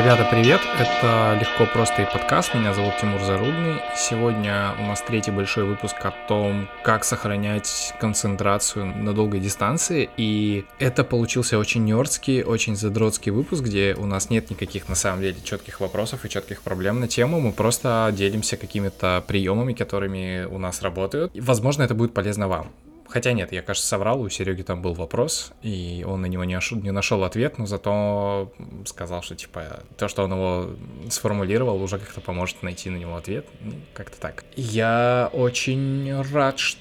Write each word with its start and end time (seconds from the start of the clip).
Ребята, 0.00 0.26
привет! 0.30 0.62
Это 0.78 1.36
«Легко, 1.38 1.70
просто» 1.70 2.00
и 2.00 2.04
подкаст. 2.06 2.54
Меня 2.54 2.72
зовут 2.72 2.94
Тимур 2.98 3.20
Зарудный. 3.20 3.82
Сегодня 3.94 4.74
у 4.78 4.86
нас 4.86 5.02
третий 5.02 5.30
большой 5.30 5.64
выпуск 5.64 5.94
о 6.02 6.10
том, 6.26 6.70
как 6.82 7.04
сохранять 7.04 7.92
концентрацию 8.00 8.86
на 8.86 9.12
долгой 9.12 9.40
дистанции. 9.40 10.08
И 10.16 10.64
это 10.78 11.04
получился 11.04 11.58
очень 11.58 11.84
нердский, 11.84 12.42
очень 12.42 12.76
задротский 12.76 13.30
выпуск, 13.30 13.62
где 13.62 13.94
у 13.94 14.06
нас 14.06 14.30
нет 14.30 14.48
никаких, 14.48 14.88
на 14.88 14.94
самом 14.94 15.20
деле, 15.20 15.36
четких 15.44 15.80
вопросов 15.80 16.24
и 16.24 16.30
четких 16.30 16.62
проблем 16.62 17.00
на 17.00 17.06
тему. 17.06 17.38
Мы 17.38 17.52
просто 17.52 18.10
делимся 18.16 18.56
какими-то 18.56 19.22
приемами, 19.26 19.74
которыми 19.74 20.46
у 20.46 20.56
нас 20.56 20.80
работают. 20.80 21.36
И, 21.36 21.42
возможно, 21.42 21.82
это 21.82 21.94
будет 21.94 22.14
полезно 22.14 22.48
вам. 22.48 22.70
Хотя 23.10 23.32
нет, 23.32 23.52
я, 23.52 23.62
кажется, 23.62 23.88
соврал, 23.88 24.20
у 24.20 24.28
Сереги 24.28 24.62
там 24.62 24.82
был 24.82 24.94
вопрос, 24.94 25.52
и 25.62 26.04
он 26.06 26.22
на 26.22 26.26
него 26.26 26.44
не, 26.44 26.54
ошиб, 26.54 26.82
не 26.82 26.92
нашел 26.92 27.24
ответ, 27.24 27.58
но 27.58 27.66
зато 27.66 28.52
сказал, 28.86 29.22
что, 29.22 29.34
типа, 29.34 29.82
то, 29.96 30.06
что 30.08 30.22
он 30.22 30.32
его 30.32 30.70
сформулировал, 31.08 31.82
уже 31.82 31.98
как-то 31.98 32.20
поможет 32.20 32.62
найти 32.62 32.88
на 32.88 32.96
него 32.96 33.16
ответ. 33.16 33.46
Ну, 33.60 33.72
как-то 33.94 34.20
так. 34.20 34.44
Я 34.54 35.28
очень 35.32 36.20
рад, 36.32 36.58
что 36.58 36.80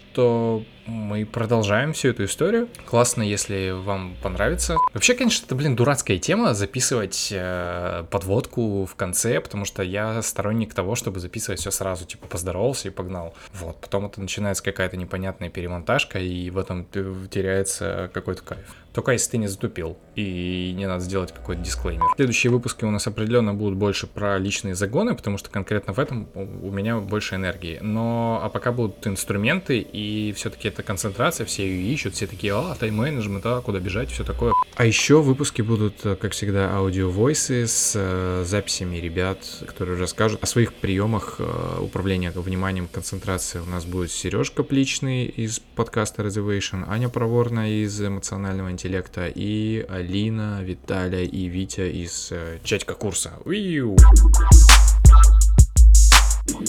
мы 0.86 1.26
продолжаем 1.26 1.94
всю 1.94 2.10
эту 2.10 2.26
историю. 2.26 2.68
Классно, 2.86 3.22
если 3.22 3.72
вам 3.72 4.16
понравится. 4.22 4.78
Вообще, 4.94 5.14
конечно, 5.14 5.46
это, 5.46 5.56
блин, 5.56 5.76
дурацкая 5.76 6.18
тема 6.18 6.54
записывать 6.54 7.30
э, 7.32 8.06
подводку 8.10 8.86
в 8.86 8.96
конце, 8.96 9.40
потому 9.40 9.66
что 9.66 9.84
я 9.84 10.22
сторонник 10.22 10.74
того, 10.74 10.96
чтобы 10.96 11.20
записывать 11.20 11.60
все 11.60 11.72
сразу, 11.72 12.06
типа 12.06 12.28
поздоровался 12.28 12.88
и 12.88 12.92
погнал. 12.92 13.34
Вот, 13.54 13.80
потом 13.80 14.08
это 14.08 14.20
начинается 14.20 14.64
какая-то 14.64 14.98
непонятная 14.98 15.50
перемонтажка, 15.50 16.20
и 16.20 16.50
в 16.50 16.58
этом 16.58 16.86
теряется 17.30 18.10
какой-то 18.14 18.44
кайф. 18.44 18.76
Только 18.94 19.12
если 19.12 19.32
ты 19.32 19.38
не 19.38 19.48
затупил, 19.48 19.98
и 20.16 20.74
не 20.76 20.88
надо 20.88 21.04
сделать 21.04 21.32
какой-то 21.32 21.62
дисклеймер. 21.62 22.06
Следующие 22.16 22.52
выпуски 22.52 22.86
у 22.86 22.92
нас 22.92 23.08
определенно 23.08 23.54
будут 23.54 23.78
больше 23.78 24.08
про 24.08 24.38
личные 24.38 24.76
загоны, 24.76 25.16
потому 25.16 25.38
что 25.38 25.50
конкретно 25.50 25.94
в 25.94 26.00
этом 26.00 26.28
у 26.36 26.72
меня 26.72 26.98
больше 26.98 27.36
энергии. 27.36 27.80
Но, 27.82 28.40
а 28.44 28.50
пока 28.50 28.72
будут 28.72 29.06
инструменты, 29.08 29.80
и 29.80 30.34
все-таки 30.36 30.68
это 30.68 30.84
концентрация, 30.84 31.46
все 31.46 31.68
ее 31.68 31.94
ищут, 31.94 32.16
все 32.16 32.28
такие, 32.28 32.54
а, 32.54 32.76
тайм-менеджмент, 32.76 33.46
а, 33.46 33.62
куда 33.62 33.80
бежать, 33.80 34.10
все 34.10 34.24
такое. 34.24 34.54
А 34.76 34.86
еще 34.86 35.22
выпуски 35.22 35.62
будут, 35.62 36.02
как 36.02 36.32
всегда, 36.32 36.72
аудио-войсы 36.72 37.68
с 37.68 37.94
э, 37.96 38.44
записями 38.46 38.98
ребят, 38.98 39.40
которые 39.66 40.00
расскажут 40.00 40.42
о 40.42 40.46
своих 40.46 40.74
приемах 40.74 41.36
э, 41.40 41.80
управления 41.82 42.32
вниманием, 42.32 42.88
концентрации. 42.88 43.60
У 43.60 43.66
нас 43.66 43.86
будет 43.86 44.12
Сережка 44.12 44.64
Пличный 44.64 45.26
из 45.26 45.60
подкаста 45.60 46.24
Reservation, 46.24 46.86
Аня 46.88 47.10
Проворная 47.10 47.70
из 47.84 48.02
эмоционального 48.02 48.70
интеллекта 48.80 49.28
и 49.28 49.86
Алина, 49.90 50.62
Виталия 50.64 51.26
и 51.26 51.48
Витя 51.48 51.92
из 51.92 52.30
э, 52.32 52.60
чатика 52.64 52.94
курса. 52.94 53.34
Уиу. 53.44 53.98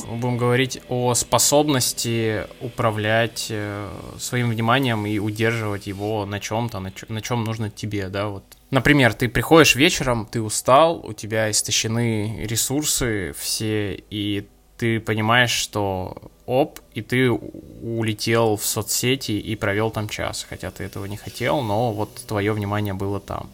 Будем 0.08 0.36
говорить 0.36 0.80
о 0.88 1.14
способности 1.14 2.46
управлять 2.60 3.46
э, 3.50 3.88
своим 4.18 4.50
вниманием 4.50 5.06
и 5.06 5.20
удерживать 5.20 5.86
его 5.86 6.26
на 6.26 6.40
чем-то, 6.40 6.80
на, 6.80 6.92
на 7.08 7.20
чем 7.22 7.44
нужно 7.44 7.70
тебе, 7.70 8.08
да, 8.08 8.26
вот. 8.26 8.42
Например, 8.72 9.14
ты 9.14 9.28
приходишь 9.28 9.76
вечером, 9.76 10.26
ты 10.26 10.42
устал, 10.42 11.00
у 11.06 11.12
тебя 11.12 11.48
истощены 11.48 12.44
ресурсы 12.44 13.32
все, 13.38 14.02
и 14.10 14.48
ты 14.76 14.98
понимаешь, 14.98 15.52
что 15.52 16.30
оп, 16.50 16.80
и 16.94 17.00
ты 17.00 17.30
улетел 17.30 18.56
в 18.56 18.64
соцсети 18.64 19.32
и 19.32 19.54
провел 19.54 19.92
там 19.92 20.08
час, 20.08 20.44
хотя 20.48 20.72
ты 20.72 20.82
этого 20.82 21.04
не 21.04 21.16
хотел, 21.16 21.62
но 21.62 21.92
вот 21.92 22.12
твое 22.26 22.52
внимание 22.52 22.92
было 22.92 23.20
там. 23.20 23.48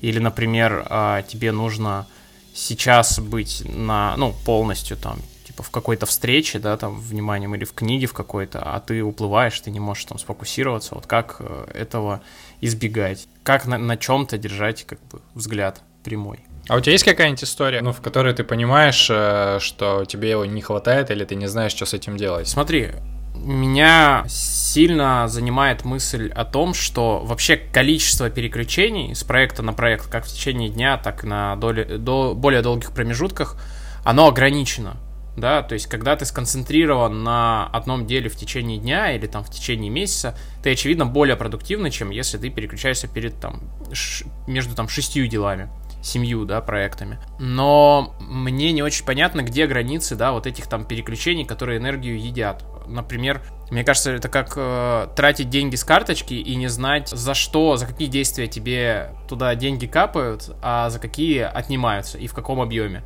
Или, 0.00 0.20
например, 0.20 0.86
а, 0.88 1.22
тебе 1.22 1.50
нужно 1.50 2.06
сейчас 2.54 3.18
быть 3.18 3.62
на, 3.64 4.16
ну, 4.16 4.32
полностью 4.44 4.96
там 4.96 5.18
типа 5.44 5.64
в 5.64 5.70
какой-то 5.70 6.06
встрече, 6.06 6.60
да, 6.60 6.76
там, 6.76 7.00
вниманием, 7.00 7.52
или 7.56 7.64
в 7.64 7.72
книге 7.72 8.06
в 8.06 8.12
какой-то, 8.12 8.60
а 8.62 8.78
ты 8.78 9.02
уплываешь, 9.02 9.58
ты 9.60 9.72
не 9.72 9.80
можешь 9.80 10.04
там 10.04 10.18
сфокусироваться, 10.18 10.94
вот 10.94 11.06
как 11.06 11.36
э, 11.40 11.70
этого 11.74 12.20
избегать? 12.60 13.26
Как 13.42 13.66
на, 13.66 13.76
на 13.76 13.96
чем-то 13.96 14.38
держать, 14.38 14.84
как 14.84 15.00
бы, 15.08 15.20
взгляд 15.34 15.82
прямой? 16.04 16.38
А 16.68 16.76
у 16.76 16.80
тебя 16.80 16.92
есть 16.92 17.04
какая-нибудь 17.04 17.44
история, 17.44 17.80
ну, 17.80 17.92
в 17.92 18.00
которой 18.00 18.34
ты 18.34 18.42
понимаешь, 18.42 19.06
э, 19.08 19.58
что 19.60 20.04
тебе 20.04 20.30
его 20.30 20.44
не 20.44 20.60
хватает, 20.62 21.10
или 21.10 21.24
ты 21.24 21.36
не 21.36 21.46
знаешь, 21.46 21.72
что 21.72 21.86
с 21.86 21.94
этим 21.94 22.16
делать? 22.16 22.48
Смотри, 22.48 22.90
меня 23.36 24.24
сильно 24.28 25.28
занимает 25.28 25.84
мысль 25.84 26.28
о 26.34 26.44
том, 26.44 26.74
что 26.74 27.20
вообще 27.24 27.56
количество 27.56 28.30
переключений 28.30 29.14
с 29.14 29.22
проекта 29.22 29.62
на 29.62 29.72
проект, 29.72 30.08
как 30.08 30.24
в 30.24 30.28
течение 30.28 30.68
дня, 30.68 30.96
так 30.96 31.22
и 31.22 31.26
на 31.28 31.54
доли, 31.54 31.84
до 31.98 32.34
более 32.34 32.62
долгих 32.62 32.92
промежутках, 32.92 33.56
оно 34.04 34.26
ограничено. 34.26 34.96
Да, 35.36 35.62
то 35.62 35.74
есть 35.74 35.86
когда 35.86 36.16
ты 36.16 36.24
сконцентрирован 36.24 37.22
на 37.22 37.66
одном 37.66 38.06
деле 38.06 38.30
в 38.30 38.36
течение 38.36 38.78
дня 38.78 39.14
или 39.14 39.26
там 39.26 39.44
в 39.44 39.50
течение 39.50 39.90
месяца, 39.90 40.34
ты, 40.62 40.72
очевидно, 40.72 41.04
более 41.04 41.36
продуктивный, 41.36 41.90
чем 41.90 42.08
если 42.08 42.38
ты 42.38 42.48
переключаешься 42.48 43.06
перед 43.06 43.38
там 43.38 43.60
ш- 43.92 44.24
между 44.46 44.74
там 44.74 44.88
шестью 44.88 45.26
делами 45.26 45.68
семью, 46.06 46.44
да, 46.44 46.60
проектами. 46.60 47.18
Но 47.38 48.14
мне 48.20 48.72
не 48.72 48.82
очень 48.82 49.04
понятно, 49.04 49.42
где 49.42 49.66
границы, 49.66 50.14
да, 50.14 50.32
вот 50.32 50.46
этих 50.46 50.66
там 50.66 50.84
переключений, 50.84 51.44
которые 51.44 51.78
энергию 51.78 52.18
едят. 52.18 52.64
Например, 52.86 53.42
мне 53.70 53.82
кажется, 53.82 54.12
это 54.12 54.28
как 54.28 54.52
э, 54.56 55.08
тратить 55.16 55.50
деньги 55.50 55.74
с 55.74 55.82
карточки 55.82 56.34
и 56.34 56.54
не 56.54 56.68
знать, 56.68 57.08
за 57.08 57.34
что, 57.34 57.76
за 57.76 57.86
какие 57.86 58.08
действия 58.08 58.46
тебе 58.46 59.10
туда 59.28 59.54
деньги 59.56 59.86
капают, 59.86 60.54
а 60.62 60.88
за 60.88 61.00
какие 61.00 61.40
отнимаются 61.40 62.16
и 62.18 62.28
в 62.28 62.34
каком 62.34 62.60
объеме. 62.60 63.02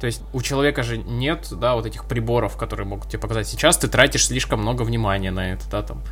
То 0.00 0.06
есть 0.06 0.22
у 0.32 0.42
человека 0.42 0.82
же 0.82 0.98
нет, 0.98 1.48
да, 1.52 1.74
вот 1.74 1.86
этих 1.86 2.06
приборов, 2.06 2.56
которые 2.56 2.86
могут 2.86 3.08
тебе 3.08 3.20
показать. 3.20 3.46
Сейчас 3.46 3.78
ты 3.78 3.88
тратишь 3.88 4.26
слишком 4.26 4.60
много 4.60 4.82
внимания 4.82 5.30
на 5.30 5.52
это, 5.52 5.70
да, 5.70 5.82
там. 5.82 6.02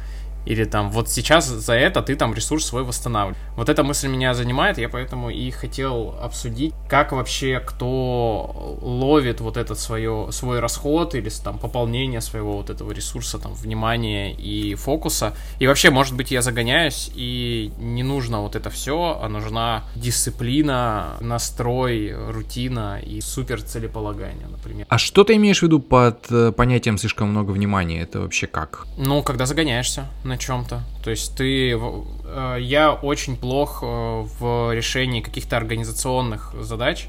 Или 0.46 0.64
там, 0.64 0.90
вот 0.90 1.08
сейчас 1.08 1.46
за 1.46 1.74
это 1.74 2.02
ты 2.02 2.16
там 2.16 2.34
ресурс 2.34 2.66
свой 2.66 2.82
восстанавливаешь. 2.82 3.40
Вот 3.56 3.68
эта 3.68 3.82
мысль 3.82 4.08
меня 4.08 4.34
занимает, 4.34 4.78
я 4.78 4.88
поэтому 4.88 5.30
и 5.30 5.50
хотел 5.50 6.14
обсудить, 6.22 6.74
как 6.88 7.12
вообще 7.12 7.60
кто 7.60 8.78
ловит 8.80 9.40
вот 9.40 9.56
этот 9.56 9.78
свое, 9.78 10.28
свой 10.32 10.60
расход 10.60 11.14
или 11.14 11.30
там 11.44 11.58
пополнение 11.58 12.20
своего 12.20 12.56
вот 12.56 12.70
этого 12.70 12.92
ресурса, 12.92 13.38
там, 13.38 13.54
внимания 13.54 14.32
и 14.32 14.74
фокуса. 14.74 15.34
И 15.58 15.66
вообще, 15.66 15.90
может 15.90 16.16
быть, 16.16 16.30
я 16.30 16.42
загоняюсь, 16.42 17.10
и 17.14 17.72
не 17.78 18.02
нужно 18.02 18.40
вот 18.40 18.56
это 18.56 18.70
все, 18.70 19.18
а 19.22 19.28
нужна 19.28 19.84
дисциплина, 19.94 21.16
настрой, 21.20 22.14
рутина 22.30 23.00
и 23.00 23.20
супер 23.20 23.62
целеполагание, 23.62 24.46
например. 24.48 24.86
А 24.88 24.98
что 24.98 25.24
ты 25.24 25.36
имеешь 25.36 25.60
в 25.60 25.62
виду 25.62 25.80
под 25.80 26.30
э, 26.30 26.52
понятием 26.52 26.98
слишком 26.98 27.28
много 27.28 27.50
внимания? 27.52 28.00
Это 28.00 28.20
вообще 28.20 28.46
как? 28.46 28.86
Ну, 28.96 29.22
когда 29.22 29.46
загоняешься 29.46 30.06
на 30.30 30.38
чем-то. 30.38 30.82
То 31.04 31.10
есть 31.10 31.36
ты... 31.36 31.78
Э, 32.24 32.56
я 32.58 32.92
очень 32.92 33.36
плох 33.36 33.80
э, 33.82 33.86
в 33.86 34.74
решении 34.74 35.20
каких-то 35.20 35.56
организационных 35.58 36.54
задач. 36.60 37.08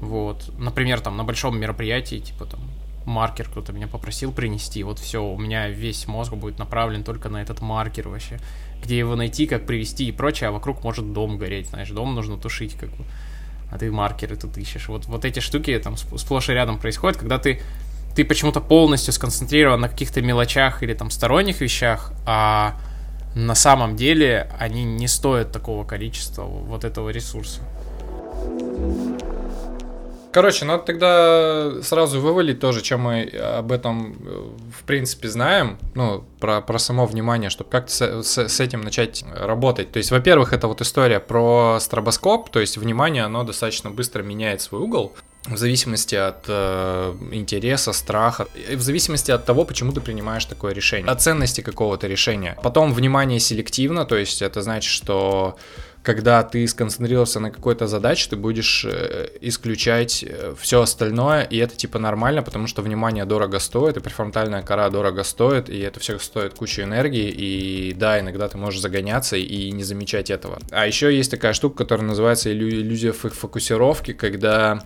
Вот. 0.00 0.52
Например, 0.58 1.00
там 1.00 1.16
на 1.16 1.24
большом 1.24 1.58
мероприятии, 1.58 2.16
типа 2.16 2.44
там 2.44 2.60
маркер 3.06 3.48
кто-то 3.48 3.72
меня 3.72 3.86
попросил 3.86 4.32
принести, 4.32 4.82
вот 4.82 4.98
все, 4.98 5.24
у 5.24 5.38
меня 5.38 5.68
весь 5.68 6.08
мозг 6.08 6.34
будет 6.34 6.58
направлен 6.58 7.04
только 7.04 7.28
на 7.28 7.40
этот 7.40 7.62
маркер 7.62 8.08
вообще. 8.08 8.38
Где 8.82 8.98
его 8.98 9.16
найти, 9.16 9.46
как 9.46 9.64
привести 9.64 10.08
и 10.08 10.12
прочее, 10.12 10.48
а 10.48 10.52
вокруг 10.52 10.84
может 10.84 11.12
дом 11.12 11.38
гореть, 11.38 11.68
знаешь, 11.68 11.88
дом 11.88 12.14
нужно 12.14 12.36
тушить 12.36 12.74
как 12.74 12.90
бы. 12.90 13.04
А 13.72 13.78
ты 13.78 13.90
маркеры 13.90 14.36
тут 14.36 14.58
ищешь. 14.58 14.88
Вот, 14.88 15.06
вот 15.06 15.24
эти 15.24 15.40
штуки 15.40 15.76
там 15.78 15.96
сплошь 15.96 16.48
и 16.50 16.52
рядом 16.52 16.78
происходят, 16.78 17.16
когда 17.16 17.38
ты 17.38 17.60
ты 18.16 18.24
почему-то 18.24 18.60
полностью 18.60 19.12
сконцентрирован 19.12 19.80
на 19.80 19.88
каких-то 19.88 20.22
мелочах 20.22 20.82
или 20.82 20.94
там 20.94 21.10
сторонних 21.10 21.60
вещах, 21.60 22.12
а 22.24 22.74
на 23.34 23.54
самом 23.54 23.94
деле 23.94 24.50
они 24.58 24.84
не 24.84 25.06
стоят 25.06 25.52
такого 25.52 25.84
количества 25.84 26.44
вот 26.44 26.84
этого 26.84 27.10
ресурса. 27.10 27.60
Короче, 30.32 30.64
надо 30.66 30.82
тогда 30.82 31.82
сразу 31.82 32.20
вывалить 32.20 32.60
тоже, 32.60 32.82
чем 32.82 33.02
мы 33.02 33.22
об 33.22 33.72
этом 33.72 34.16
э, 34.20 34.50
в 34.80 34.84
принципе 34.84 35.28
знаем, 35.28 35.78
ну, 35.94 36.24
про, 36.40 36.60
про 36.60 36.78
само 36.78 37.06
внимание, 37.06 37.48
чтобы 37.48 37.70
как-то 37.70 37.90
с, 37.90 38.22
с, 38.22 38.48
с 38.48 38.60
этим 38.60 38.82
начать 38.82 39.24
работать. 39.34 39.92
То 39.92 39.96
есть, 39.96 40.10
во-первых, 40.10 40.52
это 40.52 40.68
вот 40.68 40.82
история 40.82 41.20
про 41.20 41.78
стробоскоп, 41.80 42.50
то 42.50 42.60
есть 42.60 42.76
внимание, 42.76 43.24
оно 43.24 43.44
достаточно 43.44 43.90
быстро 43.90 44.22
меняет 44.22 44.60
свой 44.60 44.82
угол 44.82 45.14
в 45.48 45.56
зависимости 45.56 46.14
от 46.14 46.44
э, 46.48 47.14
интереса, 47.32 47.92
страха, 47.92 48.46
в 48.72 48.80
зависимости 48.80 49.30
от 49.30 49.44
того, 49.44 49.64
почему 49.64 49.92
ты 49.92 50.00
принимаешь 50.00 50.44
такое 50.44 50.72
решение, 50.72 51.10
от 51.10 51.22
ценности 51.22 51.60
какого-то 51.60 52.06
решения. 52.06 52.56
Потом 52.62 52.92
внимание 52.92 53.40
селективно, 53.40 54.04
то 54.04 54.16
есть 54.16 54.42
это 54.42 54.62
значит, 54.62 54.90
что 54.90 55.56
когда 56.06 56.44
ты 56.44 56.68
сконцентрировался 56.68 57.40
на 57.40 57.50
какой-то 57.50 57.88
задаче, 57.88 58.28
ты 58.30 58.36
будешь 58.36 58.84
э, 58.84 59.28
исключать 59.40 60.24
э, 60.26 60.54
все 60.56 60.82
остальное, 60.82 61.42
и 61.42 61.56
это 61.56 61.76
типа 61.76 61.98
нормально, 61.98 62.42
потому 62.42 62.68
что 62.68 62.82
внимание 62.82 63.24
дорого 63.24 63.58
стоит, 63.58 63.96
и 63.96 64.00
префронтальная 64.00 64.62
кора 64.62 64.88
дорого 64.88 65.24
стоит, 65.24 65.68
и 65.68 65.80
это 65.80 65.98
все 65.98 66.18
стоит 66.20 66.54
кучу 66.54 66.82
энергии, 66.82 67.28
и 67.28 67.92
да, 67.92 68.20
иногда 68.20 68.48
ты 68.48 68.56
можешь 68.56 68.80
загоняться 68.80 69.36
и 69.36 69.72
не 69.72 69.82
замечать 69.82 70.30
этого. 70.30 70.60
А 70.70 70.86
еще 70.86 71.12
есть 71.12 71.32
такая 71.32 71.54
штука, 71.54 71.78
которая 71.78 72.06
называется 72.06 72.52
иллюзия 72.52 73.10
фокусировки, 73.10 74.12
когда 74.12 74.84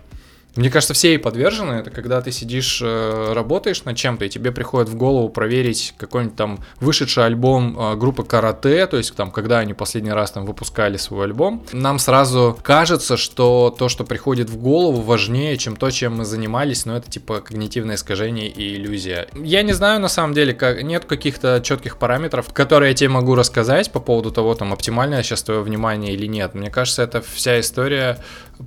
Мне 0.55 0.69
кажется, 0.69 0.93
все 0.93 1.09
ей 1.09 1.17
подвержены. 1.19 1.73
Это 1.73 1.91
когда 1.91 2.21
ты 2.21 2.31
сидишь, 2.31 2.81
э, 2.83 3.33
работаешь 3.33 3.83
над 3.85 3.95
чем-то, 3.95 4.25
и 4.25 4.29
тебе 4.29 4.51
приходит 4.51 4.89
в 4.89 4.95
голову 4.95 5.29
проверить 5.29 5.93
какой-нибудь 5.97 6.35
там 6.35 6.59
вышедший 6.79 7.25
альбом 7.25 7.77
э, 7.79 7.95
группы 7.95 8.23
Карате, 8.23 8.85
то 8.87 8.97
есть 8.97 9.15
там, 9.15 9.31
когда 9.31 9.59
они 9.59 9.73
последний 9.73 10.11
раз 10.11 10.31
там 10.31 10.45
выпускали 10.45 10.97
свой 10.97 11.25
альбом. 11.25 11.63
Нам 11.71 11.99
сразу 11.99 12.57
кажется, 12.61 13.15
что 13.15 13.73
то, 13.77 13.87
что 13.87 14.03
приходит 14.03 14.49
в 14.49 14.57
голову, 14.57 15.01
важнее, 15.01 15.57
чем 15.57 15.75
то, 15.77 15.89
чем 15.89 16.17
мы 16.17 16.25
занимались, 16.25 16.85
но 16.85 16.97
это 16.97 17.09
типа 17.09 17.39
когнитивное 17.39 17.95
искажение 17.95 18.49
и 18.49 18.75
иллюзия. 18.75 19.27
Я 19.35 19.63
не 19.63 19.73
знаю 19.73 20.01
на 20.01 20.09
самом 20.09 20.33
деле, 20.33 20.53
как 20.53 20.83
нет 20.83 21.05
каких-то 21.05 21.61
четких 21.63 21.97
параметров, 21.97 22.51
которые 22.53 22.89
я 22.89 22.95
тебе 22.95 23.09
могу 23.09 23.35
рассказать 23.35 23.91
по 23.91 23.99
поводу 23.99 24.31
того, 24.31 24.53
там 24.55 24.73
оптимальное 24.73 25.23
сейчас 25.23 25.43
твое 25.43 25.61
внимание 25.61 26.13
или 26.13 26.25
нет. 26.25 26.55
Мне 26.55 26.69
кажется, 26.69 27.03
это 27.03 27.21
вся 27.21 27.59
история 27.59 28.17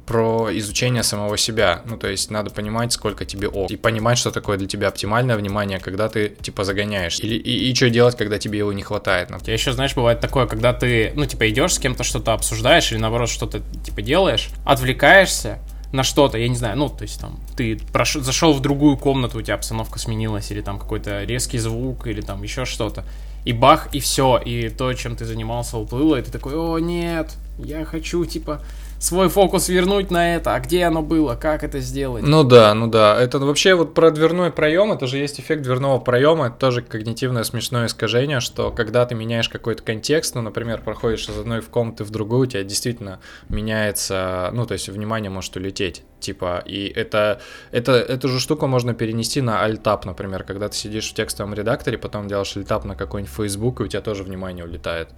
про 0.07 0.49
изучение 0.53 1.03
самого 1.03 1.37
себя. 1.37 1.74
Ну, 1.85 1.97
то 1.97 2.09
есть 2.09 2.31
надо 2.31 2.51
понимать, 2.51 2.93
сколько 2.93 3.25
тебе 3.25 3.49
ок. 3.49 3.71
И 3.71 3.77
понимать, 3.77 4.19
что 4.19 4.31
такое 4.31 4.57
для 4.57 4.67
тебя 4.67 4.89
оптимальное 4.89 5.37
внимание, 5.37 5.79
когда 5.79 6.09
ты, 6.09 6.29
типа, 6.29 6.65
загоняешь. 6.65 7.21
Или, 7.21 7.37
и, 7.37 7.71
и 7.71 7.75
что 7.75 7.91
делать, 7.91 8.17
когда 8.17 8.39
тебе 8.39 8.59
его 8.59 8.73
не 8.73 8.83
хватает. 8.83 9.31
Я 9.47 9.53
еще, 9.53 9.73
знаешь, 9.73 9.95
бывает 9.95 10.21
такое, 10.21 10.47
когда 10.47 10.73
ты, 10.73 11.13
ну, 11.15 11.27
типа, 11.27 11.49
идешь 11.51 11.75
с 11.75 11.79
кем-то 11.79 12.05
что-то 12.05 12.33
обсуждаешь, 12.33 12.93
или 12.93 12.99
наоборот, 12.99 13.29
что-то, 13.29 13.63
типа, 13.85 14.03
делаешь, 14.03 14.51
отвлекаешься, 14.65 15.59
на 15.95 16.03
что-то, 16.03 16.39
я 16.39 16.49
не 16.49 16.57
знаю, 16.57 16.77
ну, 16.77 16.89
то 16.89 17.03
есть 17.03 17.21
там, 17.21 17.39
ты 17.57 17.79
прош... 17.93 18.15
зашел 18.15 18.53
в 18.53 18.61
другую 18.61 18.97
комнату, 18.97 19.39
у 19.39 19.43
тебя 19.43 19.55
обстановка 19.55 20.01
сменилась, 20.01 20.51
или 20.51 20.61
там 20.61 20.81
какой-то 20.81 21.23
резкий 21.23 21.59
звук, 21.59 22.09
или 22.09 22.21
там 22.21 22.43
еще 22.43 22.65
что-то, 22.65 23.05
и 23.45 23.53
бах, 23.53 23.95
и 23.95 24.01
все, 24.01 24.39
и 24.39 24.71
то, 24.71 24.93
чем 24.95 25.15
ты 25.15 25.25
занимался, 25.25 25.77
уплыло, 25.77 26.17
и 26.17 26.23
ты 26.23 26.33
такой, 26.33 26.57
о, 26.57 26.79
нет, 26.79 27.37
я 27.59 27.85
хочу, 27.85 28.25
типа, 28.25 28.61
свой 29.05 29.29
фокус 29.29 29.69
вернуть 29.69 30.11
на 30.11 30.37
это, 30.37 30.55
а 30.55 30.61
где 30.61 30.85
оно 30.85 31.03
было, 31.03 31.35
как 31.35 31.63
это 31.63 31.81
сделать. 31.81 32.25
Ну 32.25 32.43
да, 32.43 32.73
ну 32.73 32.87
да. 32.87 33.21
Это 33.21 33.39
вообще 33.39 33.75
вот 33.75 33.93
про 33.93 34.11
дверной 34.11 34.51
проем, 34.51 34.93
это 34.93 35.07
же 35.07 35.19
есть 35.19 35.39
эффект 35.39 35.63
дверного 35.63 35.99
проема, 35.99 36.47
это 36.47 36.57
тоже 36.57 36.81
когнитивное 36.81 37.45
смешное 37.45 37.87
искажение, 37.87 38.41
что 38.41 38.71
когда 38.71 39.05
ты 39.05 39.15
меняешь 39.15 39.51
какой-то 39.51 39.83
контекст, 39.83 40.35
ну, 40.35 40.41
например, 40.41 40.81
проходишь 40.83 41.29
из 41.29 41.39
одной 41.39 41.61
в 41.61 41.69
комнаты 41.69 42.05
в 42.05 42.11
другую, 42.11 42.43
у 42.43 42.47
тебя 42.47 42.65
действительно 42.65 43.21
меняется, 43.49 44.51
ну, 44.55 44.65
то 44.65 44.73
есть 44.73 44.89
внимание 44.89 45.31
может 45.31 45.55
улететь 45.57 46.03
типа, 46.25 46.63
и 46.65 46.87
это, 46.87 47.41
это, 47.71 47.93
эту 47.93 48.29
же 48.29 48.41
штуку 48.41 48.67
можно 48.67 48.95
перенести 48.95 49.43
на 49.43 49.63
альтап, 49.63 50.07
например, 50.07 50.45
когда 50.45 50.69
ты 50.69 50.77
сидишь 50.77 51.11
в 51.11 51.15
текстовом 51.15 51.55
редакторе, 51.55 51.99
потом 51.99 52.29
делаешь 52.29 52.57
альтап 52.57 52.85
на 52.85 52.97
какой-нибудь 52.97 53.35
Facebook, 53.35 53.81
и 53.81 53.85
у 53.85 53.87
тебя 53.87 54.01
тоже 54.01 54.23
внимание 54.23 54.65
улетает. 54.65 55.11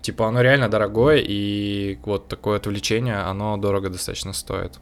Типа, 0.00 0.26
оно 0.26 0.40
реально 0.40 0.68
дорогое, 0.68 1.18
и 1.18 1.98
вот 2.04 2.28
такое 2.28 2.56
отвлечение, 2.56 3.18
оно 3.34 3.56
дорого 3.56 3.90
достаточно 3.90 4.32
стоит. 4.32 4.78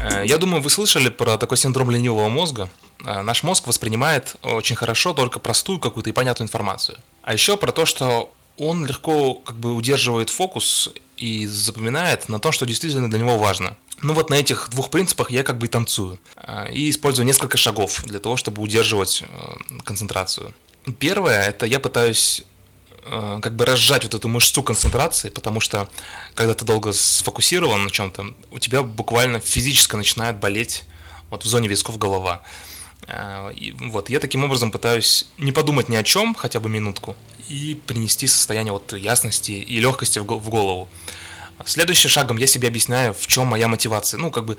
Э, 0.00 0.22
я 0.26 0.38
думаю, 0.38 0.62
вы 0.62 0.70
слышали 0.70 1.08
про 1.08 1.38
такой 1.38 1.56
синдром 1.56 1.90
ленивого 1.90 2.28
мозга. 2.28 2.68
Э, 3.04 3.22
наш 3.22 3.42
мозг 3.42 3.66
воспринимает 3.66 4.36
очень 4.42 4.76
хорошо 4.76 5.14
только 5.14 5.38
простую 5.38 5.78
какую-то 5.78 6.10
и 6.10 6.12
понятную 6.12 6.46
информацию. 6.46 6.98
А 7.22 7.32
еще 7.32 7.56
про 7.56 7.72
то, 7.72 7.86
что 7.86 8.32
он 8.58 8.86
легко 8.86 9.34
как 9.34 9.56
бы 9.56 9.74
удерживает 9.74 10.30
фокус 10.30 10.90
и 11.16 11.46
запоминает 11.46 12.28
на 12.28 12.40
то, 12.40 12.52
что 12.52 12.66
действительно 12.66 13.08
для 13.08 13.20
него 13.20 13.38
важно. 13.38 13.76
Ну 14.02 14.14
вот 14.14 14.30
на 14.30 14.34
этих 14.34 14.68
двух 14.70 14.90
принципах 14.90 15.30
я 15.30 15.44
как 15.44 15.58
бы 15.58 15.66
и 15.66 15.68
танцую. 15.68 16.18
А, 16.36 16.66
и 16.66 16.90
использую 16.90 17.26
несколько 17.26 17.56
шагов 17.56 18.02
для 18.04 18.18
того, 18.18 18.36
чтобы 18.36 18.62
удерживать 18.62 19.22
э, 19.22 19.28
концентрацию. 19.84 20.54
Первое, 20.98 21.42
это 21.42 21.66
я 21.66 21.78
пытаюсь 21.78 22.40
э, 22.40 22.44
как 23.02 23.56
бы 23.56 23.64
разжать 23.64 24.04
вот 24.04 24.14
эту 24.14 24.28
мышцу 24.28 24.62
концентрации, 24.62 25.30
потому 25.30 25.60
что 25.60 25.88
когда 26.34 26.54
ты 26.54 26.64
долго 26.64 26.92
сфокусирован 26.92 27.84
на 27.84 27.90
чем-то, 27.90 28.34
у 28.50 28.58
тебя 28.58 28.82
буквально 28.82 29.40
физически 29.40 29.96
начинает 29.96 30.38
болеть 30.38 30.84
вот 31.30 31.44
в 31.44 31.46
зоне 31.46 31.68
висков 31.68 31.98
голова. 31.98 32.42
Э, 33.06 33.52
и 33.54 33.72
вот 33.72 34.10
я 34.10 34.20
таким 34.20 34.44
образом 34.44 34.70
пытаюсь 34.70 35.26
не 35.38 35.52
подумать 35.52 35.88
ни 35.88 35.96
о 35.96 36.02
чем, 36.02 36.34
хотя 36.34 36.60
бы 36.60 36.68
минутку, 36.68 37.16
и 37.48 37.80
принести 37.86 38.26
состояние 38.26 38.72
вот 38.72 38.92
ясности 38.92 39.52
и 39.52 39.80
легкости 39.80 40.18
в 40.18 40.24
голову. 40.24 40.88
Следующим 41.66 42.08
шагом 42.08 42.38
я 42.38 42.46
себе 42.46 42.68
объясняю, 42.68 43.12
в 43.12 43.26
чем 43.26 43.46
моя 43.46 43.68
мотивация. 43.68 44.18
Ну, 44.18 44.30
как 44.30 44.46
бы, 44.46 44.56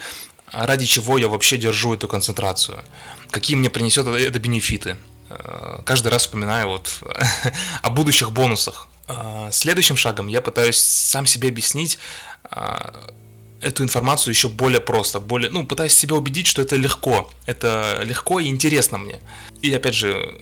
ради 0.51 0.85
чего 0.85 1.17
я 1.17 1.27
вообще 1.29 1.57
держу 1.57 1.93
эту 1.93 2.07
концентрацию. 2.07 2.83
Какие 3.31 3.57
мне 3.57 3.69
принесет 3.69 4.05
это 4.05 4.39
бенефиты. 4.39 4.97
Э, 5.39 5.79
каждый 5.85 6.09
раз 6.09 6.23
вспоминаю 6.23 6.69
вот 6.69 6.89
о 7.81 7.89
будущих 7.89 8.31
бонусах. 8.31 8.87
Э, 9.07 9.49
следующим 9.51 9.97
шагом 9.97 10.27
я 10.27 10.41
пытаюсь 10.41 10.77
сам 10.77 11.25
себе 11.25 11.49
объяснить 11.49 11.99
э, 12.51 12.91
эту 13.61 13.83
информацию 13.83 14.33
еще 14.33 14.49
более 14.49 14.81
просто, 14.81 15.19
более, 15.19 15.49
ну, 15.51 15.65
пытаюсь 15.65 15.93
себя 15.93 16.15
убедить, 16.15 16.47
что 16.47 16.61
это 16.61 16.75
легко, 16.75 17.29
это 17.45 18.01
легко 18.03 18.39
и 18.39 18.47
интересно 18.47 18.97
мне. 18.97 19.19
И 19.61 19.73
опять 19.73 19.95
же, 19.95 20.35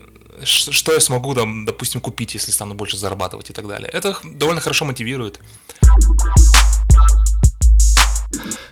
что 0.43 0.93
я 0.93 0.99
смогу, 0.99 1.35
там, 1.35 1.65
допустим, 1.65 2.01
купить, 2.01 2.33
если 2.33 2.51
стану 2.51 2.75
больше 2.75 2.97
зарабатывать 2.97 3.49
и 3.49 3.53
так 3.53 3.67
далее. 3.67 3.89
Это 3.91 4.17
довольно 4.23 4.61
хорошо 4.61 4.85
мотивирует. 4.85 5.39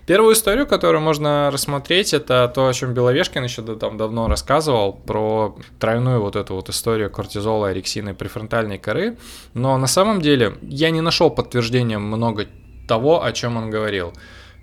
Первую 0.07 0.35
историю, 0.35 0.65
которую 0.65 1.01
можно 1.01 1.51
рассмотреть, 1.51 2.13
это 2.13 2.49
то, 2.55 2.69
о 2.69 2.73
чем 2.73 2.93
Беловешкин 2.93 3.43
еще 3.43 3.61
там 3.75 3.97
давно 3.97 4.29
рассказывал, 4.29 4.93
про 4.93 5.57
тройную 5.81 6.21
вот 6.21 6.37
эту 6.37 6.55
вот 6.55 6.69
историю 6.69 7.11
кортизола, 7.11 7.67
орексина 7.67 8.11
и 8.11 8.13
префронтальной 8.13 8.77
коры. 8.77 9.17
Но 9.53 9.77
на 9.77 9.87
самом 9.87 10.21
деле 10.21 10.55
я 10.61 10.91
не 10.91 11.01
нашел 11.01 11.29
подтверждения 11.29 11.97
много 11.97 12.47
того, 12.87 13.21
о 13.21 13.33
чем 13.33 13.57
он 13.57 13.69
говорил. 13.69 14.13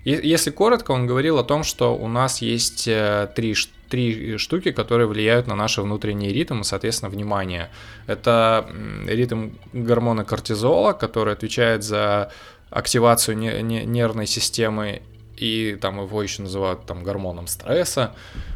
Если 0.03 0.49
коротко, 0.49 0.91
он 0.91 1.05
говорил 1.05 1.37
о 1.37 1.43
том, 1.43 1.63
что 1.63 1.95
у 1.95 2.07
нас 2.07 2.41
есть 2.41 2.87
э, 2.87 3.29
три, 3.35 3.53
три 3.87 4.37
штуки, 4.37 4.71
которые 4.71 5.05
влияют 5.05 5.45
на 5.45 5.55
наши 5.55 5.83
внутренние 5.83 6.33
ритмы, 6.33 6.63
соответственно, 6.63 7.11
внимание. 7.11 7.69
Это 8.07 8.67
ритм 9.05 9.49
гормона 9.73 10.25
кортизола, 10.25 10.93
который 10.93 11.33
отвечает 11.33 11.83
за 11.83 12.31
активацию 12.71 13.37
нервной 13.37 14.25
системы, 14.25 15.03
и 15.37 15.77
там 15.79 16.01
его 16.01 16.21
еще 16.21 16.41
называют 16.41 16.85
там 16.85 17.03
гормоном 17.03 17.47
стресса. 17.47 18.13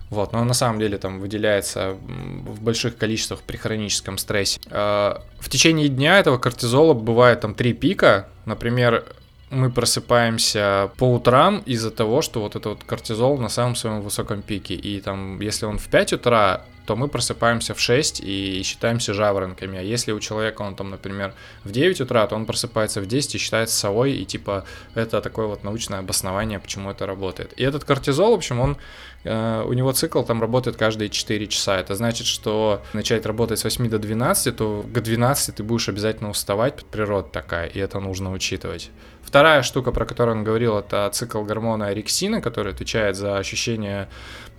Вот, 0.09 0.33
но 0.33 0.43
на 0.43 0.53
самом 0.53 0.79
деле 0.79 0.97
там 0.97 1.19
выделяется 1.19 1.95
в 2.01 2.62
больших 2.62 2.98
количествах 2.98 3.41
при 3.41 3.57
хроническом 3.57 4.17
стрессе. 4.17 4.59
Э, 4.71 5.17
в 5.39 5.50
течение 5.50 5.88
дня 5.88 6.19
этого 6.19 6.38
кортизола 6.38 6.93
бывает 6.93 7.41
там 7.41 7.53
три 7.53 7.74
пика. 7.74 8.27
Например, 8.45 9.05
мы 9.51 9.71
просыпаемся 9.71 10.91
по 10.98 11.13
утрам 11.13 11.62
из-за 11.65 11.91
того, 11.91 12.21
что 12.21 12.41
вот 12.41 12.55
этот 12.55 12.65
вот 12.65 12.83
кортизол 12.83 13.38
на 13.38 13.50
самом 13.50 13.75
своем 13.75 14.01
высоком 14.01 14.41
пике. 14.41 14.74
И 14.74 15.00
там, 15.00 15.39
если 15.41 15.65
он 15.65 15.77
в 15.77 15.88
5 15.88 16.13
утра, 16.13 16.63
то 16.89 16.96
мы 16.96 17.08
просыпаемся 17.08 17.75
в 17.75 17.79
6 17.79 18.19
и 18.19 18.63
считаемся 18.63 19.13
жаворонками. 19.13 19.77
А 19.77 19.81
если 19.84 20.12
у 20.12 20.19
человека 20.19 20.63
он 20.63 20.74
там, 20.74 20.89
например, 20.89 21.36
в 21.63 21.72
9 21.72 22.01
утра, 22.01 22.25
то 22.25 22.36
он 22.36 22.48
просыпается 22.48 23.00
в 23.00 23.05
10 23.05 23.36
и 23.36 23.38
считается 23.38 23.77
совой, 23.77 24.13
и 24.13 24.25
типа 24.25 24.65
это 24.96 25.22
такое 25.22 25.46
вот 25.46 25.63
научное 25.63 26.00
обоснование, 26.00 26.60
почему 26.60 26.89
это 26.89 27.05
работает. 27.05 27.53
И 27.58 27.63
этот 27.63 27.84
кортизол, 27.84 28.31
в 28.31 28.38
общем, 28.38 28.60
он 28.60 28.77
э, 29.24 29.63
у 29.67 29.74
него 29.74 29.91
цикл 29.91 30.24
там 30.24 30.41
работает 30.41 30.77
каждые 30.77 31.10
4 31.10 31.46
часа. 31.46 31.77
Это 31.77 31.93
значит, 31.93 32.25
что 32.25 32.81
начать 32.93 33.27
работать 33.27 33.60
с 33.60 33.65
8 33.65 33.88
до 33.88 34.00
12, 34.00 34.55
то 34.55 34.84
к 34.91 35.00
12 35.00 35.53
ты 35.58 35.62
будешь 35.62 35.89
обязательно 35.89 36.31
уставать, 36.31 36.84
природа 36.86 37.27
такая, 37.31 37.67
и 37.67 37.77
это 37.77 38.00
нужно 38.00 38.31
учитывать. 38.31 38.89
Вторая 39.22 39.62
штука, 39.62 39.91
про 39.91 40.08
которую 40.08 40.38
он 40.38 40.43
говорил, 40.43 40.79
это 40.79 41.08
цикл 41.13 41.43
гормона 41.43 41.89
орексина, 41.89 42.41
который 42.41 42.74
отвечает 42.74 43.15
за 43.15 43.38
ощущение 43.38 44.10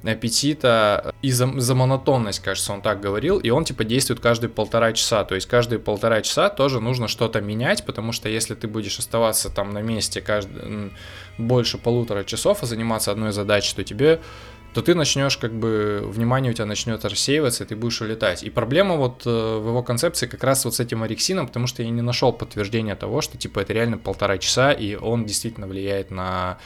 аппетита 0.03 1.15
и 1.23 1.31
за, 1.31 1.61
за 1.61 1.75
монотонность, 1.75 2.41
кажется, 2.41 2.73
он 2.73 2.83
так 2.83 3.01
говорил, 3.01 3.39
и 3.39 3.51
он 3.51 3.65
типа 3.65 3.85
действует 3.85 4.21
каждые 4.21 4.51
полтора 4.51 4.93
часа, 4.93 5.25
то 5.25 5.35
есть 5.35 5.47
каждые 5.47 5.79
полтора 5.79 6.23
часа 6.23 6.49
тоже 6.49 6.81
нужно 6.81 7.09
что-то 7.09 7.41
менять, 7.41 7.85
потому 7.85 8.13
что 8.13 8.29
если 8.29 8.55
ты 8.55 8.69
будешь 8.69 8.99
оставаться 8.99 9.51
там 9.51 9.73
на 9.73 9.83
месте 9.83 10.21
каждый, 10.21 10.93
больше 11.39 11.79
полутора 11.79 12.25
часов 12.25 12.63
и 12.63 12.67
заниматься 12.67 13.13
одной 13.13 13.33
задачей, 13.33 13.75
то 13.77 13.85
тебе 13.85 14.21
то 14.73 14.83
ты 14.83 14.95
начнешь 14.95 15.37
как 15.37 15.53
бы, 15.53 16.01
внимание 16.05 16.53
у 16.53 16.55
тебя 16.55 16.67
начнет 16.67 17.05
рассеиваться, 17.05 17.65
и 17.65 17.67
ты 17.67 17.75
будешь 17.75 18.01
улетать. 18.03 18.45
И 18.45 18.51
проблема 18.51 18.95
вот 18.95 19.23
э, 19.27 19.31
в 19.31 19.67
его 19.67 19.83
концепции 19.83 20.27
как 20.27 20.45
раз 20.45 20.65
вот 20.65 20.75
с 20.75 20.81
этим 20.81 21.03
орексином, 21.03 21.49
потому 21.49 21.67
что 21.67 21.83
я 21.83 21.91
не 21.91 22.03
нашел 22.03 22.33
подтверждения 22.33 22.95
того, 22.95 23.21
что 23.21 23.37
типа 23.37 23.61
это 23.61 23.73
реально 23.73 23.99
полтора 23.99 24.39
часа, 24.39 24.71
и 24.71 24.95
он 24.95 25.27
действительно 25.27 25.67
влияет 25.67 26.13
на 26.13 26.59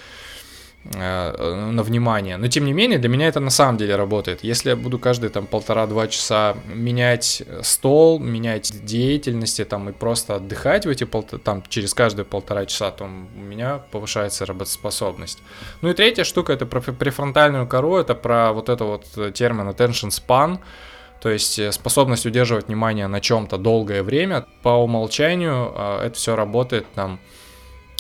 на 0.85 1.83
внимание. 1.83 2.37
Но 2.37 2.49
тем 2.49 2.67
не 2.67 2.75
менее, 2.75 2.99
для 2.99 3.09
меня 3.09 3.29
это 3.29 3.41
на 3.41 3.51
самом 3.51 3.79
деле 3.79 3.97
работает. 3.97 4.45
Если 4.45 4.69
я 4.71 4.77
буду 4.77 4.99
каждые 4.99 5.31
там 5.31 5.47
полтора-два 5.47 6.09
часа 6.09 6.57
менять 6.67 7.43
стол, 7.63 8.19
менять 8.19 8.85
деятельности 8.85 9.65
там 9.65 9.89
и 9.89 9.93
просто 9.93 10.37
отдыхать 10.37 10.85
в 10.85 10.91
эти 10.91 11.05
пол 11.05 11.23
там 11.23 11.63
через 11.69 11.95
каждые 11.95 12.27
полтора 12.27 12.67
часа, 12.67 12.91
то 12.91 13.05
у 13.05 13.41
меня 13.41 13.79
повышается 13.91 14.45
работоспособность. 14.45 15.39
Ну 15.81 15.89
и 15.89 15.95
третья 15.95 16.25
штука 16.25 16.53
это 16.53 16.67
про 16.67 16.81
префронтальную 16.81 17.67
кору, 17.67 17.97
это 17.97 18.15
про 18.15 18.53
вот 18.53 18.69
это 18.69 18.85
вот 18.85 19.07
термин 19.35 19.69
attention 19.69 20.11
span. 20.11 20.59
То 21.25 21.31
есть 21.31 21.59
э, 21.59 21.73
способность 21.73 22.27
удерживать 22.27 22.69
внимание 22.69 23.07
на 23.07 23.19
чем-то 23.23 23.57
долгое 23.57 24.03
время. 24.03 24.45
По 24.63 24.71
умолчанию 24.71 25.73
э, 25.75 26.07
это 26.07 26.17
все 26.17 26.37
работает 26.37 26.87
там 26.93 27.19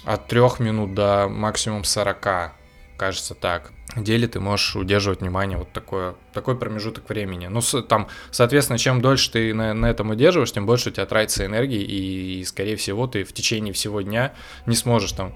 от 0.04 0.26
трех 0.28 0.60
минут 0.60 0.92
до 0.92 1.28
максимум 1.30 1.84
40 1.84 2.52
кажется 2.96 3.34
так. 3.34 3.72
В 3.94 4.02
деле 4.02 4.26
ты 4.26 4.40
можешь 4.40 4.74
удерживать 4.76 5.20
внимание 5.20 5.56
вот 5.56 5.70
такое, 5.72 6.16
такой 6.32 6.58
промежуток 6.58 7.08
времени. 7.08 7.46
Ну, 7.46 7.60
с, 7.60 7.80
там, 7.82 8.08
соответственно, 8.30 8.78
чем 8.78 9.00
дольше 9.00 9.30
ты 9.30 9.54
на, 9.54 9.72
на 9.72 9.86
этом 9.86 10.10
удерживаешь, 10.10 10.52
тем 10.52 10.66
больше 10.66 10.88
у 10.88 10.92
тебя 10.92 11.06
тратится 11.06 11.46
энергии, 11.46 11.82
и, 11.82 12.40
и, 12.40 12.44
скорее 12.44 12.76
всего, 12.76 13.06
ты 13.06 13.24
в 13.24 13.32
течение 13.32 13.72
всего 13.72 14.00
дня 14.00 14.32
не 14.66 14.74
сможешь 14.74 15.12
там 15.12 15.34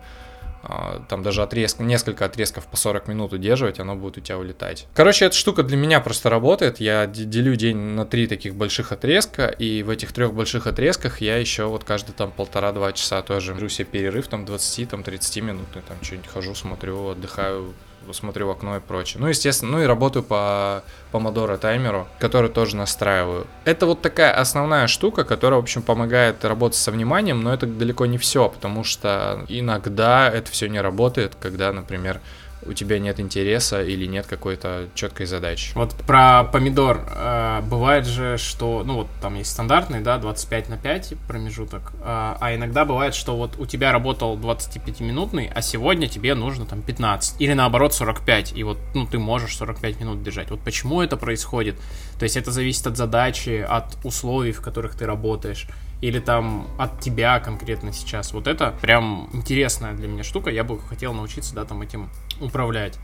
там 1.08 1.22
даже 1.22 1.42
отрезк, 1.42 1.80
несколько 1.80 2.24
отрезков 2.24 2.66
по 2.66 2.76
40 2.76 3.08
минут 3.08 3.32
удерживать, 3.32 3.80
оно 3.80 3.96
будет 3.96 4.18
у 4.18 4.20
тебя 4.20 4.38
улетать. 4.38 4.86
Короче, 4.94 5.26
эта 5.26 5.36
штука 5.36 5.62
для 5.62 5.76
меня 5.76 6.00
просто 6.00 6.30
работает. 6.30 6.80
Я 6.80 7.06
делю 7.06 7.54
день 7.56 7.76
на 7.76 8.04
три 8.04 8.26
таких 8.26 8.54
больших 8.54 8.92
отрезка, 8.92 9.46
и 9.46 9.82
в 9.82 9.90
этих 9.90 10.12
трех 10.12 10.34
больших 10.34 10.66
отрезках 10.66 11.20
я 11.20 11.36
еще 11.36 11.64
вот 11.64 11.84
каждый 11.84 12.12
там 12.12 12.30
полтора-два 12.32 12.92
часа 12.92 13.22
тоже 13.22 13.54
беру 13.54 13.68
себе 13.68 13.86
перерыв, 13.86 14.28
там 14.28 14.44
20-30 14.44 14.86
там, 14.86 15.02
30 15.02 15.42
минут, 15.42 15.68
и 15.76 15.80
там 15.80 15.96
что-нибудь 16.02 16.28
хожу, 16.28 16.54
смотрю, 16.54 17.08
отдыхаю, 17.08 17.74
смотрю 18.12 18.48
в 18.48 18.50
окно 18.50 18.76
и 18.76 18.80
прочее. 18.80 19.20
Ну, 19.20 19.28
естественно, 19.28 19.72
ну 19.72 19.82
и 19.82 19.86
работаю 19.86 20.22
по 20.22 20.82
помодоро 21.10 21.56
таймеру, 21.56 22.06
который 22.18 22.50
тоже 22.50 22.76
настраиваю. 22.76 23.46
Это 23.64 23.86
вот 23.86 24.02
такая 24.02 24.32
основная 24.32 24.86
штука, 24.86 25.24
которая, 25.24 25.58
в 25.58 25.62
общем, 25.62 25.82
помогает 25.82 26.44
работать 26.44 26.78
со 26.78 26.90
вниманием, 26.90 27.40
но 27.42 27.52
это 27.52 27.66
далеко 27.66 28.06
не 28.06 28.18
все, 28.18 28.48
потому 28.48 28.84
что 28.84 29.44
иногда 29.48 30.30
это 30.30 30.50
все 30.50 30.68
не 30.68 30.80
работает, 30.80 31.34
когда, 31.40 31.72
например, 31.72 32.20
у 32.66 32.72
тебя 32.72 32.98
нет 32.98 33.20
интереса 33.20 33.82
или 33.82 34.06
нет 34.06 34.26
какой-то 34.26 34.88
четкой 34.94 35.26
задачи. 35.26 35.72
Вот 35.74 35.94
про 35.94 36.44
помидор. 36.44 37.04
Э, 37.14 37.60
бывает 37.62 38.06
же, 38.06 38.36
что, 38.38 38.82
ну 38.84 38.96
вот 38.96 39.08
там 39.20 39.34
есть 39.36 39.50
стандартный, 39.50 40.00
да, 40.00 40.18
25 40.18 40.68
на 40.68 40.76
5 40.76 41.14
промежуток, 41.26 41.92
э, 41.94 42.00
а 42.04 42.54
иногда 42.54 42.84
бывает, 42.84 43.14
что 43.14 43.36
вот 43.36 43.58
у 43.58 43.66
тебя 43.66 43.92
работал 43.92 44.36
25-минутный, 44.36 45.50
а 45.54 45.62
сегодня 45.62 46.08
тебе 46.08 46.34
нужно 46.34 46.66
там 46.66 46.82
15. 46.82 47.40
Или 47.40 47.54
наоборот 47.54 47.94
45, 47.94 48.52
и 48.56 48.62
вот, 48.62 48.78
ну, 48.94 49.06
ты 49.06 49.18
можешь 49.18 49.56
45 49.56 50.00
минут 50.00 50.22
держать. 50.22 50.50
Вот 50.50 50.60
почему 50.60 51.02
это 51.02 51.16
происходит? 51.16 51.76
То 52.18 52.24
есть 52.24 52.36
это 52.36 52.50
зависит 52.50 52.86
от 52.86 52.96
задачи, 52.96 53.64
от 53.68 53.96
условий, 54.04 54.52
в 54.52 54.60
которых 54.60 54.96
ты 54.96 55.06
работаешь 55.06 55.66
или 56.00 56.21
там 56.21 56.69
от 56.78 57.00
тебя 57.00 57.40
конкретно 57.40 57.93
сейчас. 57.93 58.33
Вот 58.33 58.47
это 58.47 58.75
прям 58.81 59.28
интересная 59.33 59.95
для 59.95 60.09
меня 60.09 60.23
штука, 60.23 60.50
я 60.50 60.64
бы 60.64 60.78
хотел 60.78 61.12
научиться, 61.12 61.55
да, 61.55 61.64
там 61.64 61.83
этим 61.83 62.11
управлять. 62.40 62.99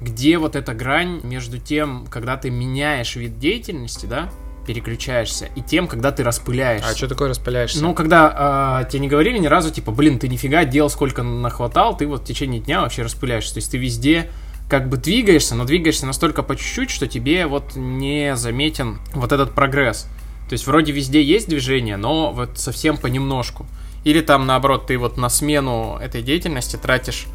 Где 0.00 0.38
вот 0.38 0.56
эта 0.56 0.74
грань 0.74 1.20
между 1.22 1.58
тем, 1.58 2.06
когда 2.10 2.36
ты 2.36 2.50
меняешь 2.50 3.16
вид 3.16 3.38
деятельности, 3.38 4.06
да, 4.06 4.30
переключаешься, 4.66 5.48
и 5.56 5.62
тем, 5.62 5.88
когда 5.88 6.12
ты 6.12 6.22
распыляешься. 6.22 6.90
А 6.90 6.96
что 6.96 7.08
такое 7.08 7.28
распыляешься? 7.28 7.82
Ну, 7.82 7.94
когда 7.94 8.82
э, 8.84 8.90
тебе 8.90 9.00
не 9.00 9.08
говорили 9.08 9.38
ни 9.38 9.46
разу, 9.46 9.70
типа, 9.70 9.90
блин, 9.90 10.18
ты 10.18 10.28
нифига 10.28 10.64
дел 10.64 10.88
сколько 10.88 11.22
нахватал, 11.22 11.96
ты 11.96 12.06
вот 12.06 12.22
в 12.22 12.24
течение 12.24 12.60
дня 12.60 12.82
вообще 12.82 13.02
распыляешься. 13.02 13.54
То 13.54 13.58
есть 13.58 13.70
ты 13.70 13.78
везде 13.78 14.30
как 14.68 14.88
бы 14.88 14.96
двигаешься, 14.96 15.56
но 15.56 15.64
двигаешься 15.64 16.06
настолько 16.06 16.42
по 16.42 16.54
чуть-чуть, 16.54 16.90
что 16.90 17.08
тебе 17.08 17.46
вот 17.46 17.74
не 17.74 18.36
заметен 18.36 19.00
вот 19.12 19.32
этот 19.32 19.52
прогресс. 19.52 20.06
То 20.50 20.54
есть 20.54 20.66
вроде 20.66 20.90
везде 20.90 21.22
есть 21.22 21.48
движение, 21.48 21.96
но 21.96 22.32
вот 22.32 22.58
совсем 22.58 22.96
понемножку. 22.96 23.66
Или 24.02 24.20
там 24.20 24.46
наоборот, 24.46 24.88
ты 24.88 24.98
вот 24.98 25.16
на 25.16 25.28
смену 25.28 25.96
этой 26.02 26.22
деятельности 26.22 26.74
тратишь 26.74 27.26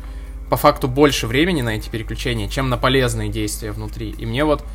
по 0.50 0.58
факту 0.58 0.90
больше 0.90 1.26
времени 1.26 1.62
на 1.62 1.78
эти 1.78 1.88
переключения, 1.88 2.50
чем 2.50 2.70
на 2.70 2.76
полезные 2.76 3.30
действия 3.30 3.72
внутри. 3.72 4.14
И 4.18 4.26
мне 4.26 4.44
вот 4.44 4.66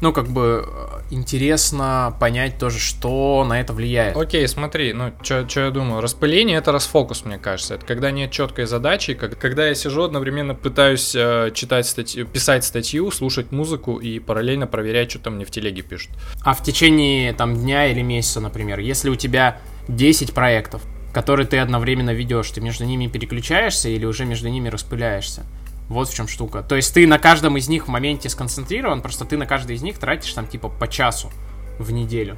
ну, 0.00 0.12
как 0.12 0.28
бы 0.28 0.68
интересно 1.10 2.14
понять 2.20 2.58
тоже, 2.58 2.78
что 2.78 3.44
на 3.48 3.60
это 3.60 3.72
влияет. 3.72 4.16
Окей, 4.16 4.46
смотри, 4.48 4.92
ну, 4.92 5.12
что 5.22 5.46
я 5.54 5.70
думаю, 5.70 6.00
распыление 6.00 6.58
это 6.58 6.72
расфокус, 6.72 7.24
мне 7.24 7.38
кажется. 7.38 7.74
Это 7.74 7.86
когда 7.86 8.10
нет 8.10 8.30
четкой 8.30 8.66
задачи, 8.66 9.14
как, 9.14 9.38
когда 9.38 9.68
я 9.68 9.74
сижу 9.74 10.02
одновременно 10.02 10.54
пытаюсь 10.54 11.14
э, 11.14 11.50
читать 11.54 11.86
статью, 11.86 12.26
писать 12.26 12.64
статью, 12.64 13.10
слушать 13.10 13.52
музыку 13.52 13.96
и 13.96 14.18
параллельно 14.18 14.66
проверять, 14.66 15.10
что 15.10 15.20
там 15.20 15.36
мне 15.36 15.44
в 15.44 15.50
телеге 15.50 15.82
пишут. 15.82 16.10
А 16.42 16.54
в 16.54 16.62
течение 16.62 17.32
там 17.32 17.56
дня 17.56 17.86
или 17.86 18.02
месяца, 18.02 18.40
например, 18.40 18.80
если 18.80 19.08
у 19.08 19.16
тебя 19.16 19.60
10 19.88 20.34
проектов, 20.34 20.82
которые 21.12 21.46
ты 21.46 21.58
одновременно 21.58 22.10
ведешь, 22.10 22.50
ты 22.50 22.60
между 22.60 22.84
ними 22.84 23.06
переключаешься 23.06 23.88
или 23.88 24.04
уже 24.04 24.26
между 24.26 24.48
ними 24.48 24.68
распыляешься? 24.68 25.44
Вот 25.88 26.08
в 26.08 26.14
чем 26.14 26.26
штука. 26.26 26.62
То 26.62 26.76
есть 26.76 26.92
ты 26.92 27.06
на 27.06 27.18
каждом 27.18 27.56
из 27.56 27.68
них 27.68 27.86
в 27.86 27.88
моменте 27.88 28.28
сконцентрирован, 28.28 29.02
просто 29.02 29.24
ты 29.24 29.36
на 29.36 29.46
каждый 29.46 29.76
из 29.76 29.82
них 29.82 29.98
тратишь 29.98 30.32
там 30.32 30.46
типа 30.46 30.68
по 30.68 30.88
часу 30.88 31.30
в 31.78 31.92
неделю. 31.92 32.36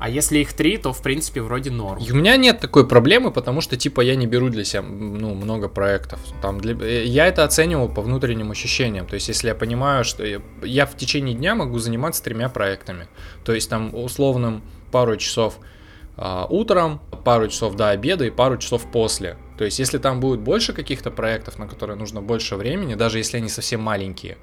А 0.00 0.08
если 0.08 0.38
их 0.38 0.54
три, 0.54 0.78
то 0.78 0.94
в 0.94 1.02
принципе 1.02 1.42
вроде 1.42 1.70
норм. 1.70 2.02
И 2.02 2.10
у 2.10 2.14
меня 2.14 2.38
нет 2.38 2.58
такой 2.58 2.88
проблемы, 2.88 3.30
потому 3.30 3.60
что 3.60 3.76
типа 3.76 4.00
я 4.00 4.16
не 4.16 4.26
беру 4.26 4.48
для 4.48 4.64
себя 4.64 4.80
ну 4.80 5.34
много 5.34 5.68
проектов. 5.68 6.20
Там 6.40 6.58
для... 6.58 6.74
Э, 6.74 7.04
я 7.04 7.26
это 7.26 7.44
оценивал 7.44 7.86
по 7.90 8.00
внутренним 8.00 8.50
ощущениям. 8.50 9.06
То 9.06 9.14
есть 9.14 9.28
если 9.28 9.48
я 9.48 9.54
понимаю, 9.54 10.04
что 10.04 10.24
я, 10.24 10.40
я 10.62 10.86
в 10.86 10.96
течение 10.96 11.34
дня 11.34 11.54
могу 11.54 11.78
заниматься 11.78 12.24
тремя 12.24 12.48
проектами, 12.48 13.08
то 13.44 13.52
есть 13.52 13.68
там 13.68 13.94
условным 13.94 14.62
пару 14.90 15.16
часов 15.16 15.58
а, 16.16 16.46
утром, 16.48 17.00
пару 17.24 17.48
часов 17.48 17.76
до 17.76 17.90
обеда 17.90 18.24
и 18.24 18.30
пару 18.30 18.56
часов 18.56 18.90
после. 18.90 19.36
То 19.60 19.66
есть, 19.66 19.78
если 19.78 19.98
там 19.98 20.20
будет 20.20 20.40
больше 20.40 20.72
каких-то 20.72 21.10
проектов, 21.10 21.58
на 21.58 21.68
которые 21.68 21.94
нужно 21.94 22.22
больше 22.22 22.56
времени, 22.56 22.94
даже 22.94 23.18
если 23.18 23.36
они 23.36 23.50
совсем 23.50 23.82
маленькие, 23.82 24.38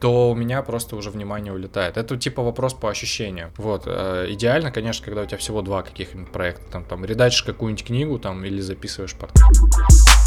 то 0.00 0.30
у 0.30 0.34
меня 0.34 0.62
просто 0.62 0.96
уже 0.96 1.10
внимание 1.10 1.52
улетает. 1.52 1.98
Это 1.98 2.16
типа 2.16 2.42
вопрос 2.42 2.72
по 2.72 2.88
ощущениям. 2.88 3.50
Вот, 3.58 3.82
э, 3.84 4.28
идеально, 4.30 4.72
конечно, 4.72 5.04
когда 5.04 5.20
у 5.20 5.26
тебя 5.26 5.36
всего 5.36 5.60
два 5.60 5.82
каких-нибудь 5.82 6.32
проекта, 6.32 6.62
там, 6.72 6.84
там, 6.84 7.04
редачишь 7.04 7.42
какую-нибудь 7.42 7.84
книгу, 7.84 8.18
там, 8.18 8.46
или 8.46 8.62
записываешь 8.62 9.14
подкаст. 9.14 10.21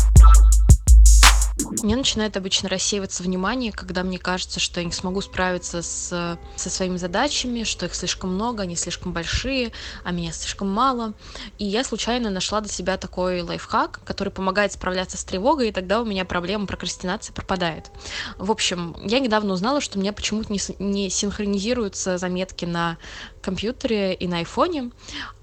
Мне 1.57 1.95
начинает 1.95 2.35
обычно 2.35 2.67
рассеиваться 2.67 3.23
внимание, 3.23 3.71
когда 3.71 4.03
мне 4.03 4.19
кажется, 4.19 4.59
что 4.59 4.81
я 4.81 4.85
не 4.85 4.91
смогу 4.91 5.21
справиться 5.21 5.81
с, 5.81 6.37
со 6.55 6.69
своими 6.69 6.97
задачами, 6.97 7.63
что 7.63 7.85
их 7.85 7.95
слишком 7.95 8.33
много, 8.33 8.63
они 8.63 8.75
слишком 8.75 9.13
большие, 9.13 9.71
а 10.03 10.11
меня 10.11 10.33
слишком 10.33 10.69
мало. 10.69 11.13
И 11.57 11.63
я 11.65 11.85
случайно 11.85 12.29
нашла 12.29 12.59
для 12.59 12.69
себя 12.69 12.97
такой 12.97 13.41
лайфхак, 13.41 14.01
который 14.03 14.33
помогает 14.33 14.73
справляться 14.73 15.17
с 15.17 15.23
тревогой, 15.23 15.69
и 15.69 15.71
тогда 15.71 16.01
у 16.01 16.05
меня 16.05 16.25
проблема 16.25 16.65
прокрастинации 16.65 17.31
пропадает. 17.31 17.89
В 18.37 18.51
общем, 18.51 18.95
я 19.01 19.19
недавно 19.19 19.53
узнала, 19.53 19.79
что 19.79 19.97
у 19.97 20.01
меня 20.01 20.11
почему-то 20.11 20.51
не, 20.51 20.59
не 20.79 21.09
синхронизируются 21.09 22.17
заметки 22.17 22.65
на 22.65 22.97
компьютере 23.45 24.13
и 24.13 24.27
на 24.27 24.37
айфоне. 24.37 24.91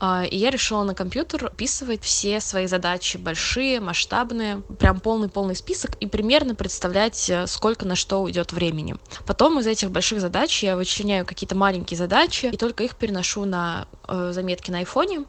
А, 0.01 0.25
и 0.25 0.37
я 0.37 0.51
решила 0.51 0.83
на 0.83 0.95
компьютер 0.95 1.47
описывать 1.47 2.03
все 2.03 2.41
свои 2.41 2.67
задачи, 2.67 3.17
большие, 3.17 3.81
масштабные, 3.81 4.63
прям 4.79 5.01
полный-полный 5.01 5.55
список, 5.55 5.93
и 6.01 6.07
примерно 6.07 6.55
представлять, 6.55 7.31
э, 7.31 7.47
сколько 7.47 7.87
на 7.87 7.95
что 7.95 8.23
уйдет 8.23 8.53
времени. 8.53 8.97
Потом 9.25 9.61
из 9.61 9.67
этих 9.67 9.91
больших 9.91 10.21
задач 10.21 10.63
я 10.63 10.77
вычленяю 10.77 11.25
какие-то 11.25 11.55
маленькие 11.55 11.97
задачи, 11.97 12.47
и 12.47 12.57
только 12.57 12.85
их 12.85 12.97
переношу 12.97 13.45
на 13.45 13.87
э, 14.09 14.33
заметки 14.35 14.71
на 14.71 14.79
айфоне, 14.79 15.25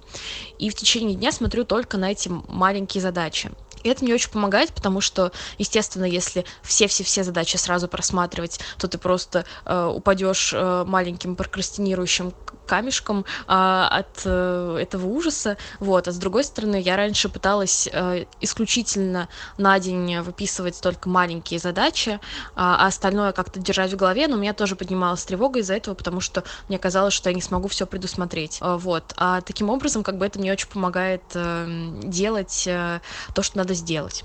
и 0.57 0.69
в 0.69 0.75
течение 0.75 1.15
дня 1.15 1.31
смотрю 1.31 1.63
только 1.65 1.97
на 1.97 2.11
эти 2.11 2.29
маленькие 2.47 3.01
задачи. 3.01 3.51
И 3.83 3.89
это 3.89 4.03
мне 4.03 4.13
очень 4.13 4.29
помогает, 4.29 4.73
потому 4.73 5.01
что, 5.01 5.31
естественно, 5.57 6.05
если 6.05 6.45
все-все-все 6.61 7.23
задачи 7.23 7.57
сразу 7.57 7.87
просматривать, 7.87 8.59
то 8.77 8.87
ты 8.87 8.97
просто 8.97 9.45
э, 9.65 9.85
упадешь 9.85 10.53
э, 10.53 10.83
маленьким 10.85 11.35
прокрастинирующим 11.35 12.33
камешком 12.65 13.19
э, 13.19 13.23
от 13.47 14.21
э, 14.25 14.77
этого 14.81 15.07
ужаса. 15.07 15.57
Вот. 15.79 16.07
А 16.07 16.11
с 16.11 16.17
другой 16.17 16.43
стороны, 16.43 16.79
я 16.79 16.95
раньше 16.95 17.29
пыталась 17.29 17.89
э, 17.91 18.25
исключительно 18.41 19.27
на 19.57 19.79
день 19.79 20.19
выписывать 20.19 20.79
только 20.81 21.09
маленькие 21.09 21.59
задачи, 21.59 22.19
а 22.55 22.85
остальное 22.87 23.31
как-то 23.31 23.59
держать 23.59 23.93
в 23.93 23.95
голове, 23.95 24.27
но 24.27 24.35
у 24.35 24.39
меня 24.39 24.53
тоже 24.53 24.75
поднималась 24.75 25.23
тревога 25.23 25.59
из-за 25.59 25.75
этого, 25.75 25.95
потому 25.95 26.21
что 26.21 26.43
мне 26.69 26.79
казалось, 26.79 27.13
что 27.13 27.29
я 27.29 27.35
не 27.35 27.41
смогу 27.41 27.67
все 27.67 27.85
предусмотреть. 27.85 28.59
Э, 28.61 28.77
вот. 28.77 29.13
А 29.17 29.41
таким 29.41 29.69
образом, 29.69 30.03
как 30.03 30.17
бы 30.17 30.25
это 30.25 30.39
мне 30.39 30.51
очень 30.51 30.67
помогает 30.67 31.23
э, 31.33 31.65
делать 32.03 32.63
э, 32.67 32.99
то, 33.33 33.43
что 33.43 33.57
надо 33.57 33.72
сделать. 33.73 34.23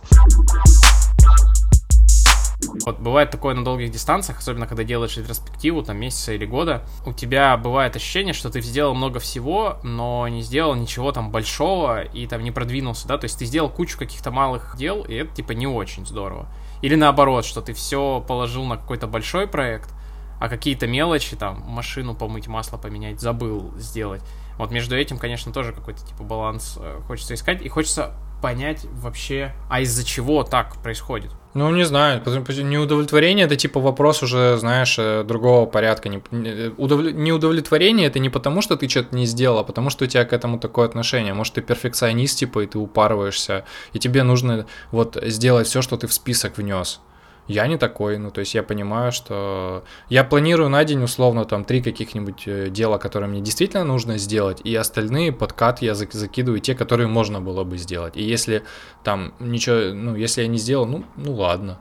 Вот 2.84 2.98
бывает 2.98 3.30
такое 3.30 3.54
на 3.54 3.64
долгих 3.64 3.90
дистанциях, 3.90 4.38
особенно 4.38 4.66
когда 4.66 4.82
делаешь 4.82 5.16
ретроспективу, 5.16 5.82
там, 5.82 5.98
месяца 5.98 6.32
или 6.32 6.44
года, 6.44 6.84
у 7.06 7.12
тебя 7.12 7.56
бывает 7.56 7.94
ощущение, 7.96 8.34
что 8.34 8.50
ты 8.50 8.60
сделал 8.60 8.94
много 8.94 9.20
всего, 9.20 9.78
но 9.82 10.26
не 10.28 10.42
сделал 10.42 10.74
ничего 10.74 11.12
там 11.12 11.30
большого 11.30 12.02
и 12.02 12.26
там 12.26 12.42
не 12.42 12.50
продвинулся, 12.50 13.06
да, 13.06 13.18
то 13.18 13.24
есть 13.24 13.38
ты 13.38 13.44
сделал 13.44 13.68
кучу 13.68 13.98
каких-то 13.98 14.30
малых 14.30 14.74
дел, 14.76 15.02
и 15.02 15.14
это 15.14 15.34
типа 15.34 15.52
не 15.52 15.66
очень 15.66 16.06
здорово. 16.06 16.48
Или 16.82 16.94
наоборот, 16.94 17.44
что 17.44 17.60
ты 17.60 17.72
все 17.74 18.24
положил 18.26 18.64
на 18.64 18.76
какой-то 18.76 19.06
большой 19.06 19.46
проект, 19.46 19.90
а 20.40 20.48
какие-то 20.48 20.86
мелочи, 20.86 21.36
там, 21.36 21.60
машину 21.66 22.14
помыть, 22.14 22.46
масло 22.46 22.76
поменять, 22.76 23.20
забыл 23.20 23.72
сделать. 23.76 24.22
Вот 24.56 24.70
между 24.70 24.96
этим, 24.96 25.18
конечно, 25.18 25.52
тоже 25.52 25.72
какой-то 25.72 26.04
типа 26.04 26.22
баланс 26.22 26.78
э, 26.80 27.00
хочется 27.06 27.34
искать, 27.34 27.62
и 27.62 27.68
хочется 27.68 28.14
понять 28.40 28.86
вообще, 28.92 29.54
а 29.68 29.80
из-за 29.80 30.04
чего 30.04 30.42
так 30.44 30.76
происходит. 30.82 31.32
Ну, 31.54 31.70
не 31.70 31.84
знаю, 31.84 32.22
неудовлетворение 32.24 33.46
это 33.46 33.56
типа 33.56 33.80
вопрос 33.80 34.22
уже, 34.22 34.56
знаешь, 34.58 34.96
э, 34.98 35.24
другого 35.24 35.66
порядка. 35.66 36.08
Неудовлетворение 36.08 38.06
это 38.06 38.18
не 38.18 38.28
потому, 38.28 38.62
что 38.62 38.76
ты 38.76 38.88
что-то 38.88 39.16
не 39.16 39.26
сделал, 39.26 39.58
а 39.58 39.64
потому, 39.64 39.90
что 39.90 40.04
у 40.04 40.06
тебя 40.08 40.24
к 40.24 40.32
этому 40.32 40.58
такое 40.58 40.86
отношение. 40.86 41.34
Может, 41.34 41.54
ты 41.54 41.62
перфекционист, 41.62 42.38
типа, 42.38 42.60
и 42.60 42.66
ты 42.66 42.78
упарываешься, 42.78 43.64
и 43.92 43.98
тебе 43.98 44.22
нужно 44.22 44.66
вот 44.92 45.16
сделать 45.22 45.66
все, 45.66 45.82
что 45.82 45.96
ты 45.96 46.06
в 46.06 46.12
список 46.12 46.58
внес. 46.58 47.00
Я 47.48 47.66
не 47.66 47.78
такой, 47.78 48.18
ну, 48.18 48.30
то 48.30 48.40
есть 48.40 48.54
я 48.54 48.62
понимаю, 48.62 49.10
что 49.10 49.82
я 50.10 50.22
планирую 50.22 50.68
на 50.68 50.84
день 50.84 51.02
условно 51.02 51.46
там 51.46 51.64
три 51.64 51.82
каких-нибудь 51.82 52.42
э, 52.46 52.68
дела, 52.68 52.98
которые 52.98 53.30
мне 53.30 53.40
действительно 53.40 53.84
нужно 53.84 54.18
сделать, 54.18 54.60
и 54.64 54.74
остальные 54.74 55.32
подкат 55.32 55.80
я 55.80 55.94
закидываю 55.94 56.60
те, 56.60 56.74
которые 56.74 57.08
можно 57.08 57.40
было 57.40 57.64
бы 57.64 57.78
сделать. 57.78 58.18
И 58.18 58.22
если 58.22 58.64
там 59.02 59.32
ничего, 59.38 59.94
ну, 59.94 60.14
если 60.14 60.42
я 60.42 60.48
не 60.48 60.58
сделал, 60.58 60.84
ну, 60.84 61.04
ну 61.16 61.32
ладно. 61.32 61.78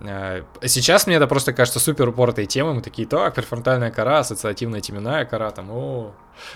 Э, 0.00 0.42
сейчас 0.66 1.06
мне 1.06 1.16
это 1.16 1.28
просто 1.28 1.52
кажется 1.52 1.78
супер 1.78 2.08
упортой 2.08 2.46
темой. 2.46 2.74
Мы 2.74 2.82
такие, 2.82 3.06
так, 3.06 3.34
префронтальная 3.34 3.92
кора, 3.92 4.18
ассоциативная 4.18 4.80
теменная 4.80 5.24
кора, 5.24 5.52
там, 5.52 5.70
о. 5.70 6.12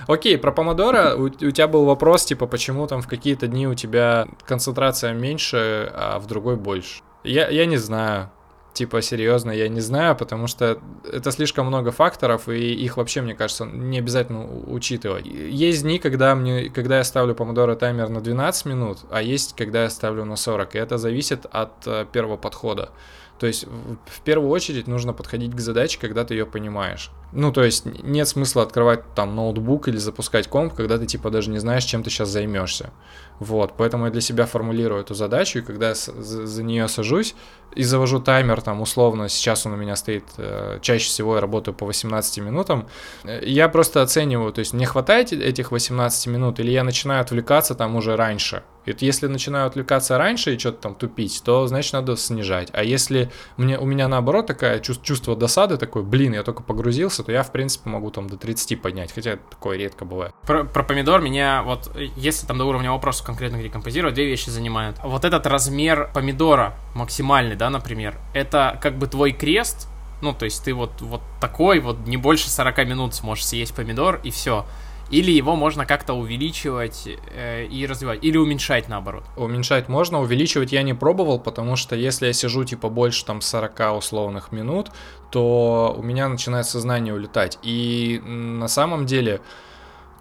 Окей, 0.09 0.37
про 0.38 0.50
помодоро 0.50 1.14
у, 1.14 1.26
у 1.26 1.31
тебя 1.31 1.69
был 1.69 1.85
вопрос, 1.85 2.25
типа, 2.25 2.49
почему 2.49 2.88
там 2.88 3.00
в 3.00 3.07
какие-то 3.07 3.47
дни 3.47 3.69
у 3.69 3.75
тебя 3.75 4.26
концентрация 4.45 5.12
меньше, 5.12 5.88
а 5.95 6.19
в 6.19 6.26
другой 6.26 6.57
больше. 6.57 7.02
Я, 7.26 7.49
я 7.49 7.66
не 7.66 7.76
знаю. 7.76 8.30
Типа, 8.73 9.00
серьезно, 9.00 9.52
я 9.52 9.68
не 9.68 9.80
знаю, 9.80 10.14
потому 10.16 10.47
что 10.47 10.78
это 11.11 11.30
слишком 11.30 11.66
много 11.66 11.92
факторов, 11.92 12.47
и 12.50 12.75
их 12.75 12.99
вообще, 12.99 13.23
мне 13.23 13.35
кажется, 13.35 13.64
не 13.64 13.99
обязательно 13.99 14.47
учитывать. 14.66 15.25
Есть 15.25 15.83
дни, 15.83 15.99
когда, 15.99 16.35
мне, 16.35 16.68
когда 16.68 16.99
я 16.99 17.04
ставлю 17.04 17.35
помодоро 17.35 17.75
таймер 17.75 18.11
на 18.11 18.21
12 18.21 18.66
минут, 18.66 18.99
а 19.11 19.23
есть, 19.23 19.56
когда 19.56 19.85
я 19.85 19.90
ставлю 19.90 20.26
на 20.26 20.37
40, 20.37 20.75
и 20.75 20.78
это 20.78 20.99
зависит 20.99 21.47
от 21.50 21.87
э, 21.87 22.04
первого 22.12 22.37
подхода. 22.37 22.90
То 23.38 23.47
есть 23.47 23.64
в 23.64 24.21
первую 24.25 24.50
очередь 24.50 24.87
нужно 24.87 25.14
подходить 25.14 25.54
к 25.54 25.61
задаче, 25.61 25.99
когда 25.99 26.25
ты 26.25 26.35
ее 26.35 26.45
понимаешь. 26.45 27.11
Ну, 27.38 27.52
то 27.52 27.62
есть 27.62 27.85
нет 27.85 28.26
смысла 28.26 28.62
открывать 28.62 29.14
там 29.14 29.37
ноутбук 29.37 29.88
или 29.88 29.99
запускать 29.99 30.49
комп, 30.49 30.73
когда 30.73 30.97
ты 30.97 31.05
типа 31.05 31.28
даже 31.28 31.50
не 31.50 31.59
знаешь, 31.59 31.85
чем 31.85 32.02
ты 32.02 32.09
сейчас 32.09 32.31
займешься. 32.31 32.93
Вот, 33.40 33.75
поэтому 33.76 34.07
я 34.07 34.11
для 34.11 34.23
себя 34.23 34.47
формулирую 34.47 35.02
эту 35.02 35.12
задачу, 35.12 35.59
и 35.59 35.62
когда 35.62 35.90
я 35.90 35.95
за, 35.95 36.47
за 36.47 36.62
нее 36.62 36.88
сажусь 36.88 37.35
и 37.75 37.83
завожу 37.83 38.21
таймер, 38.21 38.62
там, 38.62 38.81
условно, 38.81 39.28
сейчас 39.28 39.66
он 39.66 39.75
у 39.75 39.76
меня 39.76 39.97
стоит, 39.97 40.25
э, 40.38 40.78
чаще 40.81 41.05
всего 41.05 41.35
я 41.35 41.43
работаю 41.43 41.75
по 41.75 41.85
18 41.85 42.38
минутам, 42.38 42.88
э, 43.25 43.43
я 43.45 43.69
просто 43.69 44.00
оцениваю, 44.00 44.55
то 44.55 44.61
есть 44.61 44.73
мне 44.73 44.87
хватает 44.87 45.35
этих 45.35 45.73
18 45.73 46.28
минут, 46.28 46.59
или 46.59 46.71
я 46.71 46.85
начинаю 46.85 47.21
отвлекаться 47.21 47.75
там 47.75 47.97
уже 47.97 48.16
раньше. 48.16 48.62
И 48.87 48.95
если 49.00 49.26
начинаю 49.26 49.66
отвлекаться 49.66 50.16
раньше 50.16 50.55
и 50.55 50.59
что-то 50.59 50.81
там 50.81 50.95
тупить, 50.95 51.43
то 51.45 51.66
значит 51.66 51.93
надо 51.93 52.16
снижать. 52.16 52.69
А 52.73 52.85
если 52.85 53.31
мне, 53.57 53.78
у 53.78 53.85
меня 53.85 54.07
наоборот 54.09 54.47
такое 54.47 54.78
чувство, 54.78 55.37
досады, 55.37 55.76
такой, 55.76 56.05
блин, 56.05 56.35
я 56.35 56.45
только 56.45 56.62
погрузился, 56.62 57.25
то 57.26 57.33
я 57.33 57.42
в 57.42 57.50
принципе 57.50 57.90
могу 57.90 58.12
там 58.12 58.28
до 58.28 58.37
30 58.37 58.80
поднять, 58.80 59.12
хотя 59.12 59.37
такое 59.37 59.76
редко 59.76 60.04
бывает. 60.04 60.33
Про, 60.42 60.62
про 60.62 60.85
помидор 60.85 61.21
меня 61.21 61.64
вот, 61.64 61.90
если 62.14 62.47
там 62.47 62.56
до 62.56 62.64
уровня 62.66 62.92
вопроса 62.92 63.25
конкретно 63.25 63.61
декомпозировать, 63.61 64.14
две 64.14 64.26
вещи 64.26 64.49
занимают. 64.49 64.99
Вот 65.02 65.25
этот 65.25 65.45
размер 65.45 66.09
помидора 66.14 66.76
максимальный, 66.95 67.56
да, 67.56 67.68
например, 67.68 68.14
это 68.33 68.78
как 68.80 68.97
бы 68.97 69.09
твой 69.09 69.33
крест, 69.33 69.88
ну, 70.23 70.35
то 70.35 70.45
есть 70.45 70.62
ты 70.64 70.73
вот, 70.73 71.00
вот 71.00 71.21
такой, 71.40 71.80
вот 71.80 72.06
не 72.06 72.16
больше 72.16 72.49
40 72.49 72.78
минут 72.87 73.14
сможешь 73.16 73.45
съесть 73.45 73.75
помидор, 73.75 74.21
и 74.23 74.30
все. 74.30 74.64
Или 75.11 75.30
его 75.30 75.54
можно 75.54 75.87
как-то 75.87 76.14
увеличивать 76.14 77.09
э, 77.33 77.66
и 77.66 77.87
развивать, 77.87 78.25
или 78.25 78.37
уменьшать 78.37 78.88
наоборот. 78.88 79.25
Уменьшать 79.37 79.88
можно, 79.88 80.21
увеличивать 80.21 80.73
я 80.73 80.83
не 80.83 80.95
пробовал, 80.95 81.38
потому 81.38 81.76
что 81.76 81.95
если 81.95 82.26
я 82.26 82.33
сижу 82.33 82.64
типа 82.64 82.88
больше 82.88 83.25
там 83.25 83.40
40 83.40 83.97
условных 83.99 84.50
минут, 84.50 84.90
то 85.30 85.95
у 85.99 86.02
меня 86.02 86.28
начинает 86.28 86.66
сознание 86.66 87.14
улетать. 87.14 87.59
И 87.62 88.21
на 88.25 88.68
самом 88.68 89.06
деле, 89.06 89.40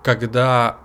когда 0.03 0.77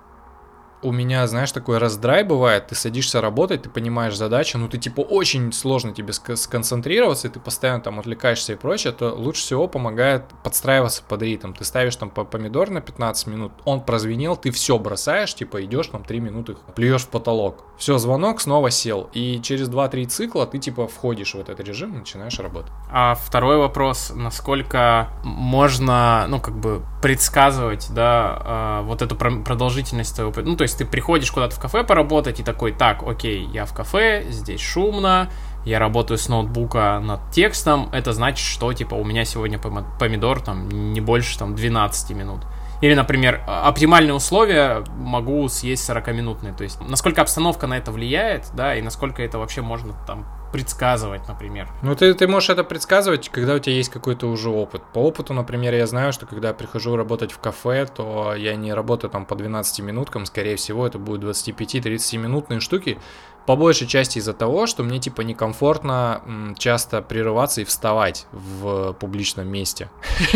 у 0.82 0.92
меня, 0.92 1.26
знаешь, 1.26 1.52
такой 1.52 1.78
раздрай 1.78 2.24
бывает, 2.24 2.68
ты 2.68 2.74
садишься 2.74 3.20
работать, 3.20 3.62
ты 3.62 3.70
понимаешь 3.70 4.16
задачу, 4.16 4.58
ну 4.58 4.68
ты 4.68 4.78
типа 4.78 5.00
очень 5.00 5.52
сложно 5.52 5.92
тебе 5.92 6.12
сконцентрироваться, 6.12 7.28
и 7.28 7.30
ты 7.30 7.40
постоянно 7.40 7.80
там 7.80 7.98
отвлекаешься 7.98 8.54
и 8.54 8.56
прочее, 8.56 8.92
то 8.92 9.14
лучше 9.14 9.42
всего 9.42 9.68
помогает 9.68 10.24
подстраиваться 10.42 11.02
под 11.06 11.22
ритм. 11.22 11.52
Ты 11.52 11.64
ставишь 11.64 11.96
там 11.96 12.10
помидор 12.10 12.70
на 12.70 12.80
15 12.80 13.26
минут, 13.26 13.52
он 13.64 13.82
прозвенел, 13.82 14.36
ты 14.36 14.50
все 14.50 14.78
бросаешь, 14.78 15.34
типа 15.34 15.64
идешь 15.64 15.88
там 15.88 16.04
3 16.04 16.20
минуты, 16.20 16.56
плюешь 16.74 17.02
в 17.02 17.08
потолок. 17.08 17.64
Все, 17.76 17.96
звонок, 17.98 18.40
снова 18.40 18.70
сел. 18.70 19.08
И 19.14 19.40
через 19.42 19.68
2-3 19.70 20.06
цикла 20.06 20.46
ты 20.46 20.58
типа 20.58 20.86
входишь 20.86 21.34
в 21.34 21.40
этот 21.40 21.60
режим 21.60 21.98
начинаешь 21.98 22.38
работать. 22.38 22.70
А 22.90 23.14
второй 23.14 23.56
вопрос, 23.56 24.12
насколько 24.14 25.08
можно, 25.24 26.26
ну 26.28 26.40
как 26.40 26.58
бы 26.58 26.82
предсказывать, 27.02 27.88
да, 27.90 28.42
а, 28.44 28.82
вот 28.82 29.00
эту 29.00 29.16
продолжительность 29.16 30.18
ну 30.18 30.56
то 30.56 30.62
есть 30.62 30.69
есть 30.70 30.78
ты 30.78 30.84
приходишь 30.84 31.30
куда-то 31.30 31.56
в 31.56 31.60
кафе 31.60 31.84
поработать 31.84 32.40
и 32.40 32.42
такой, 32.42 32.72
так, 32.72 33.02
окей, 33.02 33.46
я 33.52 33.66
в 33.66 33.74
кафе, 33.74 34.24
здесь 34.30 34.60
шумно, 34.60 35.30
я 35.64 35.78
работаю 35.78 36.16
с 36.16 36.28
ноутбука 36.28 37.00
над 37.00 37.30
текстом, 37.30 37.90
это 37.92 38.12
значит, 38.12 38.46
что, 38.46 38.72
типа, 38.72 38.94
у 38.94 39.04
меня 39.04 39.24
сегодня 39.24 39.58
помидор 39.58 40.40
там 40.40 40.92
не 40.92 41.00
больше 41.00 41.38
там 41.38 41.54
12 41.54 42.16
минут. 42.16 42.40
Или, 42.80 42.94
например, 42.94 43.42
оптимальные 43.46 44.14
условия 44.14 44.84
могу 44.96 45.48
съесть 45.48 45.88
40-минутные. 45.88 46.56
То 46.56 46.64
есть, 46.64 46.80
насколько 46.80 47.20
обстановка 47.20 47.66
на 47.66 47.76
это 47.76 47.92
влияет, 47.92 48.46
да, 48.54 48.74
и 48.74 48.82
насколько 48.82 49.22
это 49.22 49.38
вообще 49.38 49.60
можно 49.60 49.94
там 50.06 50.26
предсказывать, 50.52 51.28
например. 51.28 51.68
Ну, 51.82 51.94
ты, 51.94 52.12
ты 52.14 52.26
можешь 52.26 52.50
это 52.50 52.64
предсказывать, 52.64 53.28
когда 53.28 53.54
у 53.54 53.58
тебя 53.58 53.76
есть 53.76 53.90
какой-то 53.90 54.26
уже 54.26 54.50
опыт. 54.50 54.82
По 54.92 54.98
опыту, 54.98 55.32
например, 55.32 55.74
я 55.74 55.86
знаю, 55.86 56.12
что 56.12 56.26
когда 56.26 56.48
я 56.48 56.54
прихожу 56.54 56.96
работать 56.96 57.32
в 57.32 57.38
кафе, 57.38 57.86
то 57.86 58.34
я 58.34 58.56
не 58.56 58.72
работаю 58.72 59.10
там 59.10 59.26
по 59.26 59.36
12 59.36 59.80
минуткам, 59.80 60.26
скорее 60.26 60.56
всего, 60.56 60.86
это 60.86 60.98
будут 60.98 61.36
25-30 61.36 62.18
минутные 62.18 62.60
штуки, 62.60 62.98
по 63.46 63.56
большей 63.56 63.86
части 63.86 64.18
из-за 64.18 64.32
того, 64.32 64.66
что 64.66 64.82
мне 64.82 64.98
типа 64.98 65.22
некомфортно 65.22 66.54
часто 66.58 67.00
прерываться 67.00 67.60
и 67.60 67.64
вставать 67.64 68.26
в 68.32 68.92
публичном 68.94 69.48
месте. 69.48 69.88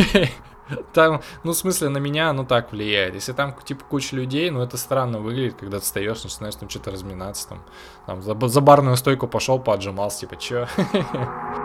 Там, 0.92 1.20
ну, 1.42 1.52
в 1.52 1.56
смысле, 1.56 1.88
на 1.88 1.98
меня 1.98 2.30
оно 2.30 2.44
так 2.44 2.72
влияет. 2.72 3.14
Если 3.14 3.32
там, 3.32 3.54
типа, 3.64 3.84
куча 3.88 4.16
людей, 4.16 4.50
ну, 4.50 4.62
это 4.62 4.76
странно 4.76 5.18
выглядит, 5.18 5.56
когда 5.56 5.78
ты 5.78 5.84
встаешь, 5.84 6.24
начинаешь 6.24 6.54
там 6.54 6.68
что-то 6.68 6.90
разминаться, 6.90 7.48
там, 7.48 7.64
там 8.06 8.22
за, 8.22 8.48
за 8.48 8.60
барную 8.60 8.96
стойку 8.96 9.26
пошел, 9.28 9.58
поджимался, 9.58 10.20
типа, 10.20 10.36
чё? 10.36 10.66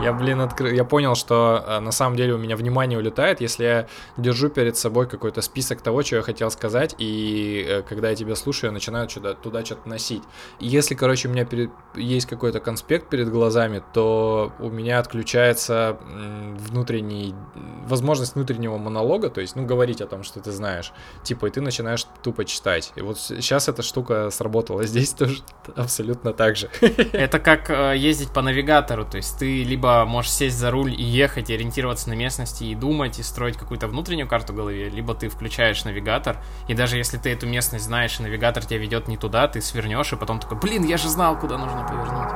Я, 0.00 0.12
блин, 0.12 0.40
открыл, 0.40 0.72
я 0.72 0.84
понял, 0.84 1.14
что 1.14 1.62
э, 1.64 1.80
на 1.80 1.92
самом 1.92 2.16
деле 2.16 2.34
у 2.34 2.38
меня 2.38 2.56
внимание 2.56 2.98
улетает, 2.98 3.40
если 3.40 3.64
я 3.64 3.86
держу 4.16 4.48
перед 4.48 4.76
собой 4.76 5.06
какой-то 5.06 5.42
список 5.42 5.80
того, 5.80 6.02
что 6.02 6.16
я 6.16 6.22
хотел 6.22 6.50
сказать, 6.50 6.94
и 6.98 7.64
э, 7.68 7.82
когда 7.82 8.10
я 8.10 8.16
тебя 8.16 8.34
слушаю, 8.34 8.70
я 8.70 8.72
начинаю 8.72 9.06
туда, 9.06 9.34
туда 9.34 9.64
что-то 9.64 9.88
носить. 9.88 10.22
Если, 10.58 10.94
короче, 10.94 11.28
у 11.28 11.30
меня 11.30 11.44
перед, 11.44 11.70
есть 11.94 12.26
какой-то 12.26 12.58
конспект 12.58 13.10
перед 13.10 13.28
глазами, 13.30 13.82
то 13.92 14.52
у 14.58 14.70
меня 14.70 14.98
отключается 14.98 15.98
внутренний, 16.58 17.34
возможность 17.86 18.34
внутреннего 18.34 18.78
монолога, 18.78 19.28
то 19.30 19.40
есть, 19.40 19.56
ну, 19.56 19.64
говорить 19.64 20.00
о 20.00 20.06
том, 20.06 20.24
что 20.24 20.40
ты 20.40 20.50
знаешь, 20.50 20.92
типа, 21.22 21.46
и 21.46 21.50
ты 21.50 21.60
начинаешь 21.60 22.06
тупо 22.22 22.44
читать. 22.44 22.92
И 22.96 23.02
вот 23.02 23.18
сейчас 23.18 23.68
эта 23.68 23.82
штука 23.82 24.30
сработала, 24.30 24.82
здесь 24.86 25.10
тоже 25.10 25.38
абсолютно 25.76 26.32
так 26.32 26.56
же. 26.56 26.70
Это 27.12 27.38
как 27.38 27.70
э, 27.70 27.94
ездить 27.96 28.32
по 28.32 28.42
навигатору, 28.42 29.04
то 29.04 29.18
есть 29.18 29.38
ты 29.38 29.62
либо 29.62 29.81
можешь 29.82 30.30
сесть 30.30 30.58
за 30.58 30.70
руль 30.70 30.92
и 30.92 31.02
ехать, 31.02 31.50
и 31.50 31.54
ориентироваться 31.54 32.08
на 32.08 32.14
местности, 32.14 32.64
и 32.64 32.74
думать, 32.74 33.18
и 33.18 33.22
строить 33.22 33.56
какую-то 33.56 33.88
внутреннюю 33.88 34.28
карту 34.28 34.52
в 34.52 34.56
голове, 34.56 34.88
либо 34.88 35.14
ты 35.14 35.28
включаешь 35.28 35.84
навигатор, 35.84 36.38
и 36.68 36.74
даже 36.74 36.96
если 36.96 37.18
ты 37.18 37.30
эту 37.30 37.46
местность 37.46 37.84
знаешь, 37.84 38.18
и 38.18 38.22
навигатор 38.22 38.64
тебя 38.64 38.78
ведет 38.78 39.08
не 39.08 39.16
туда, 39.16 39.48
ты 39.48 39.60
свернешь, 39.60 40.12
и 40.12 40.16
потом 40.16 40.40
такой, 40.40 40.58
блин, 40.58 40.84
я 40.84 40.96
же 40.96 41.08
знал, 41.08 41.38
куда 41.38 41.58
нужно 41.58 41.86
повернуть. 41.86 42.32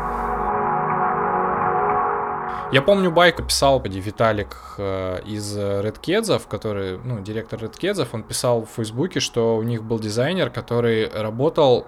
Я 2.73 2.83
помню, 2.83 3.13
байку 3.13 3.45
писал 3.45 3.81
Виталик 3.81 4.57
э, 4.77 5.21
из 5.25 5.57
Kids, 5.57 6.43
который, 6.49 6.99
ну, 6.99 7.21
директор 7.21 7.63
Kids, 7.63 8.09
он 8.13 8.25
писал 8.25 8.63
в 8.63 8.71
Фейсбуке, 8.77 9.21
что 9.21 9.57
у 9.57 9.63
них 9.63 9.85
был 9.85 10.01
дизайнер, 10.01 10.51
который 10.51 11.09
работал 11.09 11.87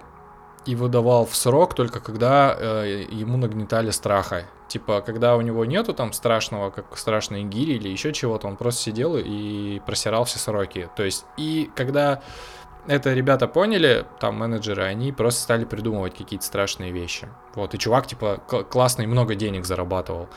и 0.69 0.75
выдавал 0.75 1.25
в 1.25 1.35
срок 1.35 1.73
только 1.73 1.99
когда 1.99 2.55
э, 2.55 3.05
ему 3.09 3.37
нагнетали 3.37 3.89
страха. 3.89 4.45
Типа, 4.67 5.01
когда 5.01 5.35
у 5.35 5.41
него 5.41 5.65
нету 5.65 5.95
там 5.95 6.13
страшного, 6.13 6.69
как 6.69 6.95
страшные 6.95 7.43
гири 7.43 7.73
или 7.73 7.89
еще 7.89 8.13
чего-то, 8.13 8.47
он 8.47 8.55
просто 8.55 8.83
сидел 8.83 9.17
и 9.17 9.79
просирал 9.79 10.25
все 10.25 10.37
сроки. 10.37 10.87
То 10.95 11.03
есть, 11.03 11.25
и 11.37 11.71
когда 11.75 12.21
это 12.85 13.15
ребята 13.15 13.47
поняли, 13.47 14.05
там 14.19 14.35
менеджеры, 14.35 14.83
они 14.83 15.11
просто 15.11 15.41
стали 15.41 15.65
придумывать 15.65 16.15
какие-то 16.15 16.45
страшные 16.45 16.91
вещи. 16.91 17.27
Вот, 17.55 17.73
и 17.73 17.79
чувак, 17.79 18.05
типа, 18.05 18.37
классно 18.69 19.01
и 19.01 19.07
много 19.07 19.33
денег 19.33 19.65
зарабатывал 19.65 20.29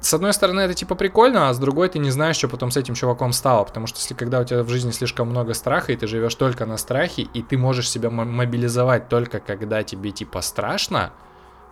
с 0.00 0.14
одной 0.14 0.32
стороны, 0.32 0.60
это 0.60 0.74
типа 0.74 0.94
прикольно, 0.94 1.48
а 1.48 1.54
с 1.54 1.58
другой 1.58 1.88
ты 1.88 1.98
не 1.98 2.10
знаешь, 2.10 2.36
что 2.36 2.48
потом 2.48 2.70
с 2.70 2.76
этим 2.76 2.94
чуваком 2.94 3.32
стало. 3.32 3.64
Потому 3.64 3.86
что 3.86 3.98
если 3.98 4.14
когда 4.14 4.40
у 4.40 4.44
тебя 4.44 4.62
в 4.62 4.68
жизни 4.68 4.90
слишком 4.90 5.28
много 5.28 5.54
страха, 5.54 5.92
и 5.92 5.96
ты 5.96 6.06
живешь 6.06 6.34
только 6.34 6.66
на 6.66 6.76
страхе, 6.76 7.22
и 7.22 7.42
ты 7.42 7.56
можешь 7.58 7.90
себя 7.90 8.10
мобилизовать 8.10 9.08
только 9.08 9.40
когда 9.40 9.82
тебе 9.82 10.10
типа 10.12 10.42
страшно, 10.42 11.12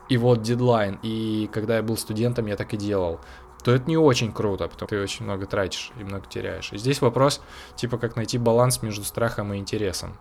и 0.08 0.16
вот 0.16 0.42
дедлайн, 0.42 0.98
и 1.02 1.48
когда 1.52 1.76
я 1.76 1.82
был 1.82 1.96
студентом, 1.96 2.46
я 2.46 2.56
так 2.56 2.74
и 2.74 2.76
делал, 2.76 3.20
то 3.62 3.72
это 3.72 3.88
не 3.88 3.96
очень 3.96 4.32
круто, 4.32 4.68
потому 4.68 4.88
что 4.88 4.96
ты 4.96 5.02
очень 5.02 5.24
много 5.24 5.46
тратишь 5.46 5.90
и 5.98 6.04
много 6.04 6.26
теряешь. 6.26 6.70
И 6.72 6.78
здесь 6.78 7.00
вопрос, 7.00 7.40
типа, 7.76 7.96
как 7.96 8.14
найти 8.16 8.37
баланс 8.37 8.82
между 8.82 9.04
страхом 9.04 9.54
и 9.54 9.58
интересом. 9.58 10.18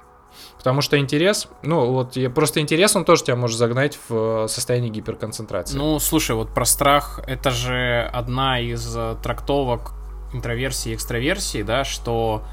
Потому 0.57 0.81
что 0.81 0.97
интерес, 0.97 1.47
ну 1.61 1.91
вот 1.91 2.17
просто 2.33 2.61
интерес, 2.61 2.95
он 2.95 3.05
тоже 3.05 3.23
тебя 3.25 3.35
может 3.35 3.57
загнать 3.57 3.99
в 4.07 4.47
состояние 4.47 4.91
гиперконцентрации. 4.91 5.77
Ну, 5.77 5.99
слушай, 5.99 6.35
вот 6.35 6.53
про 6.53 6.65
страх, 6.65 7.19
это 7.27 7.51
же 7.51 8.09
одна 8.13 8.59
из 8.59 8.95
э, 8.95 9.15
трактовок 9.21 9.93
интроверсии 10.33 10.91
и 10.91 10.95
экстраверсии, 10.95 11.63
да, 11.63 11.83
что 11.83 12.43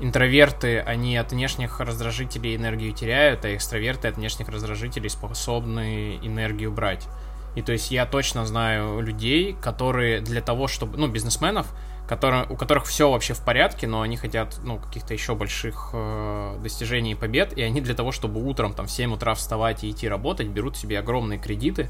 интроверты, 0.00 0.80
они 0.80 1.16
от 1.16 1.32
внешних 1.32 1.80
раздражителей 1.80 2.56
энергию 2.56 2.92
теряют, 2.92 3.44
а 3.44 3.54
экстраверты 3.54 4.08
от 4.08 4.16
внешних 4.16 4.48
раздражителей 4.48 5.08
способны 5.08 6.18
энергию 6.22 6.70
брать. 6.70 7.06
И 7.54 7.62
то 7.62 7.72
есть 7.72 7.90
я 7.90 8.04
точно 8.04 8.44
знаю 8.44 9.00
людей, 9.00 9.56
которые 9.62 10.20
для 10.20 10.42
того, 10.42 10.68
чтобы, 10.68 10.98
ну, 10.98 11.08
бизнесменов, 11.08 11.66
которые, 12.08 12.46
у 12.48 12.56
которых 12.56 12.86
все 12.86 13.10
вообще 13.10 13.34
в 13.34 13.40
порядке, 13.40 13.86
но 13.86 14.02
они 14.02 14.16
хотят, 14.16 14.58
ну, 14.62 14.78
каких-то 14.78 15.12
еще 15.12 15.34
больших 15.34 15.90
э, 15.92 16.58
достижений 16.62 17.12
и 17.12 17.14
побед, 17.14 17.56
и 17.56 17.62
они 17.62 17.80
для 17.80 17.94
того, 17.94 18.12
чтобы 18.12 18.44
утром 18.44 18.74
там 18.74 18.86
в 18.86 18.90
7 18.90 19.12
утра 19.12 19.34
вставать 19.34 19.84
и 19.84 19.90
идти 19.90 20.08
работать, 20.08 20.46
берут 20.46 20.76
себе 20.76 20.98
огромные 20.98 21.38
кредиты 21.38 21.88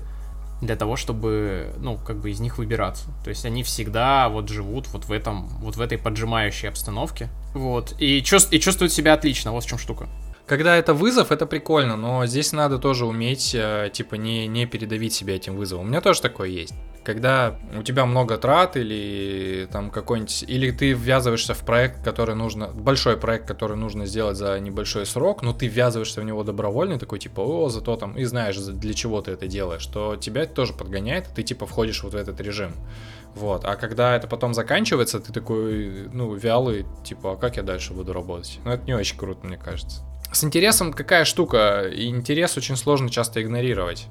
для 0.62 0.74
того, 0.74 0.96
чтобы, 0.96 1.74
ну, 1.78 1.98
как 1.98 2.18
бы 2.18 2.30
из 2.30 2.40
них 2.40 2.56
выбираться. 2.56 3.10
То 3.24 3.30
есть 3.30 3.44
они 3.44 3.62
всегда 3.62 4.28
вот 4.30 4.48
живут 4.48 4.88
вот 4.88 5.04
в 5.04 5.12
этом, 5.12 5.48
вот 5.58 5.76
в 5.76 5.80
этой 5.80 5.98
поджимающей 5.98 6.68
обстановке, 6.68 7.28
вот, 7.52 7.94
и, 7.98 8.22
чувств, 8.22 8.52
и 8.52 8.60
чувствуют 8.60 8.92
себя 8.92 9.12
отлично, 9.12 9.52
вот 9.52 9.64
в 9.64 9.68
чем 9.68 9.78
штука. 9.78 10.08
Когда 10.46 10.76
это 10.76 10.94
вызов, 10.94 11.32
это 11.32 11.44
прикольно, 11.44 11.96
но 11.96 12.24
здесь 12.26 12.52
надо 12.52 12.78
тоже 12.78 13.04
уметь, 13.04 13.52
э, 13.52 13.90
типа, 13.92 14.14
не, 14.14 14.46
не 14.46 14.64
передавить 14.66 15.12
себя 15.12 15.34
этим 15.34 15.56
вызовом. 15.56 15.86
У 15.86 15.88
меня 15.88 16.00
тоже 16.00 16.22
такое 16.22 16.48
есть. 16.48 16.72
Когда 17.02 17.58
у 17.76 17.82
тебя 17.82 18.06
много 18.06 18.36
трат 18.36 18.76
или 18.76 19.68
там 19.72 19.90
какой-нибудь... 19.90 20.44
Или 20.46 20.70
ты 20.70 20.92
ввязываешься 20.92 21.54
в 21.54 21.64
проект, 21.64 22.04
который 22.04 22.36
нужно... 22.36 22.68
Большой 22.68 23.16
проект, 23.16 23.48
который 23.48 23.76
нужно 23.76 24.06
сделать 24.06 24.36
за 24.36 24.58
небольшой 24.60 25.04
срок, 25.04 25.42
но 25.42 25.52
ты 25.52 25.66
ввязываешься 25.66 26.20
в 26.20 26.24
него 26.24 26.44
добровольно, 26.44 26.98
такой 26.98 27.18
типа, 27.18 27.40
о, 27.40 27.68
зато 27.68 27.96
там... 27.96 28.16
И 28.16 28.22
знаешь, 28.24 28.56
для 28.56 28.94
чего 28.94 29.20
ты 29.22 29.32
это 29.32 29.48
делаешь, 29.48 29.86
то 29.86 30.14
тебя 30.14 30.42
это 30.42 30.54
тоже 30.54 30.74
подгоняет, 30.74 31.26
ты 31.34 31.42
типа 31.42 31.66
входишь 31.66 32.04
вот 32.04 32.14
в 32.14 32.16
этот 32.16 32.40
режим. 32.40 32.72
Вот. 33.34 33.64
А 33.64 33.76
когда 33.76 34.16
это 34.16 34.28
потом 34.28 34.54
заканчивается, 34.54 35.20
ты 35.20 35.32
такой, 35.32 36.08
ну, 36.12 36.34
вялый, 36.34 36.86
типа, 37.04 37.32
а 37.32 37.36
как 37.36 37.56
я 37.56 37.62
дальше 37.62 37.94
буду 37.94 38.12
работать? 38.12 38.60
Ну, 38.64 38.70
это 38.70 38.84
не 38.84 38.94
очень 38.94 39.18
круто, 39.18 39.46
мне 39.46 39.58
кажется. 39.58 40.02
С 40.36 40.44
интересом 40.44 40.92
какая 40.92 41.24
штука? 41.24 41.88
Интерес 41.90 42.58
очень 42.58 42.76
сложно 42.76 43.08
часто 43.08 43.40
игнорировать. 43.40 44.06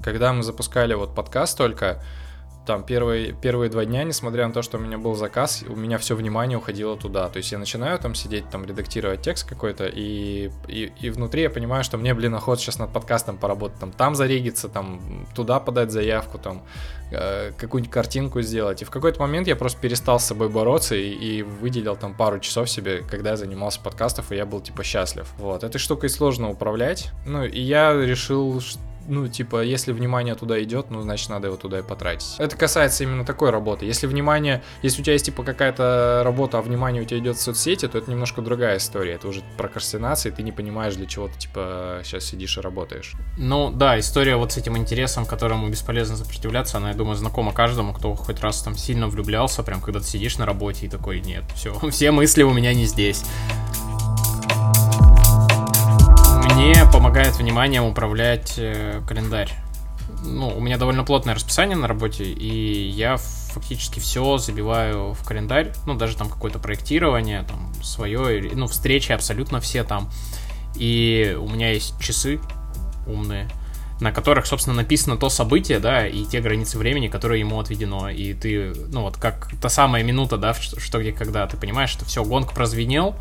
Когда 0.00 0.32
мы 0.32 0.44
запускали 0.44 0.94
вот 0.94 1.12
подкаст 1.12 1.58
только, 1.58 2.04
там 2.66 2.82
первые, 2.82 3.32
первые 3.32 3.70
два 3.70 3.84
дня, 3.84 4.04
несмотря 4.04 4.46
на 4.46 4.52
то, 4.52 4.60
что 4.60 4.76
у 4.76 4.80
меня 4.80 4.98
был 4.98 5.14
заказ, 5.14 5.64
у 5.66 5.76
меня 5.76 5.98
все 5.98 6.16
внимание 6.16 6.58
уходило 6.58 6.96
туда. 6.96 7.28
То 7.28 7.38
есть 7.38 7.52
я 7.52 7.58
начинаю 7.58 7.98
там 7.98 8.14
сидеть, 8.14 8.50
там 8.50 8.66
редактировать 8.66 9.22
текст 9.22 9.48
какой-то, 9.48 9.86
и, 9.86 10.50
и, 10.68 10.92
и 11.00 11.10
внутри 11.10 11.42
я 11.42 11.50
понимаю, 11.50 11.84
что 11.84 11.96
мне, 11.96 12.12
блин, 12.12 12.34
охота 12.34 12.60
сейчас 12.60 12.78
над 12.78 12.92
подкастом 12.92 13.38
поработать, 13.38 13.78
там, 13.78 13.92
там 13.92 14.14
зарегиться, 14.14 14.68
там, 14.68 15.26
туда 15.34 15.60
подать 15.60 15.92
заявку, 15.92 16.38
там, 16.38 16.64
э, 17.12 17.52
какую-нибудь 17.56 17.92
картинку 17.92 18.42
сделать. 18.42 18.82
И 18.82 18.84
в 18.84 18.90
какой-то 18.90 19.20
момент 19.20 19.46
я 19.46 19.56
просто 19.56 19.80
перестал 19.80 20.18
с 20.18 20.24
собой 20.24 20.48
бороться 20.48 20.96
и, 20.96 21.08
и 21.08 21.42
выделил 21.42 21.96
там 21.96 22.14
пару 22.14 22.40
часов 22.40 22.68
себе, 22.68 23.02
когда 23.08 23.30
я 23.30 23.36
занимался 23.36 23.80
подкастов, 23.80 24.32
и 24.32 24.36
я 24.36 24.44
был, 24.44 24.60
типа, 24.60 24.82
счастлив. 24.82 25.32
Вот, 25.38 25.62
этой 25.62 25.78
штукой 25.78 26.08
сложно 26.08 26.50
управлять. 26.50 27.10
Ну, 27.24 27.44
и 27.44 27.60
я 27.60 27.94
решил, 27.94 28.60
что 28.60 28.80
ну, 29.08 29.28
типа, 29.28 29.62
если 29.62 29.92
внимание 29.92 30.34
туда 30.34 30.62
идет, 30.62 30.90
ну, 30.90 31.02
значит, 31.02 31.28
надо 31.28 31.48
его 31.48 31.56
туда 31.56 31.78
и 31.78 31.82
потратить. 31.82 32.36
Это 32.38 32.56
касается 32.56 33.04
именно 33.04 33.24
такой 33.24 33.50
работы. 33.50 33.86
Если 33.86 34.06
внимание, 34.06 34.62
если 34.82 35.00
у 35.00 35.04
тебя 35.04 35.14
есть, 35.14 35.26
типа, 35.26 35.42
какая-то 35.42 36.22
работа, 36.24 36.58
а 36.58 36.62
внимание 36.62 37.02
у 37.02 37.04
тебя 37.04 37.18
идет 37.18 37.36
в 37.36 37.40
соцсети, 37.40 37.88
то 37.88 37.98
это 37.98 38.10
немножко 38.10 38.42
другая 38.42 38.78
история. 38.78 39.12
Это 39.12 39.28
уже 39.28 39.42
прокрастинация, 39.56 40.32
и 40.32 40.34
ты 40.34 40.42
не 40.42 40.52
понимаешь, 40.52 40.94
для 40.94 41.06
чего 41.06 41.28
ты, 41.28 41.38
типа, 41.38 42.00
сейчас 42.04 42.24
сидишь 42.24 42.58
и 42.58 42.60
работаешь. 42.60 43.12
Ну, 43.36 43.70
да, 43.70 43.98
история 43.98 44.36
вот 44.36 44.52
с 44.52 44.56
этим 44.56 44.76
интересом, 44.76 45.26
которому 45.26 45.68
бесполезно 45.68 46.16
сопротивляться, 46.16 46.78
она, 46.78 46.90
я 46.90 46.94
думаю, 46.94 47.16
знакома 47.16 47.52
каждому, 47.52 47.92
кто 47.92 48.14
хоть 48.14 48.40
раз 48.40 48.62
там 48.62 48.76
сильно 48.76 49.08
влюблялся, 49.08 49.62
прям 49.62 49.80
когда 49.80 50.00
ты 50.00 50.06
сидишь 50.06 50.38
на 50.38 50.46
работе 50.46 50.86
и 50.86 50.88
такой, 50.88 51.20
нет, 51.20 51.44
все, 51.54 51.78
все 51.90 52.10
мысли 52.10 52.42
у 52.42 52.52
меня 52.52 52.74
не 52.74 52.86
здесь. 52.86 53.24
Мне 56.56 56.86
помогает 56.90 57.36
вниманием 57.36 57.84
управлять 57.84 58.54
э, 58.56 59.02
календарь. 59.06 59.52
Ну, 60.24 60.48
у 60.48 60.58
меня 60.58 60.78
довольно 60.78 61.04
плотное 61.04 61.34
расписание 61.34 61.76
на 61.76 61.86
работе, 61.86 62.24
и 62.24 62.88
я 62.88 63.18
фактически 63.18 64.00
все 64.00 64.38
забиваю 64.38 65.12
в 65.12 65.22
календарь. 65.22 65.74
Ну, 65.84 65.96
даже 65.96 66.16
там 66.16 66.30
какое-то 66.30 66.58
проектирование, 66.58 67.42
там, 67.42 67.74
свое, 67.82 68.50
ну, 68.54 68.68
встречи 68.68 69.12
абсолютно 69.12 69.60
все 69.60 69.84
там. 69.84 70.08
И 70.74 71.36
у 71.38 71.46
меня 71.46 71.72
есть 71.72 71.92
часы 72.00 72.40
умные, 73.06 73.50
на 74.00 74.10
которых, 74.10 74.46
собственно, 74.46 74.76
написано 74.76 75.18
то 75.18 75.28
событие, 75.28 75.78
да, 75.78 76.08
и 76.08 76.24
те 76.24 76.40
границы 76.40 76.78
времени, 76.78 77.08
которые 77.08 77.40
ему 77.40 77.60
отведено. 77.60 78.08
И 78.08 78.32
ты, 78.32 78.72
ну, 78.88 79.02
вот 79.02 79.18
как 79.18 79.50
та 79.60 79.68
самая 79.68 80.02
минута, 80.02 80.38
да, 80.38 80.54
что, 80.54 81.00
где, 81.00 81.12
когда 81.12 81.46
ты 81.46 81.58
понимаешь, 81.58 81.90
что 81.90 82.06
все, 82.06 82.24
гонг 82.24 82.54
прозвенел, 82.54 83.14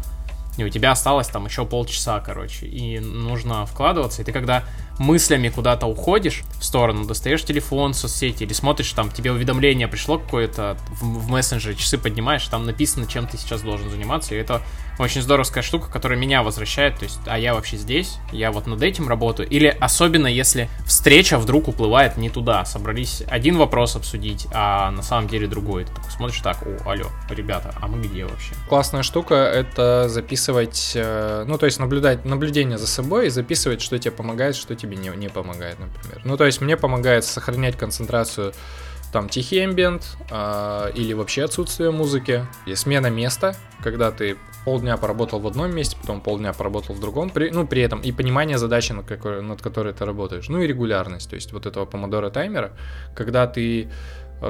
и 0.57 0.63
у 0.63 0.69
тебя 0.69 0.91
осталось 0.91 1.27
там 1.27 1.45
еще 1.45 1.65
полчаса, 1.65 2.19
короче, 2.19 2.65
и 2.65 2.99
нужно 2.99 3.65
вкладываться, 3.65 4.21
и 4.21 4.25
ты 4.25 4.31
когда 4.31 4.63
мыслями 4.99 5.49
куда-то 5.49 5.85
уходишь 5.85 6.43
в 6.59 6.65
сторону, 6.65 7.05
достаешь 7.05 7.43
телефон, 7.43 7.93
соцсети 7.93 8.43
или 8.43 8.53
смотришь, 8.53 8.91
там 8.91 9.09
тебе 9.11 9.31
уведомление 9.31 9.87
пришло 9.87 10.17
какое-то 10.17 10.77
в, 10.89 11.19
в 11.19 11.29
мессенджере, 11.29 11.75
часы 11.75 11.97
поднимаешь, 11.97 12.47
там 12.47 12.65
написано, 12.65 13.05
чем 13.07 13.27
ты 13.27 13.37
сейчас 13.37 13.61
должен 13.61 13.89
заниматься, 13.89 14.35
и 14.35 14.37
это 14.37 14.61
очень 14.97 15.21
здоровская 15.21 15.61
штука, 15.63 15.89
которая 15.91 16.17
меня 16.17 16.43
возвращает, 16.43 16.97
то 16.97 17.03
есть, 17.03 17.19
а 17.25 17.37
я 17.37 17.53
вообще 17.53 17.77
здесь, 17.77 18.17
я 18.31 18.51
вот 18.51 18.67
над 18.67 18.81
этим 18.81 19.09
работаю, 19.09 19.49
или 19.49 19.67
особенно 19.67 20.27
если 20.27 20.69
встреча 20.85 21.37
вдруг 21.37 21.67
уплывает 21.67 22.17
не 22.17 22.29
туда, 22.29 22.63
собрались 22.65 23.23
один 23.27 23.57
вопрос 23.57 23.95
обсудить, 23.95 24.47
а 24.53 24.91
на 24.91 25.01
самом 25.01 25.27
деле 25.27 25.47
другой, 25.47 25.85
ты 25.85 25.93
такой 25.93 26.11
смотришь 26.11 26.39
так, 26.39 26.63
о, 26.65 26.89
алло, 26.89 27.07
ребята, 27.29 27.73
а 27.81 27.87
мы 27.87 28.01
где 28.01 28.25
вообще? 28.25 28.53
Классная 28.69 29.03
штука 29.03 29.35
это 29.35 30.07
записывать, 30.07 30.93
э, 30.95 31.43
ну 31.47 31.57
то 31.57 31.65
есть 31.65 31.79
наблюдать, 31.79 32.23
наблюдение 32.25 32.77
за 32.77 32.87
собой 32.87 33.27
и 33.27 33.29
записывать, 33.29 33.81
что 33.81 33.99
тебе 33.99 34.11
помогает, 34.11 34.55
что 34.55 34.75
тебе 34.75 34.84
тебе 34.85 34.97
не, 34.97 35.09
не 35.09 35.29
помогает, 35.29 35.79
например. 35.79 36.21
Ну, 36.23 36.37
то 36.37 36.45
есть 36.45 36.61
мне 36.61 36.77
помогает 36.77 37.25
сохранять 37.25 37.77
концентрацию 37.77 38.53
там 39.11 39.29
тихий 39.29 39.63
эмбиент 39.63 40.17
э, 40.29 40.91
или 40.95 41.13
вообще 41.13 41.43
отсутствие 41.45 41.91
музыки. 41.91 42.45
И 42.65 42.75
смена 42.75 43.07
места, 43.09 43.55
когда 43.81 44.11
ты 44.11 44.37
полдня 44.65 44.97
поработал 44.97 45.39
в 45.39 45.47
одном 45.47 45.73
месте, 45.73 45.95
потом 46.01 46.19
полдня 46.19 46.51
поработал 46.51 46.95
в 46.95 46.99
другом, 46.99 47.29
при, 47.29 47.49
ну, 47.49 47.65
при 47.67 47.81
этом 47.81 48.01
и 48.01 48.11
понимание 48.11 48.57
задачи, 48.57 48.91
над, 48.91 49.05
какой, 49.05 49.41
над 49.41 49.61
которой 49.61 49.93
ты 49.93 50.05
работаешь, 50.05 50.49
ну 50.49 50.61
и 50.61 50.67
регулярность, 50.67 51.29
то 51.29 51.35
есть 51.35 51.53
вот 51.53 51.65
этого 51.67 51.85
помодора 51.85 52.31
таймера, 52.31 52.71
когда 53.15 53.45
ты 53.45 53.89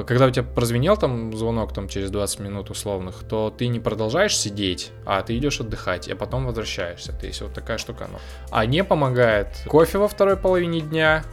когда 0.06 0.26
у 0.26 0.30
тебя 0.30 0.42
прозвенел 0.42 0.96
там 0.96 1.36
звонок 1.36 1.72
там 1.72 1.88
через 1.88 2.10
20 2.10 2.40
минут 2.40 2.70
условных, 2.70 3.22
то 3.28 3.54
ты 3.56 3.68
не 3.68 3.80
продолжаешь 3.80 4.36
сидеть, 4.36 4.90
а 5.04 5.22
ты 5.22 5.36
идешь 5.36 5.60
отдыхать, 5.60 6.08
а 6.08 6.16
потом 6.16 6.46
возвращаешься. 6.46 7.12
То 7.12 7.26
есть 7.26 7.40
вот 7.40 7.52
такая 7.54 7.78
штука. 7.78 8.08
Ну. 8.10 8.18
А 8.50 8.66
не 8.66 8.84
помогает 8.84 9.48
кофе 9.66 9.98
во 9.98 10.08
второй 10.08 10.36
половине 10.36 10.80
дня, 10.80 11.24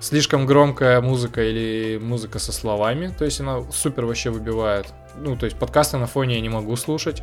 слишком 0.00 0.46
громкая 0.46 1.00
музыка 1.00 1.42
или 1.42 1.98
музыка 1.98 2.38
со 2.38 2.52
словами, 2.52 3.12
то 3.16 3.24
есть 3.24 3.40
она 3.40 3.62
супер 3.70 4.06
вообще 4.06 4.30
выбивает. 4.30 4.86
Ну, 5.16 5.36
то 5.36 5.44
есть 5.44 5.58
подкасты 5.58 5.98
на 5.98 6.06
фоне 6.06 6.36
я 6.36 6.40
не 6.40 6.48
могу 6.48 6.76
слушать. 6.76 7.22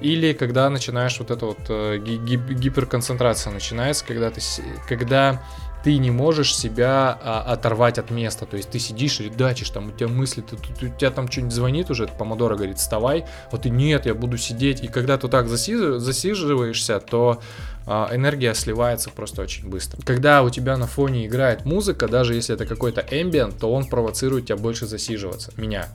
Или 0.00 0.32
когда 0.32 0.68
начинаешь 0.70 1.18
вот 1.18 1.30
это 1.30 1.46
вот 1.46 1.58
э, 1.68 1.98
гиперконцентрация 1.98 3.52
начинается, 3.52 4.04
когда 4.04 4.30
ты, 4.30 4.40
когда 4.88 5.42
ты 5.84 5.98
не 5.98 6.10
можешь 6.10 6.56
себя 6.56 7.18
а, 7.22 7.42
оторвать 7.42 7.98
от 7.98 8.10
места. 8.10 8.46
То 8.46 8.56
есть 8.56 8.70
ты 8.70 8.78
сидишь, 8.78 9.20
редачишь, 9.20 9.68
там 9.68 9.88
у 9.88 9.92
тебя 9.92 10.08
мысли, 10.08 10.40
ты, 10.40 10.56
ты, 10.56 10.86
у 10.86 10.96
тебя 10.96 11.10
там 11.10 11.30
что-нибудь 11.30 11.52
звонит 11.52 11.90
уже, 11.90 12.06
помодора 12.08 12.56
говорит, 12.56 12.78
вставай, 12.78 13.26
вот 13.52 13.62
ты 13.62 13.70
нет, 13.70 14.06
я 14.06 14.14
буду 14.14 14.38
сидеть. 14.38 14.82
И 14.82 14.88
когда 14.88 15.18
ты 15.18 15.28
так 15.28 15.46
засиживаешься, 15.46 17.00
то 17.00 17.42
а, 17.86 18.08
энергия 18.14 18.54
сливается 18.54 19.10
просто 19.10 19.42
очень 19.42 19.68
быстро. 19.68 20.00
Когда 20.02 20.42
у 20.42 20.48
тебя 20.48 20.78
на 20.78 20.86
фоне 20.86 21.26
играет 21.26 21.66
музыка, 21.66 22.08
даже 22.08 22.34
если 22.34 22.54
это 22.54 22.64
какой-то 22.64 23.02
ambient, 23.02 23.58
то 23.60 23.70
он 23.70 23.84
провоцирует 23.84 24.46
тебя 24.46 24.56
больше 24.56 24.86
засиживаться. 24.86 25.52
Меня. 25.58 25.88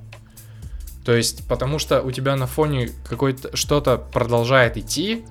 То 1.04 1.16
есть, 1.16 1.48
потому 1.48 1.80
что 1.80 2.04
у 2.04 2.12
тебя 2.12 2.36
на 2.36 2.46
фоне 2.46 2.92
какой-то 3.10 3.58
что-то 3.58 3.98
продолжает 3.98 4.78
идти, 4.78 5.26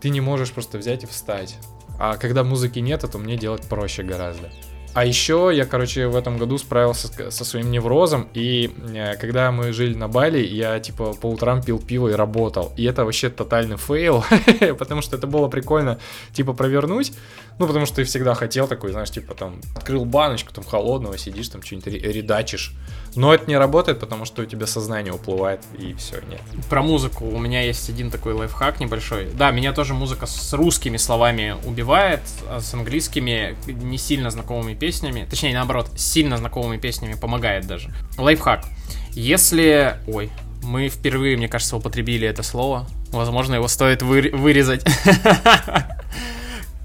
ты 0.00 0.10
не 0.10 0.20
можешь 0.20 0.52
просто 0.52 0.78
взять 0.78 1.02
и 1.02 1.06
встать. 1.06 1.58
А 1.98 2.16
когда 2.16 2.44
музыки 2.44 2.78
нет, 2.80 3.04
то 3.10 3.18
мне 3.18 3.36
делать 3.36 3.62
проще 3.68 4.02
гораздо. 4.02 4.50
А 4.94 5.04
еще 5.04 5.50
я, 5.52 5.66
короче, 5.66 6.06
в 6.06 6.14
этом 6.14 6.38
году 6.38 6.56
справился 6.56 7.30
со 7.30 7.44
своим 7.44 7.72
неврозом, 7.72 8.28
и 8.32 8.72
э, 8.94 9.16
когда 9.16 9.50
мы 9.50 9.72
жили 9.72 9.94
на 9.94 10.06
Бали, 10.06 10.38
я, 10.38 10.78
типа, 10.78 11.14
по 11.14 11.26
утрам 11.26 11.62
пил 11.62 11.80
пиво 11.80 12.08
и 12.08 12.12
работал. 12.12 12.72
И 12.76 12.84
это 12.84 13.04
вообще 13.04 13.28
тотальный 13.28 13.76
фейл, 13.76 14.24
потому 14.78 15.02
что 15.02 15.16
это 15.16 15.26
было 15.26 15.48
прикольно, 15.48 15.98
типа, 16.32 16.52
провернуть. 16.52 17.12
Ну, 17.58 17.66
потому 17.68 17.86
что 17.86 17.96
ты 17.96 18.04
всегда 18.04 18.34
хотел 18.34 18.66
такой, 18.66 18.90
знаешь, 18.92 19.10
типа, 19.10 19.34
там, 19.34 19.60
открыл 19.76 20.04
баночку, 20.04 20.52
там, 20.52 20.64
холодного, 20.64 21.18
сидишь, 21.18 21.48
там, 21.48 21.62
что-нибудь 21.62 21.86
редачишь. 21.86 22.72
Но 23.14 23.32
это 23.32 23.46
не 23.46 23.56
работает, 23.56 24.00
потому 24.00 24.24
что 24.24 24.42
у 24.42 24.44
тебя 24.44 24.66
сознание 24.66 25.12
уплывает, 25.12 25.60
и 25.78 25.94
все, 25.94 26.16
нет. 26.28 26.40
Про 26.68 26.82
музыку 26.82 27.24
у 27.24 27.38
меня 27.38 27.62
есть 27.62 27.88
один 27.88 28.10
такой 28.10 28.34
лайфхак 28.34 28.80
небольшой. 28.80 29.28
Да, 29.34 29.52
меня 29.52 29.72
тоже 29.72 29.94
музыка 29.94 30.26
с 30.26 30.52
русскими 30.52 30.96
словами 30.96 31.56
убивает, 31.64 32.20
а 32.48 32.60
с 32.60 32.74
английскими 32.74 33.56
не 33.66 33.98
сильно 33.98 34.30
знакомыми 34.30 34.74
песнями, 34.84 35.26
точнее, 35.28 35.54
наоборот, 35.54 35.88
сильно 35.96 36.36
знакомыми 36.36 36.76
песнями 36.76 37.14
помогает 37.14 37.66
даже. 37.66 37.90
Лайфхак. 38.18 38.66
Если... 39.12 39.96
Ой, 40.06 40.30
мы 40.62 40.90
впервые, 40.90 41.38
мне 41.38 41.48
кажется, 41.48 41.78
употребили 41.78 42.28
это 42.28 42.42
слово. 42.42 42.86
Возможно, 43.08 43.54
его 43.54 43.66
стоит 43.66 44.02
вы... 44.02 44.28
вырезать. 44.30 44.84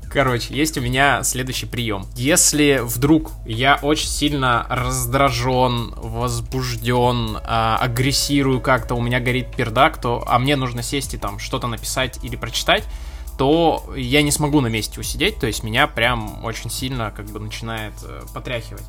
Короче, 0.09 0.53
есть 0.53 0.77
у 0.77 0.81
меня 0.81 1.23
следующий 1.23 1.65
прием. 1.65 2.05
Если 2.15 2.79
вдруг 2.81 3.31
я 3.45 3.77
очень 3.81 4.07
сильно 4.07 4.65
раздражен, 4.69 5.93
возбужден, 5.97 7.35
э, 7.35 7.75
агрессирую 7.81 8.61
как-то, 8.61 8.95
у 8.95 9.01
меня 9.01 9.19
горит 9.19 9.53
пердак, 9.53 9.99
то, 9.99 10.23
а 10.25 10.39
мне 10.39 10.55
нужно 10.55 10.83
сесть 10.83 11.15
и 11.15 11.17
там 11.17 11.37
что-то 11.37 11.67
написать 11.67 12.17
или 12.23 12.37
прочитать, 12.37 12.85
то 13.39 13.85
я 13.95 14.21
не 14.21 14.31
смогу 14.31 14.59
на 14.59 14.67
месте 14.67 14.99
усидеть, 14.99 15.39
то 15.39 15.47
есть 15.47 15.63
меня 15.63 15.87
прям 15.87 16.43
очень 16.43 16.69
сильно 16.69 17.09
как 17.15 17.27
бы 17.27 17.39
начинает 17.39 17.93
э, 18.03 18.23
потряхивать. 18.33 18.83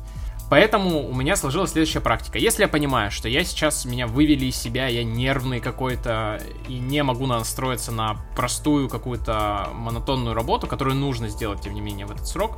Поэтому 0.49 1.07
у 1.07 1.15
меня 1.15 1.37
сложилась 1.37 1.71
следующая 1.71 2.01
практика. 2.01 2.37
Если 2.37 2.63
я 2.63 2.67
понимаю, 2.67 3.11
что 3.11 3.29
я 3.29 3.45
сейчас 3.45 3.85
меня 3.85 4.07
вывели 4.07 4.47
из 4.47 4.57
себя, 4.57 4.87
я 4.87 5.05
нервный 5.05 5.61
какой-то 5.61 6.43
и 6.67 6.79
не 6.79 7.01
могу 7.01 7.27
настроиться 7.27 7.93
на 7.93 8.17
простую 8.35 8.89
какую-то 8.89 9.69
монотонную 9.73 10.35
работу, 10.35 10.67
которую 10.67 10.97
нужно 10.97 11.29
сделать, 11.29 11.61
тем 11.61 11.73
не 11.73 11.79
менее, 11.79 12.05
в 12.05 12.11
этот 12.11 12.27
срок, 12.27 12.57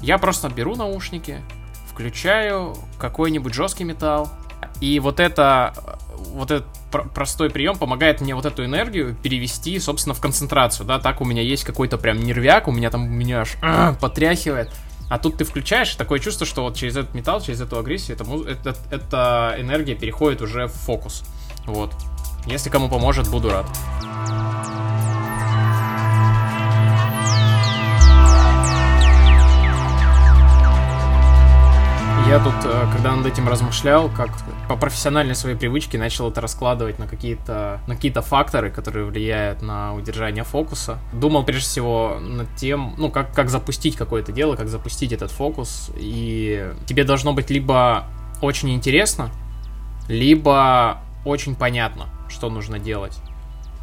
я 0.00 0.16
просто 0.16 0.48
беру 0.48 0.74
наушники, 0.74 1.42
включаю 1.86 2.74
какой-нибудь 2.98 3.52
жесткий 3.52 3.84
металл, 3.84 4.30
и 4.80 5.00
вот 5.00 5.20
это, 5.20 5.74
вот 6.32 6.50
этот 6.50 6.66
простой 7.14 7.50
прием 7.50 7.76
помогает 7.76 8.20
мне 8.20 8.34
вот 8.34 8.46
эту 8.46 8.64
энергию 8.64 9.14
перевести, 9.22 9.78
собственно, 9.78 10.14
в 10.14 10.20
концентрацию, 10.20 10.86
да, 10.86 10.98
так 10.98 11.20
у 11.20 11.24
меня 11.24 11.42
есть 11.42 11.64
какой-то 11.64 11.98
прям 11.98 12.20
нервяк, 12.20 12.68
у 12.68 12.72
меня 12.72 12.90
там, 12.90 13.10
меня 13.10 13.42
аж 13.42 13.56
а, 13.62 13.94
потряхивает, 13.94 14.70
а 15.08 15.18
тут 15.18 15.36
ты 15.38 15.44
включаешь, 15.44 15.94
такое 15.94 16.18
чувство, 16.18 16.46
что 16.46 16.62
вот 16.62 16.76
через 16.76 16.96
этот 16.96 17.14
металл, 17.14 17.40
через 17.40 17.60
эту 17.60 17.78
агрессию, 17.78 18.16
это, 18.16 18.50
это, 18.50 18.76
эта 18.90 19.56
энергия 19.58 19.94
переходит 19.94 20.42
уже 20.42 20.66
в 20.66 20.72
фокус. 20.72 21.24
Вот. 21.66 21.94
Если 22.46 22.70
кому 22.70 22.88
поможет, 22.88 23.28
буду 23.28 23.50
рад. 23.50 23.66
Я 32.28 32.40
тут, 32.42 32.54
э, 32.64 32.88
когда 32.92 33.14
над 33.14 33.24
этим 33.24 33.48
размышлял, 33.48 34.10
как 34.10 34.30
по 34.68 34.76
профессиональной 34.76 35.36
своей 35.36 35.54
привычке 35.56 35.96
начал 35.96 36.28
это 36.28 36.40
раскладывать 36.40 36.98
на 36.98 37.06
какие-то 37.06 37.80
на 37.86 37.94
какие-то 37.94 38.20
факторы, 38.20 38.68
которые 38.68 39.06
влияют 39.06 39.62
на 39.62 39.94
удержание 39.94 40.42
фокуса. 40.42 40.98
Думал 41.12 41.44
прежде 41.44 41.66
всего 41.66 42.18
над 42.20 42.48
тем, 42.56 42.94
ну, 42.98 43.12
как, 43.12 43.32
как 43.32 43.48
запустить 43.48 43.94
какое-то 43.94 44.32
дело, 44.32 44.56
как 44.56 44.68
запустить 44.68 45.12
этот 45.12 45.30
фокус. 45.30 45.92
И 45.94 46.68
тебе 46.86 47.04
должно 47.04 47.32
быть 47.32 47.48
либо 47.48 48.06
очень 48.42 48.74
интересно, 48.74 49.30
либо 50.08 51.02
очень 51.24 51.54
понятно, 51.54 52.06
что 52.28 52.50
нужно 52.50 52.80
делать. 52.80 53.16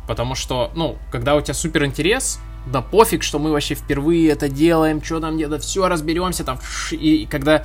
Потому 0.05 0.35
что, 0.35 0.69
ну, 0.75 0.97
когда 1.11 1.35
у 1.35 1.41
тебя 1.41 1.53
супер 1.53 1.85
интерес, 1.85 2.41
да 2.65 2.81
пофиг, 2.81 3.23
что 3.23 3.39
мы 3.39 3.53
вообще 3.53 3.75
впервые 3.75 4.29
это 4.31 4.49
делаем, 4.49 5.01
что 5.01 5.21
там 5.21 5.37
где-то, 5.37 5.59
все 5.59 5.87
разберемся 5.87 6.43
там. 6.43 6.59
И, 6.91 7.23
и 7.23 7.25
когда 7.25 7.63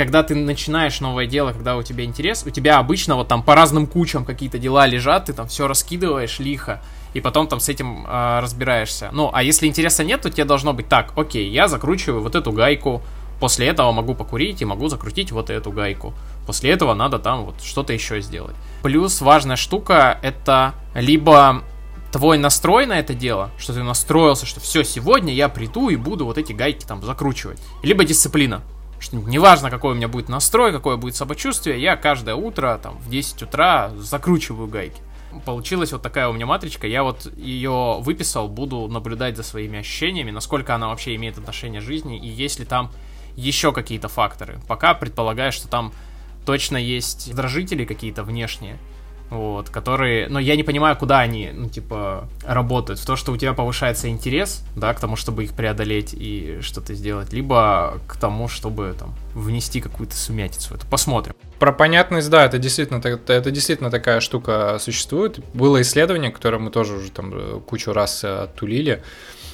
когда 0.00 0.22
ты 0.22 0.34
начинаешь 0.34 0.98
новое 1.00 1.26
дело, 1.26 1.52
когда 1.52 1.76
у 1.76 1.82
тебя 1.82 2.04
интерес, 2.04 2.42
у 2.46 2.48
тебя 2.48 2.78
обычно 2.78 3.16
вот 3.16 3.28
там 3.28 3.42
по 3.42 3.54
разным 3.54 3.86
кучам 3.86 4.24
какие-то 4.24 4.56
дела 4.56 4.86
лежат, 4.86 5.26
ты 5.26 5.34
там 5.34 5.46
все 5.46 5.68
раскидываешь 5.68 6.38
лихо, 6.38 6.80
и 7.12 7.20
потом 7.20 7.46
там 7.48 7.60
с 7.60 7.68
этим 7.68 8.06
э, 8.08 8.40
разбираешься. 8.40 9.10
Ну, 9.12 9.28
а 9.30 9.42
если 9.42 9.66
интереса 9.66 10.02
нет, 10.02 10.22
то 10.22 10.30
тебе 10.30 10.46
должно 10.46 10.72
быть 10.72 10.88
так, 10.88 11.12
окей, 11.16 11.50
я 11.50 11.68
закручиваю 11.68 12.22
вот 12.22 12.34
эту 12.34 12.50
гайку, 12.50 13.02
после 13.40 13.66
этого 13.66 13.92
могу 13.92 14.14
покурить 14.14 14.62
и 14.62 14.64
могу 14.64 14.88
закрутить 14.88 15.32
вот 15.32 15.50
эту 15.50 15.70
гайку. 15.70 16.14
После 16.46 16.70
этого 16.70 16.94
надо 16.94 17.18
там 17.18 17.44
вот 17.44 17.60
что-то 17.62 17.92
еще 17.92 18.22
сделать. 18.22 18.56
Плюс 18.82 19.20
важная 19.20 19.56
штука 19.56 20.18
это 20.22 20.72
либо 20.94 21.62
твой 22.10 22.38
настрой 22.38 22.86
на 22.86 22.98
это 22.98 23.12
дело, 23.12 23.50
что 23.58 23.74
ты 23.74 23.82
настроился, 23.82 24.46
что 24.46 24.60
все, 24.60 24.82
сегодня 24.82 25.34
я 25.34 25.50
приду 25.50 25.90
и 25.90 25.96
буду 25.96 26.24
вот 26.24 26.38
эти 26.38 26.54
гайки 26.54 26.86
там 26.86 27.02
закручивать. 27.02 27.60
Либо 27.82 28.02
дисциплина 28.06 28.62
что 29.00 29.16
неважно, 29.16 29.70
какой 29.70 29.92
у 29.92 29.94
меня 29.96 30.08
будет 30.08 30.28
настрой, 30.28 30.72
какое 30.72 30.96
будет 30.96 31.16
самочувствие, 31.16 31.80
я 31.80 31.96
каждое 31.96 32.34
утро, 32.34 32.78
там, 32.82 32.98
в 32.98 33.10
10 33.10 33.42
утра 33.42 33.90
закручиваю 33.96 34.68
гайки. 34.68 35.00
Получилась 35.44 35.92
вот 35.92 36.02
такая 36.02 36.28
у 36.28 36.32
меня 36.32 36.46
матричка, 36.46 36.86
я 36.86 37.02
вот 37.02 37.32
ее 37.36 37.98
выписал, 38.00 38.48
буду 38.48 38.88
наблюдать 38.88 39.36
за 39.36 39.42
своими 39.42 39.78
ощущениями, 39.78 40.30
насколько 40.30 40.74
она 40.74 40.88
вообще 40.88 41.14
имеет 41.14 41.38
отношение 41.38 41.80
к 41.80 41.84
жизни, 41.84 42.18
и 42.18 42.28
есть 42.28 42.58
ли 42.58 42.64
там 42.64 42.90
еще 43.36 43.72
какие-то 43.72 44.08
факторы. 44.08 44.60
Пока 44.68 44.92
предполагаю, 44.94 45.52
что 45.52 45.68
там 45.68 45.92
точно 46.44 46.76
есть 46.76 47.28
раздражители 47.28 47.84
какие-то 47.84 48.22
внешние, 48.22 48.76
вот, 49.30 49.70
которые, 49.70 50.28
но 50.28 50.38
я 50.38 50.56
не 50.56 50.62
понимаю, 50.62 50.96
куда 50.96 51.20
они, 51.20 51.50
ну, 51.52 51.68
типа, 51.68 52.28
работают. 52.44 53.00
В 53.00 53.06
то, 53.06 53.16
что 53.16 53.32
у 53.32 53.36
тебя 53.36 53.52
повышается 53.52 54.08
интерес, 54.08 54.64
да, 54.76 54.92
к 54.92 55.00
тому, 55.00 55.16
чтобы 55.16 55.44
их 55.44 55.52
преодолеть 55.52 56.12
и 56.12 56.58
что-то 56.62 56.94
сделать, 56.94 57.32
либо 57.32 57.98
к 58.08 58.16
тому, 58.16 58.48
чтобы, 58.48 58.94
там, 58.98 59.14
внести 59.34 59.80
какую-то 59.80 60.16
сумятицу. 60.16 60.74
Это 60.74 60.86
посмотрим. 60.86 61.34
Про 61.58 61.72
понятность, 61.72 62.28
да, 62.28 62.44
это 62.44 62.58
действительно, 62.58 62.98
это, 62.98 63.32
это 63.32 63.50
действительно 63.50 63.90
такая 63.90 64.20
штука 64.20 64.78
существует. 64.80 65.38
Было 65.54 65.80
исследование, 65.82 66.30
которое 66.30 66.58
мы 66.58 66.70
тоже 66.70 66.94
уже 66.94 67.10
там 67.10 67.32
э, 67.32 67.60
кучу 67.64 67.92
раз 67.92 68.24
э, 68.24 68.44
оттулили, 68.44 69.02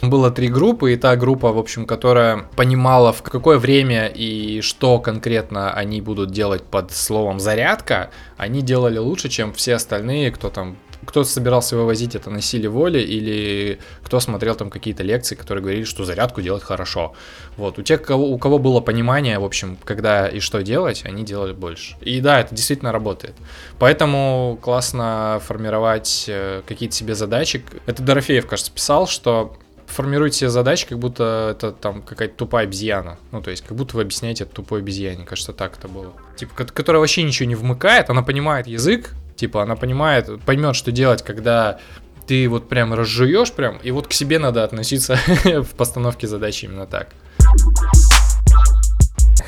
было 0.02 0.30
три 0.30 0.48
группы, 0.48 0.92
и 0.92 0.96
та 0.96 1.16
группа, 1.16 1.52
в 1.52 1.58
общем, 1.58 1.86
которая 1.86 2.44
понимала, 2.56 3.12
в 3.12 3.22
какое 3.22 3.58
время 3.58 4.06
и 4.06 4.60
что 4.60 4.98
конкретно 4.98 5.72
они 5.72 6.00
будут 6.00 6.30
делать 6.30 6.62
под 6.62 6.92
словом 6.92 7.40
«зарядка», 7.40 8.10
они 8.36 8.62
делали 8.62 8.98
лучше, 8.98 9.28
чем 9.28 9.52
все 9.52 9.74
остальные, 9.74 10.32
кто 10.32 10.50
там 10.50 10.76
кто-то 11.04 11.28
собирался 11.28 11.76
вывозить 11.76 12.14
это 12.14 12.30
на 12.30 12.40
силе 12.40 12.68
воли, 12.68 12.98
или 12.98 13.78
кто 14.02 14.20
смотрел 14.20 14.54
там 14.54 14.70
какие-то 14.70 15.02
лекции, 15.02 15.34
которые 15.34 15.62
говорили, 15.62 15.84
что 15.84 16.04
зарядку 16.04 16.42
делать 16.42 16.62
хорошо. 16.62 17.14
Вот, 17.56 17.78
у 17.78 17.82
тех, 17.82 18.02
кого, 18.02 18.28
у 18.28 18.38
кого 18.38 18.58
было 18.58 18.80
понимание, 18.80 19.38
в 19.38 19.44
общем, 19.44 19.78
когда 19.84 20.26
и 20.26 20.40
что 20.40 20.62
делать, 20.62 21.02
они 21.04 21.22
делали 21.24 21.52
больше. 21.52 21.96
И 22.00 22.20
да, 22.20 22.40
это 22.40 22.54
действительно 22.54 22.92
работает. 22.92 23.34
Поэтому 23.78 24.58
классно 24.60 25.40
формировать 25.44 26.24
э, 26.28 26.62
какие-то 26.66 26.94
себе 26.94 27.14
задачи. 27.14 27.64
Это 27.86 28.02
Дорофеев, 28.02 28.46
кажется, 28.46 28.72
писал, 28.72 29.06
что 29.06 29.56
формируете 29.86 30.38
себе 30.38 30.50
задачи, 30.50 30.86
как 30.86 30.98
будто 30.98 31.50
это 31.56 31.72
там 31.72 32.02
какая-то 32.02 32.34
тупая 32.36 32.64
обезьяна. 32.64 33.18
Ну, 33.32 33.42
то 33.42 33.50
есть, 33.50 33.64
как 33.64 33.76
будто 33.76 33.96
вы 33.96 34.02
объясняете 34.02 34.44
это 34.44 34.54
тупой 34.54 34.80
обезьяне. 34.80 35.24
Кажется, 35.24 35.52
так 35.52 35.78
это 35.78 35.88
было. 35.88 36.12
Типа, 36.36 36.64
которая 36.64 37.00
вообще 37.00 37.22
ничего 37.22 37.48
не 37.48 37.54
вмыкает, 37.54 38.10
она 38.10 38.22
понимает 38.22 38.66
язык, 38.66 39.14
типа, 39.36 39.62
она 39.62 39.76
понимает, 39.76 40.28
поймет, 40.42 40.76
что 40.76 40.92
делать, 40.92 41.22
когда 41.22 41.78
ты 42.26 42.48
вот 42.48 42.68
прям 42.68 42.92
разжуешь 42.92 43.52
прям, 43.52 43.78
и 43.78 43.90
вот 43.90 44.08
к 44.08 44.12
себе 44.12 44.38
надо 44.38 44.64
относиться 44.64 45.16
в 45.44 45.74
постановке 45.76 46.26
задачи 46.26 46.64
именно 46.64 46.86
так. 46.86 47.08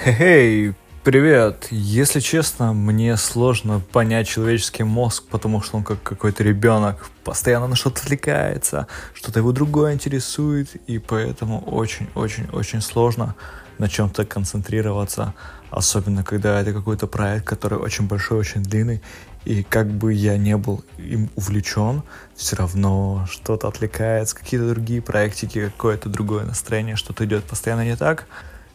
Хей, 0.04 0.74
Привет. 1.08 1.68
Если 1.70 2.20
честно, 2.20 2.74
мне 2.74 3.16
сложно 3.16 3.80
понять 3.80 4.28
человеческий 4.28 4.82
мозг, 4.82 5.24
потому 5.30 5.62
что 5.62 5.78
он 5.78 5.82
как 5.82 6.02
какой-то 6.02 6.44
ребенок, 6.44 7.08
постоянно 7.24 7.66
на 7.66 7.76
что-то 7.76 8.02
отвлекается, 8.02 8.88
что-то 9.14 9.38
его 9.38 9.52
другое 9.52 9.94
интересует, 9.94 10.76
и 10.86 10.98
поэтому 10.98 11.60
очень-очень-очень 11.60 12.82
сложно 12.82 13.34
на 13.78 13.88
чем-то 13.88 14.26
концентрироваться, 14.26 15.32
особенно 15.70 16.24
когда 16.24 16.60
это 16.60 16.74
какой-то 16.74 17.06
проект, 17.06 17.46
который 17.46 17.78
очень 17.78 18.06
большой, 18.06 18.40
очень 18.40 18.62
длинный, 18.62 19.00
и 19.46 19.62
как 19.62 19.88
бы 19.88 20.12
я 20.12 20.36
не 20.36 20.58
был 20.58 20.84
им 20.98 21.30
увлечен, 21.36 22.02
все 22.36 22.56
равно 22.56 23.26
что-то 23.30 23.66
отвлекается, 23.68 24.36
какие-то 24.36 24.68
другие 24.68 25.00
проектики, 25.00 25.70
какое-то 25.70 26.10
другое 26.10 26.44
настроение, 26.44 26.96
что-то 26.96 27.24
идет 27.24 27.44
постоянно 27.44 27.86
не 27.86 27.96
так. 27.96 28.26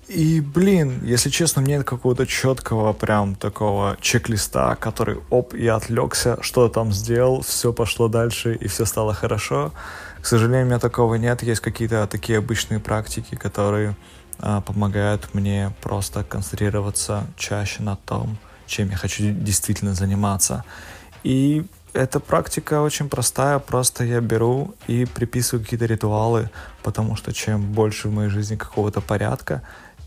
И, 0.07 0.41
блин, 0.41 1.01
если 1.03 1.29
честно, 1.29 1.61
нет 1.61 1.85
какого-то 1.85 2.27
четкого 2.27 2.91
прям 2.93 3.35
такого 3.35 3.97
чек-листа, 4.01 4.75
который, 4.75 5.19
оп, 5.29 5.53
я 5.53 5.75
отвлекся, 5.75 6.37
что 6.41 6.67
там 6.67 6.91
сделал, 6.91 7.41
все 7.41 7.71
пошло 7.71 8.09
дальше 8.09 8.55
и 8.55 8.67
все 8.67 8.85
стало 8.85 9.13
хорошо. 9.13 9.71
К 10.21 10.25
сожалению, 10.25 10.65
у 10.65 10.69
меня 10.69 10.79
такого 10.79 11.15
нет. 11.15 11.41
Есть 11.43 11.61
какие-то 11.61 12.05
такие 12.07 12.39
обычные 12.39 12.79
практики, 12.79 13.35
которые 13.35 13.95
а, 14.39 14.61
помогают 14.61 15.33
мне 15.33 15.73
просто 15.81 16.23
концентрироваться 16.23 17.25
чаще 17.37 17.81
на 17.81 17.95
том, 17.95 18.37
чем 18.67 18.89
я 18.89 18.97
хочу 18.97 19.31
действительно 19.31 19.93
заниматься. 19.93 20.65
И 21.23 21.65
эта 21.93 22.19
практика 22.19 22.81
очень 22.81 23.07
простая, 23.07 23.59
просто 23.59 24.03
я 24.03 24.19
беру 24.19 24.73
и 24.87 25.05
приписываю 25.05 25.63
какие-то 25.63 25.85
ритуалы, 25.85 26.49
потому 26.81 27.15
что 27.15 27.31
чем 27.31 27.71
больше 27.71 28.07
в 28.07 28.11
моей 28.11 28.29
жизни 28.29 28.55
какого-то 28.55 28.99
порядка, 28.99 29.61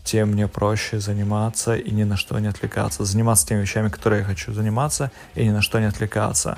тем 0.07 0.29
мне 0.29 0.47
проще 0.47 0.99
заниматься 0.99 1.75
и 1.75 1.91
ни 1.91 2.05
на 2.05 2.15
что 2.15 2.39
не 2.39 2.47
отвлекаться. 2.47 3.03
Заниматься 3.03 3.45
теми 3.45 3.61
вещами, 3.61 3.89
которые 3.89 4.19
я 4.21 4.25
хочу 4.25 4.53
заниматься, 4.53 5.11
и 5.35 5.45
ни 5.45 5.51
на 5.51 5.61
что 5.61 5.79
не 5.79 5.85
отвлекаться. 5.85 6.57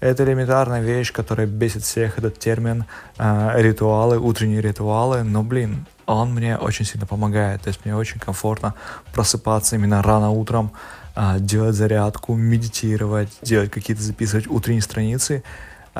Это 0.00 0.24
элементарная 0.24 0.82
вещь, 0.82 1.12
которая 1.12 1.46
бесит 1.46 1.82
всех, 1.82 2.18
этот 2.18 2.38
термин 2.38 2.84
э, 3.18 3.62
ритуалы, 3.62 4.18
утренние 4.18 4.60
ритуалы, 4.60 5.22
но, 5.22 5.42
блин, 5.42 5.86
он 6.06 6.34
мне 6.34 6.56
очень 6.56 6.84
сильно 6.84 7.06
помогает. 7.06 7.62
То 7.62 7.68
есть 7.68 7.84
мне 7.84 7.94
очень 7.96 8.20
комфортно 8.20 8.74
просыпаться 9.12 9.76
именно 9.76 10.02
рано 10.02 10.30
утром, 10.30 10.72
э, 11.16 11.36
делать 11.40 11.74
зарядку, 11.74 12.34
медитировать, 12.34 13.30
делать 13.42 13.70
какие-то, 13.70 14.02
записывать 14.02 14.48
утренние 14.48 14.82
страницы. 14.82 15.42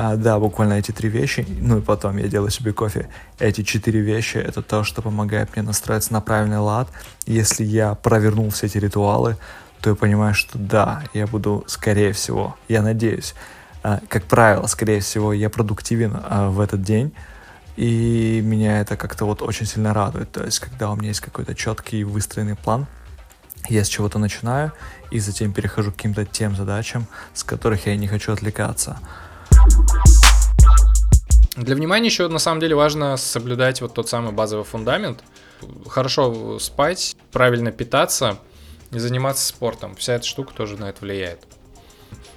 А, 0.00 0.14
да, 0.14 0.38
буквально 0.38 0.74
эти 0.74 0.92
три 0.92 1.08
вещи, 1.08 1.44
ну 1.60 1.78
и 1.78 1.80
потом 1.80 2.18
я 2.18 2.28
делаю 2.28 2.52
себе 2.52 2.72
кофе. 2.72 3.08
Эти 3.40 3.64
четыре 3.64 3.98
вещи— 3.98 4.36
это 4.36 4.62
то, 4.62 4.84
что 4.84 5.02
помогает 5.02 5.56
мне 5.56 5.64
настроиться 5.64 6.12
на 6.12 6.20
правильный 6.20 6.58
лад. 6.58 6.88
Если 7.26 7.64
я 7.64 7.96
провернул 7.96 8.48
все 8.50 8.66
эти 8.66 8.78
ритуалы, 8.78 9.36
то 9.80 9.90
я 9.90 9.96
понимаю, 9.96 10.34
что 10.34 10.56
да, 10.56 11.02
я 11.14 11.26
буду, 11.26 11.64
скорее 11.66 12.12
всего, 12.12 12.54
я 12.68 12.80
надеюсь, 12.80 13.34
а, 13.82 14.00
как 14.06 14.22
правило, 14.22 14.68
скорее 14.68 15.00
всего, 15.00 15.32
я 15.32 15.50
продуктивен 15.50 16.16
а, 16.16 16.48
в 16.48 16.60
этот 16.60 16.80
день, 16.82 17.12
и 17.74 18.40
меня 18.44 18.80
это 18.80 18.96
как-то 18.96 19.24
вот 19.24 19.42
очень 19.42 19.66
сильно 19.66 19.92
радует. 19.92 20.30
То 20.30 20.44
есть, 20.44 20.60
когда 20.60 20.92
у 20.92 20.94
меня 20.94 21.08
есть 21.08 21.20
какой-то 21.20 21.56
четкий 21.56 22.04
выстроенный 22.04 22.54
план, 22.54 22.86
я 23.68 23.82
с 23.82 23.88
чего-то 23.88 24.20
начинаю, 24.20 24.70
и 25.10 25.18
затем 25.18 25.52
перехожу 25.52 25.90
к 25.90 25.96
каким-то 25.96 26.24
тем 26.24 26.54
задачам, 26.54 27.08
с 27.34 27.42
которых 27.42 27.86
я 27.86 27.96
не 27.96 28.06
хочу 28.06 28.32
отвлекаться. 28.32 29.00
Для 31.56 31.74
внимания 31.74 32.06
еще 32.06 32.28
на 32.28 32.38
самом 32.38 32.60
деле 32.60 32.76
важно 32.76 33.16
соблюдать 33.16 33.80
вот 33.80 33.92
тот 33.92 34.08
самый 34.08 34.32
базовый 34.32 34.64
фундамент. 34.64 35.24
Хорошо 35.88 36.58
спать, 36.60 37.16
правильно 37.32 37.72
питаться 37.72 38.38
и 38.92 38.98
заниматься 38.98 39.46
спортом. 39.46 39.96
Вся 39.96 40.14
эта 40.14 40.24
штука 40.24 40.54
тоже 40.54 40.76
на 40.76 40.88
это 40.88 41.00
влияет. 41.00 41.40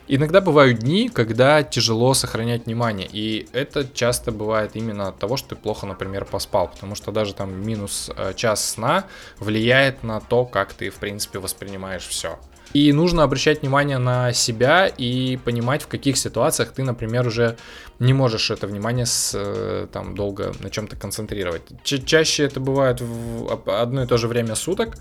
Иногда 0.07 0.41
бывают 0.41 0.79
дни, 0.79 1.07
когда 1.07 1.63
тяжело 1.63 2.13
сохранять 2.13 2.65
внимание, 2.65 3.07
и 3.10 3.47
это 3.53 3.88
часто 3.88 4.31
бывает 4.31 4.71
именно 4.73 5.07
от 5.07 5.19
того, 5.19 5.38
что 5.38 5.49
ты 5.49 5.55
плохо, 5.55 5.86
например, 5.86 6.25
поспал, 6.25 6.67
потому 6.67 6.95
что 6.95 7.13
даже 7.13 7.34
там 7.34 7.53
минус 7.65 8.10
э, 8.13 8.34
час 8.36 8.71
сна 8.71 9.05
влияет 9.39 10.03
на 10.03 10.19
то, 10.19 10.43
как 10.45 10.73
ты, 10.73 10.89
в 10.89 10.95
принципе, 10.95 11.39
воспринимаешь 11.39 12.05
все. 12.05 12.39
И 12.73 12.93
нужно 12.93 13.23
обращать 13.23 13.62
внимание 13.62 13.97
на 13.97 14.31
себя 14.31 14.88
и 14.88 15.38
понимать, 15.38 15.84
в 15.84 15.88
каких 15.88 16.17
ситуациях 16.17 16.71
ты, 16.71 16.84
например, 16.84 17.27
уже 17.27 17.57
не 17.99 18.13
можешь 18.13 18.49
это 18.49 18.65
внимание 18.65 19.05
с, 19.05 19.34
э, 19.36 19.88
там 19.91 20.15
долго 20.15 20.53
на 20.60 20.69
чем-то 20.69 20.95
концентрировать. 20.95 21.63
Ча- 21.84 21.99
чаще 21.99 22.43
это 22.43 22.60
бывает 22.60 23.01
в 23.01 23.60
одно 23.67 24.03
и 24.03 24.07
то 24.07 24.17
же 24.17 24.27
время 24.27 24.55
суток, 24.55 24.95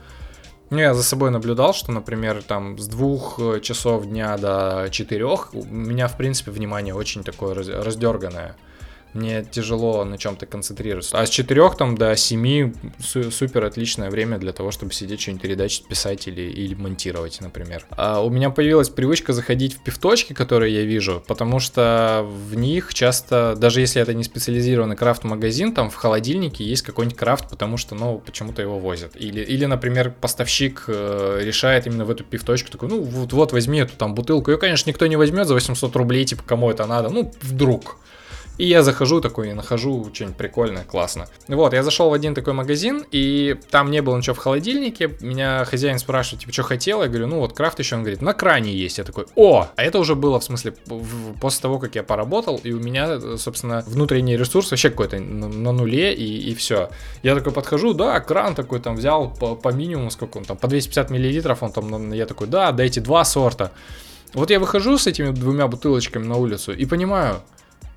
ну, 0.70 0.78
я 0.78 0.94
за 0.94 1.02
собой 1.02 1.32
наблюдал, 1.32 1.74
что, 1.74 1.90
например, 1.90 2.42
там 2.44 2.78
с 2.78 2.86
двух 2.86 3.40
э, 3.40 3.60
часов 3.60 4.06
дня 4.06 4.36
до 4.36 4.88
четырех 4.90 5.52
у 5.52 5.64
меня, 5.64 6.06
в 6.06 6.16
принципе, 6.16 6.52
внимание 6.52 6.94
очень 6.94 7.24
такое 7.24 7.54
раздерганное 7.54 8.56
мне 9.14 9.44
тяжело 9.44 10.04
на 10.04 10.18
чем-то 10.18 10.46
концентрироваться. 10.46 11.18
А 11.18 11.26
с 11.26 11.30
4 11.30 11.70
там 11.78 11.96
до 11.96 12.16
7 12.16 12.72
супер 13.30 13.64
отличное 13.64 14.10
время 14.10 14.38
для 14.38 14.52
того, 14.52 14.70
чтобы 14.70 14.92
сидеть 14.92 15.20
что-нибудь 15.20 15.42
передачи 15.42 15.82
писать 15.82 16.28
или, 16.28 16.42
или 16.42 16.74
монтировать, 16.74 17.40
например. 17.40 17.86
А 17.90 18.22
у 18.22 18.30
меня 18.30 18.50
появилась 18.50 18.88
привычка 18.88 19.32
заходить 19.32 19.74
в 19.74 19.82
пивточки, 19.82 20.32
которые 20.32 20.74
я 20.74 20.82
вижу, 20.82 21.22
потому 21.26 21.60
что 21.60 22.26
в 22.26 22.54
них 22.54 22.94
часто, 22.94 23.54
даже 23.56 23.80
если 23.80 24.00
это 24.00 24.14
не 24.14 24.24
специализированный 24.24 24.96
крафт-магазин, 24.96 25.72
там 25.74 25.90
в 25.90 25.94
холодильнике 25.94 26.64
есть 26.64 26.82
какой-нибудь 26.82 27.18
крафт, 27.18 27.48
потому 27.48 27.76
что, 27.76 27.94
ну, 27.94 28.18
почему-то 28.18 28.62
его 28.62 28.78
возят. 28.78 29.16
Или, 29.16 29.40
или 29.40 29.66
например, 29.66 30.14
поставщик 30.20 30.84
э, 30.86 31.40
решает 31.42 31.86
именно 31.86 32.04
в 32.04 32.10
эту 32.10 32.24
пивточку, 32.24 32.70
такой, 32.70 32.88
ну, 32.88 33.00
вот, 33.02 33.32
вот 33.32 33.52
возьми 33.52 33.80
эту 33.80 33.96
там 33.96 34.14
бутылку. 34.14 34.50
Ее, 34.50 34.58
конечно, 34.58 34.88
никто 34.88 35.06
не 35.06 35.16
возьмет 35.16 35.46
за 35.46 35.54
800 35.54 35.94
рублей, 35.96 36.24
типа, 36.24 36.42
кому 36.46 36.70
это 36.70 36.86
надо, 36.86 37.08
ну, 37.10 37.32
вдруг. 37.42 37.96
И 38.60 38.66
я 38.66 38.82
захожу 38.82 39.22
такой 39.22 39.48
и 39.48 39.52
нахожу 39.54 40.10
что-нибудь 40.12 40.36
прикольное, 40.36 40.84
классно. 40.84 41.28
Вот, 41.48 41.72
я 41.72 41.82
зашел 41.82 42.10
в 42.10 42.12
один 42.12 42.34
такой 42.34 42.52
магазин, 42.52 43.06
и 43.10 43.56
там 43.70 43.90
не 43.90 44.02
было 44.02 44.18
ничего 44.18 44.34
в 44.34 44.38
холодильнике. 44.38 45.16
Меня 45.22 45.64
хозяин 45.64 45.98
спрашивает, 45.98 46.42
типа, 46.42 46.52
что 46.52 46.62
хотел? 46.64 47.00
Я 47.00 47.08
говорю, 47.08 47.26
ну 47.26 47.38
вот 47.38 47.54
крафт 47.54 47.78
еще. 47.78 47.96
Он 47.96 48.02
говорит, 48.02 48.20
на 48.20 48.34
кране 48.34 48.70
есть. 48.70 48.98
Я 48.98 49.04
такой, 49.04 49.24
о! 49.34 49.66
А 49.74 49.82
это 49.82 49.98
уже 49.98 50.14
было, 50.14 50.40
в 50.40 50.44
смысле, 50.44 50.74
после 51.40 51.62
того, 51.62 51.78
как 51.78 51.94
я 51.94 52.02
поработал, 52.02 52.60
и 52.62 52.72
у 52.72 52.80
меня, 52.80 53.38
собственно, 53.38 53.82
внутренний 53.86 54.36
ресурс 54.36 54.70
вообще 54.72 54.90
какой-то 54.90 55.18
на 55.18 55.72
нуле, 55.72 56.12
и, 56.12 56.50
и 56.50 56.54
все. 56.54 56.90
Я 57.22 57.36
такой 57.36 57.54
подхожу, 57.54 57.94
да, 57.94 58.20
кран 58.20 58.54
такой 58.54 58.80
там 58.80 58.96
взял 58.96 59.30
по, 59.30 59.54
по 59.56 59.70
минимуму, 59.70 60.10
сколько 60.10 60.36
он 60.36 60.44
там, 60.44 60.58
по 60.58 60.68
250 60.68 61.08
миллилитров, 61.08 61.62
он 61.62 61.72
там, 61.72 62.12
я 62.12 62.26
такой, 62.26 62.46
да, 62.46 62.72
дайте 62.72 63.00
два 63.00 63.24
сорта. 63.24 63.72
Вот 64.34 64.50
я 64.50 64.60
выхожу 64.60 64.98
с 64.98 65.06
этими 65.06 65.30
двумя 65.30 65.66
бутылочками 65.66 66.26
на 66.26 66.36
улицу 66.36 66.74
и 66.74 66.84
понимаю, 66.84 67.40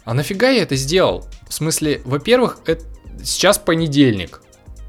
а 0.05 0.13
нафига 0.13 0.49
я 0.49 0.63
это 0.63 0.75
сделал? 0.75 1.25
В 1.47 1.53
смысле, 1.53 2.01
во-первых, 2.05 2.59
это 2.65 2.83
сейчас 3.23 3.57
понедельник. 3.57 4.41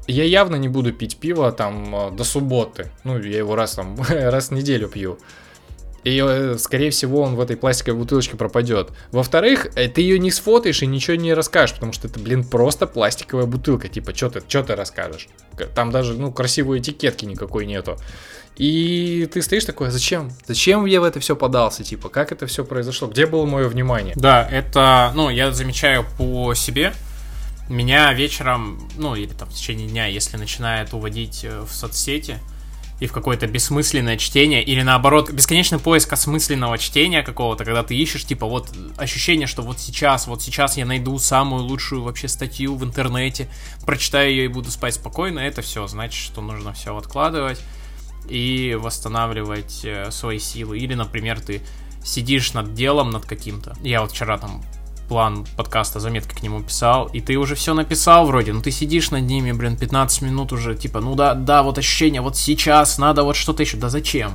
Я 0.07 0.23
явно 0.23 0.55
не 0.55 0.67
буду 0.67 0.93
пить 0.93 1.17
пиво 1.17 1.51
там 1.51 1.95
э, 1.95 2.11
до 2.11 2.23
субботы. 2.23 2.91
Ну, 3.03 3.19
я 3.19 3.39
его 3.39 3.55
раз 3.55 3.75
там, 3.75 3.97
раз 4.09 4.49
в 4.49 4.51
неделю 4.51 4.87
пью. 4.87 5.17
И, 6.05 6.23
э, 6.23 6.55
скорее 6.59 6.91
всего, 6.91 7.23
он 7.23 7.35
в 7.35 7.41
этой 7.41 7.57
пластиковой 7.57 7.97
бутылочке 7.97 8.37
пропадет. 8.37 8.91
Во-вторых, 9.11 9.69
э, 9.75 9.87
ты 9.89 10.01
ее 10.01 10.19
не 10.19 10.29
сфотаешь 10.29 10.83
и 10.83 10.85
ничего 10.85 11.17
не 11.17 11.33
расскажешь, 11.33 11.73
потому 11.73 11.93
что 11.93 12.07
это, 12.07 12.19
блин, 12.19 12.43
просто 12.43 12.85
пластиковая 12.85 13.47
бутылка. 13.47 13.87
Типа, 13.87 14.15
что 14.15 14.29
ты, 14.29 14.43
что 14.47 14.61
ты 14.61 14.75
расскажешь? 14.75 15.27
Там 15.73 15.89
даже, 15.89 16.13
ну, 16.13 16.31
красивой 16.31 16.77
этикетки 16.77 17.25
никакой 17.25 17.65
нету. 17.65 17.97
И 18.55 19.27
ты 19.33 19.41
стоишь 19.41 19.65
такой, 19.65 19.87
«А 19.87 19.91
зачем? 19.91 20.31
Зачем 20.45 20.85
я 20.85 21.01
в 21.01 21.03
это 21.03 21.19
все 21.19 21.35
подался? 21.35 21.83
Типа, 21.83 22.09
как 22.09 22.31
это 22.31 22.45
все 22.45 22.63
произошло? 22.63 23.07
Где 23.07 23.25
было 23.25 23.47
мое 23.47 23.67
внимание? 23.67 24.13
Да, 24.15 24.47
это, 24.47 25.11
ну, 25.15 25.31
я 25.31 25.51
замечаю 25.51 26.05
по 26.19 26.53
себе. 26.53 26.93
Меня 27.67 28.13
вечером, 28.13 28.87
ну, 28.95 29.15
или 29.15 29.33
там 29.33 29.49
в 29.49 29.53
течение 29.55 29.87
дня, 29.87 30.05
если 30.05 30.37
начинает 30.37 30.93
уводить 30.93 31.43
э, 31.43 31.61
в 31.67 31.73
соцсети, 31.73 32.37
и 32.99 33.07
в 33.07 33.11
какое-то 33.11 33.47
бессмысленное 33.47 34.17
чтение, 34.17 34.63
или 34.63 34.81
наоборот, 34.81 35.29
бесконечный 35.29 35.79
поиск 35.79 36.13
осмысленного 36.13 36.77
чтения 36.77 37.23
какого-то, 37.23 37.65
когда 37.65 37.83
ты 37.83 37.95
ищешь, 37.95 38.25
типа, 38.25 38.45
вот 38.45 38.69
ощущение, 38.97 39.47
что 39.47 39.63
вот 39.63 39.79
сейчас, 39.79 40.27
вот 40.27 40.41
сейчас 40.41 40.77
я 40.77 40.85
найду 40.85 41.17
самую 41.19 41.63
лучшую 41.63 42.03
вообще 42.03 42.27
статью 42.27 42.75
в 42.75 42.83
интернете, 42.83 43.49
прочитаю 43.85 44.29
ее 44.29 44.45
и 44.45 44.47
буду 44.47 44.71
спать 44.71 44.93
спокойно, 44.93 45.39
это 45.39 45.61
все, 45.61 45.85
значит, 45.87 46.21
что 46.21 46.41
нужно 46.41 46.73
все 46.73 46.95
откладывать 46.95 47.59
и 48.29 48.77
восстанавливать 48.79 49.81
э, 49.83 50.09
свои 50.11 50.39
силы. 50.39 50.79
Или, 50.79 50.93
например, 50.93 51.39
ты 51.39 51.61
сидишь 52.03 52.53
над 52.53 52.73
делом, 52.73 53.09
над 53.09 53.25
каким-то. 53.25 53.75
Я 53.81 54.01
вот 54.01 54.11
вчера 54.11 54.37
там 54.37 54.63
план 55.07 55.45
подкаста, 55.55 55.99
заметки 55.99 56.35
к 56.35 56.43
нему 56.43 56.61
писал, 56.61 57.05
и 57.07 57.21
ты 57.21 57.37
уже 57.37 57.55
все 57.55 57.73
написал 57.73 58.25
вроде, 58.25 58.53
ну 58.53 58.61
ты 58.61 58.71
сидишь 58.71 59.11
над 59.11 59.23
ними, 59.23 59.51
блин, 59.51 59.77
15 59.77 60.21
минут 60.23 60.51
уже, 60.53 60.75
типа, 60.75 60.99
ну 61.01 61.15
да, 61.15 61.33
да, 61.33 61.63
вот 61.63 61.77
ощущение, 61.77 62.21
вот 62.21 62.37
сейчас 62.37 62.97
надо 62.97 63.23
вот 63.23 63.35
что-то 63.35 63.63
еще, 63.63 63.77
да 63.77 63.89
зачем? 63.89 64.33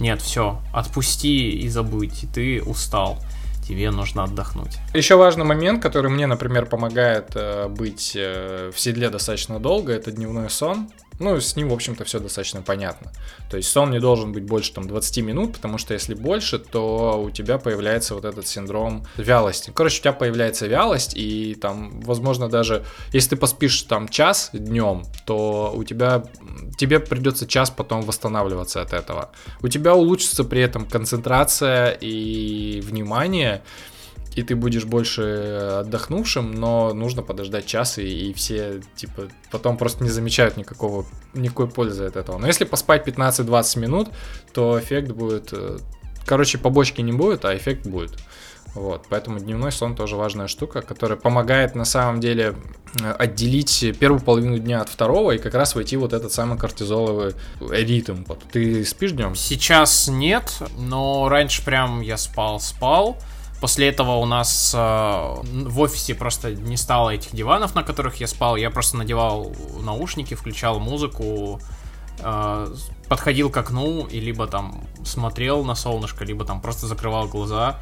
Нет, 0.00 0.20
все, 0.20 0.60
отпусти 0.74 1.50
и 1.50 1.68
забудь, 1.68 2.26
ты 2.34 2.62
устал 2.62 3.18
тебе 3.66 3.90
нужно 3.90 4.24
отдохнуть. 4.24 4.78
Еще 4.94 5.16
важный 5.16 5.44
момент, 5.44 5.82
который 5.82 6.10
мне, 6.10 6.26
например, 6.26 6.66
помогает 6.66 7.32
э, 7.34 7.68
быть 7.68 8.12
э, 8.14 8.70
в 8.72 8.78
седле 8.78 9.10
достаточно 9.10 9.58
долго, 9.58 9.92
это 9.92 10.12
дневной 10.12 10.50
сон. 10.50 10.88
Ну, 11.18 11.40
с 11.40 11.56
ним, 11.56 11.68
в 11.68 11.72
общем-то, 11.72 12.04
все 12.04 12.20
достаточно 12.20 12.62
понятно. 12.62 13.12
То 13.50 13.56
есть 13.56 13.70
сон 13.70 13.90
не 13.90 14.00
должен 14.00 14.32
быть 14.32 14.44
больше 14.44 14.72
там 14.72 14.86
20 14.86 15.18
минут, 15.24 15.54
потому 15.54 15.78
что 15.78 15.94
если 15.94 16.14
больше, 16.14 16.58
то 16.58 17.22
у 17.22 17.30
тебя 17.30 17.58
появляется 17.58 18.14
вот 18.14 18.24
этот 18.24 18.46
синдром 18.46 19.06
вялости. 19.16 19.72
Короче, 19.74 19.98
у 19.98 20.02
тебя 20.02 20.12
появляется 20.12 20.66
вялость, 20.66 21.16
и 21.16 21.54
там, 21.54 22.00
возможно, 22.00 22.48
даже 22.48 22.84
если 23.12 23.30
ты 23.30 23.36
поспишь 23.36 23.82
там 23.82 24.08
час 24.08 24.50
днем, 24.52 25.04
то 25.24 25.72
у 25.74 25.84
тебя 25.84 26.24
тебе 26.76 27.00
придется 27.00 27.46
час 27.46 27.70
потом 27.70 28.02
восстанавливаться 28.02 28.82
от 28.82 28.92
этого. 28.92 29.30
У 29.62 29.68
тебя 29.68 29.94
улучшится 29.94 30.44
при 30.44 30.60
этом 30.60 30.86
концентрация 30.86 31.90
и 31.90 32.80
внимание 32.82 33.62
и 34.36 34.42
ты 34.42 34.54
будешь 34.54 34.84
больше 34.84 35.80
отдохнувшим, 35.80 36.52
но 36.52 36.92
нужно 36.92 37.22
подождать 37.22 37.66
час, 37.66 37.98
и, 37.98 38.30
и 38.30 38.32
все, 38.34 38.82
типа, 38.94 39.28
потом 39.50 39.76
просто 39.76 40.04
не 40.04 40.10
замечают 40.10 40.56
никакого, 40.56 41.06
никакой 41.34 41.68
пользы 41.68 42.04
от 42.04 42.16
этого. 42.16 42.38
Но 42.38 42.46
если 42.46 42.64
поспать 42.64 43.08
15-20 43.08 43.78
минут, 43.78 44.08
то 44.52 44.78
эффект 44.78 45.10
будет 45.12 45.48
э, 45.52 45.78
короче, 46.26 46.58
побочки 46.58 47.00
не 47.00 47.12
будет, 47.12 47.44
а 47.44 47.56
эффект 47.56 47.86
будет. 47.86 48.12
Вот, 48.74 49.06
поэтому 49.08 49.38
дневной 49.38 49.72
сон 49.72 49.96
тоже 49.96 50.16
важная 50.16 50.48
штука, 50.48 50.82
которая 50.82 51.16
помогает 51.16 51.74
на 51.74 51.86
самом 51.86 52.20
деле 52.20 52.54
э, 53.00 53.10
отделить 53.12 53.96
первую 53.98 54.20
половину 54.20 54.58
дня 54.58 54.82
от 54.82 54.90
второго 54.90 55.30
и 55.30 55.38
как 55.38 55.54
раз 55.54 55.74
войти 55.74 55.96
вот 55.96 56.12
этот 56.12 56.30
самый 56.30 56.58
кортизоловый 56.58 57.32
ритм. 57.70 58.24
Ты 58.52 58.84
спишь 58.84 59.12
днем? 59.12 59.34
Сейчас 59.34 60.08
нет, 60.08 60.52
но 60.76 61.30
раньше 61.30 61.64
прям 61.64 62.02
я 62.02 62.18
спал, 62.18 62.60
спал. 62.60 63.16
После 63.60 63.88
этого 63.88 64.16
у 64.16 64.26
нас 64.26 64.74
э, 64.74 64.78
в 64.78 65.80
офисе 65.80 66.14
просто 66.14 66.54
не 66.54 66.76
стало 66.76 67.10
этих 67.10 67.34
диванов, 67.34 67.74
на 67.74 67.82
которых 67.82 68.16
я 68.16 68.26
спал. 68.26 68.56
Я 68.56 68.70
просто 68.70 68.96
надевал 68.98 69.52
наушники, 69.80 70.34
включал 70.34 70.78
музыку, 70.78 71.60
э, 72.18 72.74
подходил 73.08 73.50
к 73.50 73.56
окну 73.56 74.06
и 74.06 74.20
либо 74.20 74.46
там 74.46 74.84
смотрел 75.04 75.64
на 75.64 75.74
солнышко, 75.74 76.24
либо 76.24 76.44
там 76.44 76.60
просто 76.60 76.86
закрывал 76.86 77.28
глаза 77.28 77.78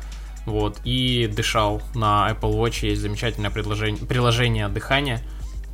вот, 0.47 0.79
и 0.85 1.27
дышал. 1.27 1.83
На 1.95 2.31
Apple 2.31 2.55
Watch 2.55 2.87
есть 2.87 3.01
замечательное 3.01 3.51
приложение, 3.51 4.05
приложение 4.05 4.69
дыхания, 4.69 5.21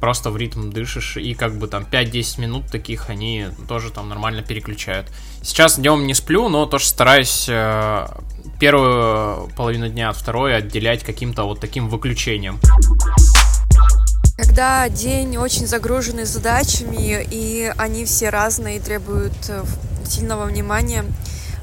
просто 0.01 0.30
в 0.30 0.36
ритм 0.36 0.70
дышишь, 0.70 1.16
и 1.16 1.34
как 1.34 1.59
бы 1.59 1.68
там 1.68 1.84
5-10 1.90 2.40
минут 2.40 2.66
таких 2.68 3.11
они 3.11 3.48
тоже 3.68 3.90
там 3.90 4.09
нормально 4.09 4.42
переключают. 4.42 5.09
Сейчас 5.42 5.78
днем 5.78 6.07
не 6.07 6.14
сплю, 6.14 6.48
но 6.48 6.66
тоже 6.66 6.86
стараюсь 6.86 7.46
э, 7.48 8.07
первую 8.61 9.48
половину 9.56 9.88
дня 9.88 10.11
от 10.11 10.16
второй 10.16 10.54
отделять 10.54 11.02
каким-то 11.02 11.44
вот 11.44 11.61
таким 11.61 11.88
выключением. 11.88 12.61
Когда 14.36 14.88
день 14.88 15.38
очень 15.38 15.66
загруженный 15.66 16.24
задачами, 16.24 17.26
и 17.30 17.72
они 17.78 18.04
все 18.04 18.28
разные 18.28 18.76
и 18.76 18.80
требуют 18.80 19.32
э, 19.48 19.64
сильного 20.06 20.44
внимания, 20.44 21.04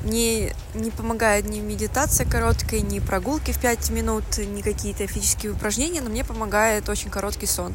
мне 0.03 0.53
не 0.73 0.91
помогает 0.91 1.47
ни 1.47 1.59
медитация 1.59 2.27
короткая, 2.27 2.81
ни 2.81 2.99
прогулки 2.99 3.51
в 3.51 3.59
5 3.59 3.89
минут, 3.91 4.23
ни 4.37 4.61
какие-то 4.61 5.05
физические 5.07 5.51
упражнения, 5.51 6.01
но 6.01 6.09
мне 6.09 6.23
помогает 6.23 6.89
очень 6.89 7.09
короткий 7.09 7.47
сон. 7.47 7.73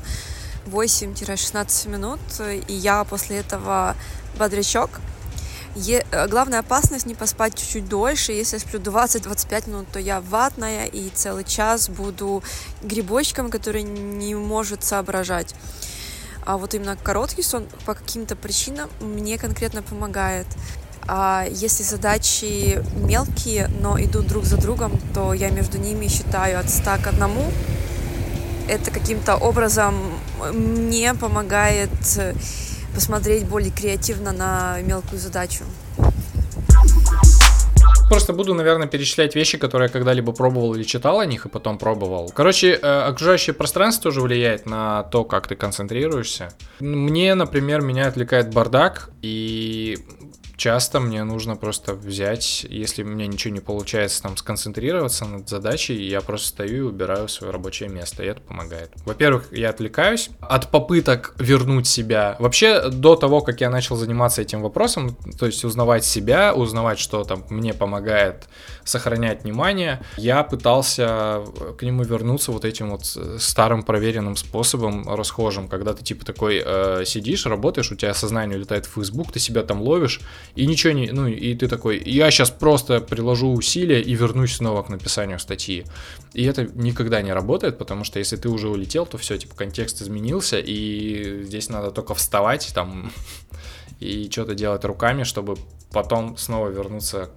8-16 0.66 1.88
минут, 1.88 2.20
и 2.68 2.72
я 2.72 3.04
после 3.04 3.38
этого 3.38 3.96
бодрячок. 4.38 5.00
Е- 5.74 6.04
главная 6.28 6.58
опасность 6.58 7.06
не 7.06 7.14
поспать 7.14 7.54
чуть-чуть 7.54 7.88
дольше. 7.88 8.32
Если 8.32 8.56
я 8.56 8.60
сплю 8.60 8.78
20-25 8.78 9.68
минут, 9.68 9.86
то 9.90 9.98
я 9.98 10.20
ватная 10.20 10.84
и 10.86 11.08
целый 11.08 11.44
час 11.44 11.88
буду 11.88 12.42
грибочком, 12.82 13.50
который 13.50 13.82
не 13.82 14.34
может 14.34 14.84
соображать. 14.84 15.54
А 16.44 16.58
вот 16.58 16.74
именно 16.74 16.96
короткий 16.96 17.42
сон 17.42 17.66
по 17.86 17.94
каким-то 17.94 18.36
причинам 18.36 18.90
мне 19.00 19.38
конкретно 19.38 19.82
помогает. 19.82 20.46
А 21.08 21.46
если 21.48 21.82
задачи 21.82 22.84
мелкие, 22.94 23.68
но 23.80 24.00
идут 24.00 24.26
друг 24.26 24.44
за 24.44 24.56
другом, 24.56 25.00
то 25.14 25.32
я 25.32 25.50
между 25.50 25.78
ними 25.78 26.06
считаю 26.08 26.60
от 26.60 26.68
100 26.68 26.84
к 27.02 27.06
1. 27.08 27.30
Это 28.68 28.90
каким-то 28.90 29.36
образом 29.36 29.94
мне 30.52 31.14
помогает 31.14 31.90
посмотреть 32.94 33.46
более 33.46 33.70
креативно 33.70 34.32
на 34.32 34.80
мелкую 34.82 35.18
задачу. 35.18 35.64
Просто 38.12 38.34
буду, 38.34 38.52
наверное, 38.52 38.86
перечислять 38.86 39.34
вещи, 39.34 39.56
которые 39.56 39.86
я 39.86 39.92
когда-либо 39.92 40.32
пробовал 40.32 40.74
или 40.74 40.82
читал 40.82 41.20
о 41.20 41.24
них, 41.24 41.46
и 41.46 41.48
потом 41.48 41.78
пробовал. 41.78 42.30
Короче, 42.34 42.72
э, 42.74 42.76
окружающее 43.08 43.54
пространство 43.54 44.10
тоже 44.10 44.20
влияет 44.20 44.66
на 44.66 45.04
то, 45.04 45.24
как 45.24 45.48
ты 45.48 45.56
концентрируешься. 45.56 46.52
Мне, 46.78 47.34
например, 47.34 47.80
меня 47.80 48.08
отвлекает 48.08 48.52
бардак, 48.52 49.08
и 49.22 49.98
часто 50.56 51.00
мне 51.00 51.24
нужно 51.24 51.56
просто 51.56 51.94
взять, 51.94 52.64
если 52.68 53.02
у 53.02 53.06
меня 53.06 53.26
ничего 53.26 53.52
не 53.54 53.60
получается 53.60 54.22
там 54.22 54.36
сконцентрироваться 54.36 55.24
над 55.24 55.48
задачей, 55.48 56.02
я 56.02 56.20
просто 56.20 56.48
стою 56.48 56.76
и 56.76 56.80
убираю 56.80 57.28
свое 57.28 57.52
рабочее 57.52 57.88
место, 57.88 58.22
и 58.22 58.26
это 58.26 58.40
помогает. 58.40 58.90
Во-первых, 59.04 59.52
я 59.52 59.70
отвлекаюсь 59.70 60.30
от 60.40 60.70
попыток 60.70 61.34
вернуть 61.38 61.86
себя. 61.86 62.36
Вообще, 62.38 62.88
до 62.88 63.16
того, 63.16 63.40
как 63.40 63.60
я 63.60 63.70
начал 63.70 63.96
заниматься 63.96 64.42
этим 64.42 64.62
вопросом, 64.62 65.16
то 65.38 65.46
есть 65.46 65.64
узнавать 65.64 66.04
себя, 66.04 66.54
узнавать, 66.54 66.98
что 66.98 67.24
там 67.24 67.44
мне 67.48 67.74
помогает 67.74 68.48
сохранять 68.84 69.44
внимание, 69.44 70.02
я 70.16 70.42
пытался 70.42 71.42
к 71.78 71.82
нему 71.82 72.02
вернуться 72.02 72.52
вот 72.52 72.64
этим 72.64 72.90
вот 72.90 73.04
старым 73.38 73.82
проверенным 73.82 74.36
способом 74.36 75.08
расхожим, 75.08 75.68
когда 75.68 75.94
ты 75.94 76.02
типа 76.02 76.24
такой 76.24 76.62
э, 76.64 77.04
сидишь, 77.06 77.46
работаешь, 77.46 77.90
у 77.92 77.96
тебя 77.96 78.14
сознание 78.14 78.58
улетает 78.58 78.86
в 78.86 78.94
Facebook, 78.94 79.32
ты 79.32 79.38
себя 79.38 79.62
там 79.62 79.80
ловишь, 79.82 80.20
и 80.54 80.66
ничего 80.66 80.92
не, 80.92 81.10
ну, 81.10 81.26
и 81.26 81.54
ты 81.54 81.66
такой, 81.66 82.02
я 82.04 82.30
сейчас 82.30 82.50
просто 82.50 83.00
приложу 83.00 83.52
усилия 83.52 84.00
и 84.02 84.14
вернусь 84.14 84.56
снова 84.56 84.82
к 84.82 84.90
написанию 84.90 85.38
статьи. 85.38 85.86
И 86.34 86.44
это 86.44 86.64
никогда 86.74 87.22
не 87.22 87.32
работает, 87.32 87.78
потому 87.78 88.04
что 88.04 88.18
если 88.18 88.36
ты 88.36 88.48
уже 88.48 88.68
улетел, 88.68 89.06
то 89.06 89.16
все, 89.16 89.38
типа, 89.38 89.54
контекст 89.54 90.02
изменился, 90.02 90.58
и 90.58 91.42
здесь 91.44 91.68
надо 91.68 91.90
только 91.90 92.14
вставать 92.14 92.70
там 92.74 93.12
и 94.00 94.28
что-то 94.30 94.54
делать 94.54 94.84
руками, 94.84 95.22
чтобы 95.22 95.56
потом 95.90 96.36
снова 96.36 96.68
вернуться 96.68 97.30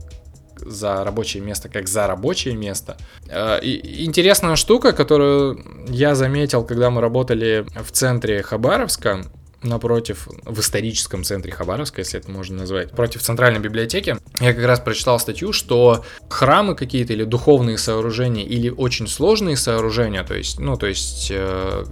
за 0.58 1.04
рабочее 1.04 1.44
место, 1.44 1.70
как 1.70 1.88
за 1.88 2.08
рабочее 2.08 2.56
место. 2.56 2.98
Э, 3.30 3.60
и 3.62 4.06
интересная 4.06 4.56
штука, 4.56 4.94
которую 4.94 5.86
я 5.88 6.16
заметил, 6.16 6.64
когда 6.64 6.90
мы 6.90 7.02
работали 7.02 7.66
в 7.82 7.92
центре 7.92 8.42
Хабаровска, 8.42 9.24
напротив, 9.66 10.28
в 10.44 10.60
историческом 10.60 11.24
центре 11.24 11.52
Хабаровска, 11.52 12.02
если 12.02 12.20
это 12.20 12.32
можно 12.32 12.58
назвать, 12.58 12.92
против 12.92 13.22
центральной 13.22 13.60
библиотеки, 13.60 14.18
я 14.40 14.54
как 14.54 14.66
раз 14.66 14.80
прочитал 14.80 15.20
статью, 15.20 15.54
что 15.54 16.06
храмы 16.30 16.76
какие-то 16.76 17.14
или 17.14 17.24
духовные 17.24 17.78
сооружения, 17.78 18.46
или 18.46 18.70
очень 18.70 19.08
сложные 19.08 19.58
сооружения, 19.58 20.24
то 20.24 20.36
есть, 20.36 20.60
ну, 20.60 20.78
то 20.78 20.88
есть 20.88 21.28
э, 21.32 21.86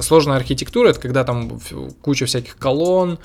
сложная 0.00 0.36
архитектура, 0.36 0.90
это 0.90 1.00
когда 1.00 1.24
там 1.24 1.60
куча 2.02 2.26
всяких 2.26 2.56
колонн, 2.56 3.18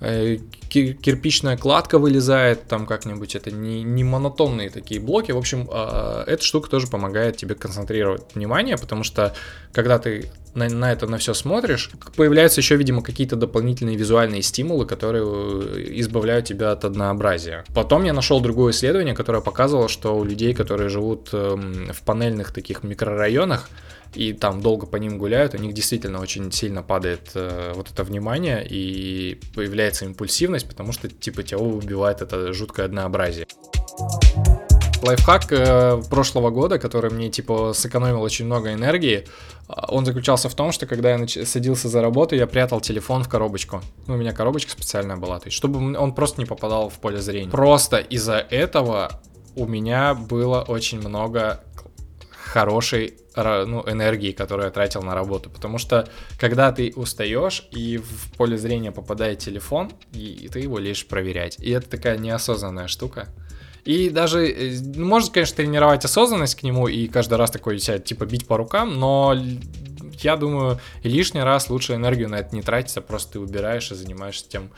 Э, 0.00 0.36
кирпичная 0.68 1.56
кладка 1.56 1.98
вылезает 1.98 2.68
там 2.68 2.86
как-нибудь, 2.86 3.34
это 3.34 3.50
не, 3.50 3.82
не 3.82 4.04
монотонные 4.04 4.70
такие 4.70 5.00
блоки. 5.00 5.32
В 5.32 5.38
общем, 5.38 5.68
а, 5.72 6.24
эта 6.24 6.44
штука 6.44 6.70
тоже 6.70 6.86
помогает 6.86 7.36
тебе 7.36 7.54
концентрировать 7.56 8.22
внимание, 8.34 8.76
потому 8.76 9.02
что 9.02 9.34
когда 9.72 9.98
ты 9.98 10.30
на, 10.54 10.68
на 10.68 10.92
это 10.92 11.06
на 11.08 11.18
все 11.18 11.34
смотришь, 11.34 11.90
появляются 12.14 12.60
еще, 12.60 12.76
видимо, 12.76 13.02
какие-то 13.02 13.34
дополнительные 13.34 13.96
визуальные 13.96 14.42
стимулы, 14.42 14.86
которые 14.86 15.24
э, 15.24 15.84
избавляют 16.00 16.46
тебя 16.46 16.70
от 16.70 16.84
однообразия. 16.84 17.64
Потом 17.74 18.04
я 18.04 18.12
нашел 18.12 18.40
другое 18.40 18.72
исследование, 18.72 19.14
которое 19.14 19.42
показывало, 19.42 19.88
что 19.88 20.16
у 20.16 20.22
людей, 20.22 20.54
которые 20.54 20.90
живут 20.90 21.30
эм, 21.32 21.90
в 21.92 22.02
панельных 22.02 22.52
таких 22.52 22.84
микрорайонах, 22.84 23.68
и 24.18 24.32
там 24.32 24.60
долго 24.60 24.86
по 24.86 24.96
ним 24.96 25.16
гуляют, 25.16 25.54
у 25.54 25.58
них 25.58 25.72
действительно 25.74 26.20
очень 26.20 26.50
сильно 26.50 26.82
падает 26.82 27.30
э, 27.34 27.72
вот 27.76 27.88
это 27.88 28.02
внимание 28.02 28.66
и 28.68 29.40
появляется 29.54 30.06
импульсивность, 30.06 30.68
потому 30.68 30.92
что 30.92 31.08
типа 31.08 31.44
тебя 31.44 31.58
убивает 31.58 32.20
это 32.20 32.52
жуткое 32.52 32.86
однообразие. 32.86 33.46
Лайфхак 35.02 35.52
э, 35.52 36.02
прошлого 36.10 36.50
года, 36.50 36.80
который 36.80 37.12
мне 37.12 37.30
типа 37.30 37.72
сэкономил 37.72 38.20
очень 38.20 38.46
много 38.46 38.72
энергии, 38.72 39.24
а, 39.68 39.86
он 39.92 40.04
заключался 40.04 40.48
в 40.48 40.54
том, 40.56 40.72
что 40.72 40.86
когда 40.86 41.10
я 41.10 41.18
нач- 41.18 41.44
садился 41.44 41.88
за 41.88 42.02
работу, 42.02 42.34
я 42.34 42.48
прятал 42.48 42.80
телефон 42.80 43.22
в 43.22 43.28
коробочку. 43.28 43.82
Ну, 44.08 44.14
у 44.14 44.16
меня 44.16 44.32
коробочка 44.32 44.72
специальная 44.72 45.16
была, 45.16 45.38
то 45.38 45.46
есть 45.46 45.56
чтобы 45.56 45.96
он 45.96 46.12
просто 46.12 46.40
не 46.40 46.44
попадал 46.44 46.88
в 46.88 46.94
поле 46.94 47.20
зрения. 47.20 47.52
Просто 47.52 47.98
из-за 47.98 48.38
этого 48.50 49.20
у 49.54 49.66
меня 49.66 50.14
было 50.14 50.62
очень 50.62 50.98
много 50.98 51.60
хорошей 52.48 53.14
ну, 53.36 53.84
энергии, 53.86 54.32
которую 54.32 54.66
я 54.66 54.70
тратил 54.70 55.02
на 55.02 55.14
работу. 55.14 55.50
Потому 55.50 55.78
что 55.78 56.08
когда 56.40 56.72
ты 56.72 56.92
устаешь 56.96 57.68
и 57.70 57.98
в 57.98 58.36
поле 58.36 58.58
зрения 58.58 58.90
попадает 58.90 59.38
телефон, 59.38 59.92
и 60.12 60.48
ты 60.52 60.60
его 60.60 60.78
лишь 60.78 61.06
проверять. 61.06 61.56
И 61.60 61.70
это 61.70 61.88
такая 61.88 62.18
неосознанная 62.18 62.88
штука. 62.88 63.28
И 63.84 64.10
даже, 64.10 64.46
э, 64.46 64.78
можно, 64.96 65.32
конечно, 65.32 65.56
тренировать 65.56 66.04
осознанность 66.04 66.56
к 66.56 66.62
нему 66.62 66.88
и 66.88 67.06
каждый 67.06 67.38
раз 67.38 67.50
такой 67.50 67.78
себя, 67.78 67.98
типа, 67.98 68.26
бить 68.26 68.46
по 68.46 68.56
рукам, 68.56 68.98
но 68.98 69.34
я 70.20 70.36
думаю, 70.36 70.80
лишний 71.02 71.40
раз 71.42 71.70
лучше 71.70 71.94
энергию 71.94 72.28
на 72.28 72.36
это 72.36 72.54
не 72.54 72.62
тратить, 72.62 72.96
а 72.96 73.00
просто 73.00 73.34
ты 73.34 73.40
убираешь 73.40 73.90
и 73.90 73.94
занимаешься 73.94 74.48
тем, 74.48 74.70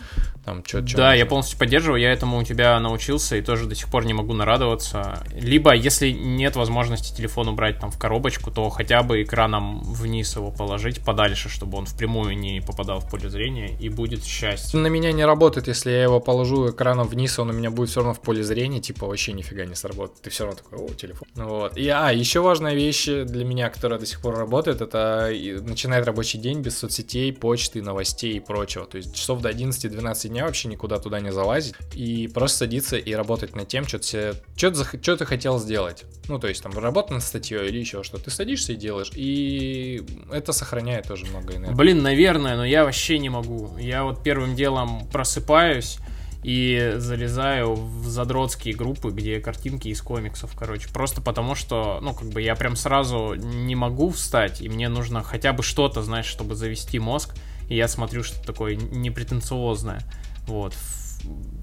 там, 0.45 0.65
что 0.65 0.81
Да, 0.81 0.87
нужно. 1.09 1.13
я 1.17 1.27
полностью 1.27 1.59
поддерживаю, 1.59 2.01
я 2.01 2.13
этому 2.13 2.39
у 2.39 2.43
тебя 2.43 2.79
научился 2.81 3.37
и 3.37 3.43
тоже 3.43 3.67
до 3.67 3.75
сих 3.75 3.89
пор 3.89 4.05
не 4.05 4.13
могу 4.15 4.33
нарадоваться. 4.33 5.25
Либо, 5.35 5.75
если 5.75 6.11
нет 6.11 6.57
возможности 6.57 7.15
телефон 7.17 7.49
убрать 7.49 7.79
там 7.79 7.91
в 7.91 7.99
коробочку, 7.99 8.51
то 8.51 8.69
хотя 8.71 9.03
бы 9.03 9.23
экраном 9.23 9.81
вниз 9.83 10.37
его 10.37 10.51
положить 10.51 11.05
подальше, 11.05 11.49
чтобы 11.49 11.79
он 11.79 11.87
впрямую 11.87 12.37
не 12.37 12.61
попадал 12.61 13.01
в 13.01 13.11
поле 13.11 13.29
зрения, 13.29 13.77
и 13.79 13.89
будет 13.89 14.25
счастье. 14.25 14.79
На 14.79 14.87
меня 14.89 15.13
не 15.13 15.25
работает, 15.25 15.69
если 15.69 15.91
я 15.91 16.03
его 16.03 16.21
положу 16.21 16.71
экраном 16.71 17.07
вниз, 17.09 17.39
он 17.39 17.51
у 17.51 17.53
меня 17.53 17.71
будет 17.71 17.91
все 17.91 18.01
равно 18.01 18.15
в 18.15 18.21
поле 18.21 18.43
зрения, 18.43 18.81
типа 18.81 19.07
вообще 19.07 19.33
нифига 19.33 19.65
не 19.65 19.75
сработает. 19.75 20.21
Ты 20.23 20.31
все 20.31 20.45
равно 20.45 20.59
такой, 20.63 20.79
о, 20.79 20.89
телефон. 20.95 21.29
Вот. 21.35 21.77
И, 21.77 21.89
а, 21.89 22.11
еще 22.11 22.41
важная 22.41 22.75
вещь 22.75 23.07
для 23.07 23.45
меня, 23.45 23.69
которая 23.71 23.99
до 23.99 24.07
сих 24.07 24.21
пор 24.21 24.37
работает, 24.37 24.81
это 24.81 25.20
начинает 25.29 26.07
рабочий 26.07 26.39
день 26.39 26.61
без 26.61 26.79
соцсетей, 26.79 27.33
почты, 27.33 27.83
новостей 27.83 28.37
и 28.37 28.41
прочего. 28.41 28.87
То 28.87 28.97
есть 28.97 29.15
часов 29.15 29.41
до 29.41 29.51
11-12 29.51 30.29
дня 30.29 30.45
вообще 30.45 30.69
никуда 30.69 30.99
туда 30.99 31.21
не 31.21 31.33
залазить 31.33 31.75
и 31.95 32.29
просто 32.29 32.59
садиться 32.59 32.97
и 32.97 33.13
работать 33.13 33.57
над 33.57 33.69
тем, 33.69 33.87
что 33.87 33.99
ты, 33.99 35.25
хотел 35.25 35.59
сделать. 35.59 36.05
Ну, 36.29 36.39
то 36.39 36.49
есть 36.49 36.63
там 36.63 36.73
работа 36.79 37.15
над 37.15 37.23
статьей 37.23 37.69
или 37.69 37.79
еще 37.79 38.03
что. 38.03 38.19
Ты 38.19 38.31
садишься 38.31 38.73
и 38.73 38.77
делаешь, 38.77 39.11
и 39.15 40.05
это 40.31 40.53
сохраняет 40.53 41.09
тоже 41.09 41.27
много 41.27 41.57
энергии. 41.57 41.75
Блин, 41.75 42.03
наверное, 42.03 42.57
но 42.57 42.65
я 42.65 42.85
вообще 42.85 43.19
не 43.19 43.29
могу. 43.29 43.77
Я 43.79 44.05
вот 44.05 44.23
первым 44.23 44.55
делом 44.55 45.09
просыпаюсь, 45.13 45.99
и 46.43 46.95
залезаю 46.97 47.75
в 47.75 48.07
задротские 48.07 48.75
группы, 48.75 49.11
где 49.11 49.41
картинки 49.41 49.89
из 49.89 50.01
комиксов, 50.01 50.55
короче. 50.57 50.89
Просто 50.89 51.21
потому 51.21 51.55
что, 51.55 51.99
ну, 52.01 52.15
как 52.15 52.29
бы 52.29 52.41
я 52.41 52.55
прям 52.55 52.77
сразу 52.77 53.35
не 53.35 53.75
могу 53.75 54.11
встать, 54.11 54.63
и 54.63 54.69
мне 54.69 54.89
нужно 54.89 55.23
хотя 55.23 55.53
бы 55.53 55.63
что-то, 55.63 56.03
знаешь, 56.03 56.27
чтобы 56.27 56.55
завести 56.55 56.99
мозг, 56.99 57.35
и 57.69 57.77
я 57.77 57.89
смотрю 57.89 58.23
что-то 58.23 58.47
такое 58.47 58.77
непретенциозное. 58.77 60.01
Вот. 60.47 60.75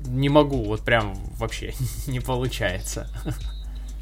Не 0.05 0.30
могу, 0.30 0.63
вот 0.63 0.82
прям 0.82 1.15
вообще 1.38 1.73
не 2.07 2.19
получается. 2.19 3.09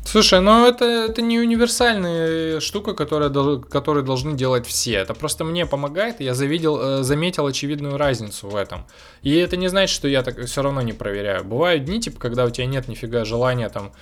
Слушай, 0.08 0.40
ну 0.40 0.68
это, 0.68 0.86
это 0.86 1.24
не 1.24 1.40
универсальная 1.40 2.60
штука, 2.60 2.94
которая, 2.94 3.32
которую 3.58 4.06
должны 4.06 4.38
делать 4.38 4.68
все. 4.68 4.94
Это 4.94 5.16
просто 5.16 5.44
мне 5.44 5.66
помогает, 5.66 6.22
я 6.22 6.36
завидел, 6.36 6.80
э, 6.80 7.04
заметил 7.04 7.48
очевидную 7.48 7.98
разницу 7.98 8.48
в 8.48 8.56
этом. 8.56 8.86
И 9.24 9.36
это 9.36 9.58
не 9.58 9.68
значит, 9.68 9.96
что 9.96 10.08
я 10.08 10.22
так 10.22 10.40
все 10.46 10.62
равно 10.62 10.84
не 10.84 10.94
проверяю. 10.94 11.44
Бывают 11.44 11.86
дни, 11.86 12.00
типа, 12.00 12.20
когда 12.20 12.46
у 12.46 12.52
тебя 12.52 12.68
нет 12.68 12.88
нифига 12.88 13.26
желания 13.26 13.68
там 13.68 13.94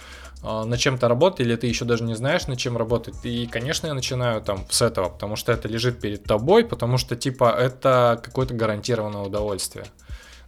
э, 0.43 0.63
на 0.65 0.77
чем-то 0.77 1.07
работать, 1.07 1.39
или 1.39 1.55
ты 1.55 1.67
еще 1.67 1.85
даже 1.85 2.03
не 2.03 2.15
знаешь, 2.15 2.47
над 2.47 2.59
чем 2.59 2.77
работать. 2.77 3.15
И, 3.23 3.47
конечно, 3.47 3.87
я 3.87 3.93
начинаю 3.93 4.41
там 4.41 4.65
с 4.69 4.81
этого, 4.81 5.07
потому 5.07 5.37
что 5.37 5.53
это 5.53 5.69
лежит 5.69 6.01
перед 6.01 6.25
тобой, 6.25 6.65
потому 6.65 6.97
что, 6.97 7.15
типа, 7.15 7.55
это 7.57 8.19
какое-то 8.21 8.53
гарантированное 8.53 9.21
удовольствие. 9.21 9.85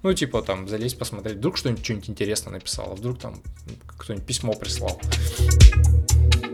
Ну, 0.05 0.13
типа, 0.13 0.43
там, 0.43 0.67
залезть, 0.67 0.99
посмотреть, 0.99 1.37
вдруг 1.37 1.57
что-нибудь 1.57 1.83
что-нибудь 1.83 2.11
интересное 2.11 2.53
написал, 2.53 2.93
вдруг 2.93 3.17
там 3.17 3.41
кто-нибудь 3.97 4.23
письмо 4.27 4.53
прислал. 4.53 5.01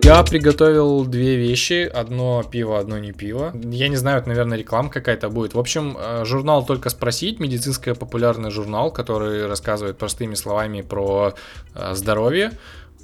Я 0.03 0.23
приготовил 0.23 1.03
две 1.05 1.35
вещи, 1.35 1.83
одно 1.93 2.43
пиво, 2.43 2.79
одно 2.79 2.97
не 2.97 3.11
пиво. 3.11 3.53
Я 3.53 3.89
не 3.89 3.97
знаю, 3.97 4.19
это, 4.19 4.29
наверное, 4.29 4.57
реклама 4.57 4.89
какая-то 4.89 5.29
будет. 5.29 5.53
В 5.53 5.59
общем, 5.59 5.97
э, 5.99 6.23
журнал 6.23 6.65
«Только 6.65 6.89
спросить», 6.89 7.41
медицинский 7.41 7.93
популярный 7.93 8.51
журнал, 8.51 8.89
который 8.89 9.45
рассказывает 9.47 9.97
простыми 9.97 10.35
словами 10.35 10.79
про 10.79 11.33
э, 11.75 11.93
здоровье. 11.93 12.53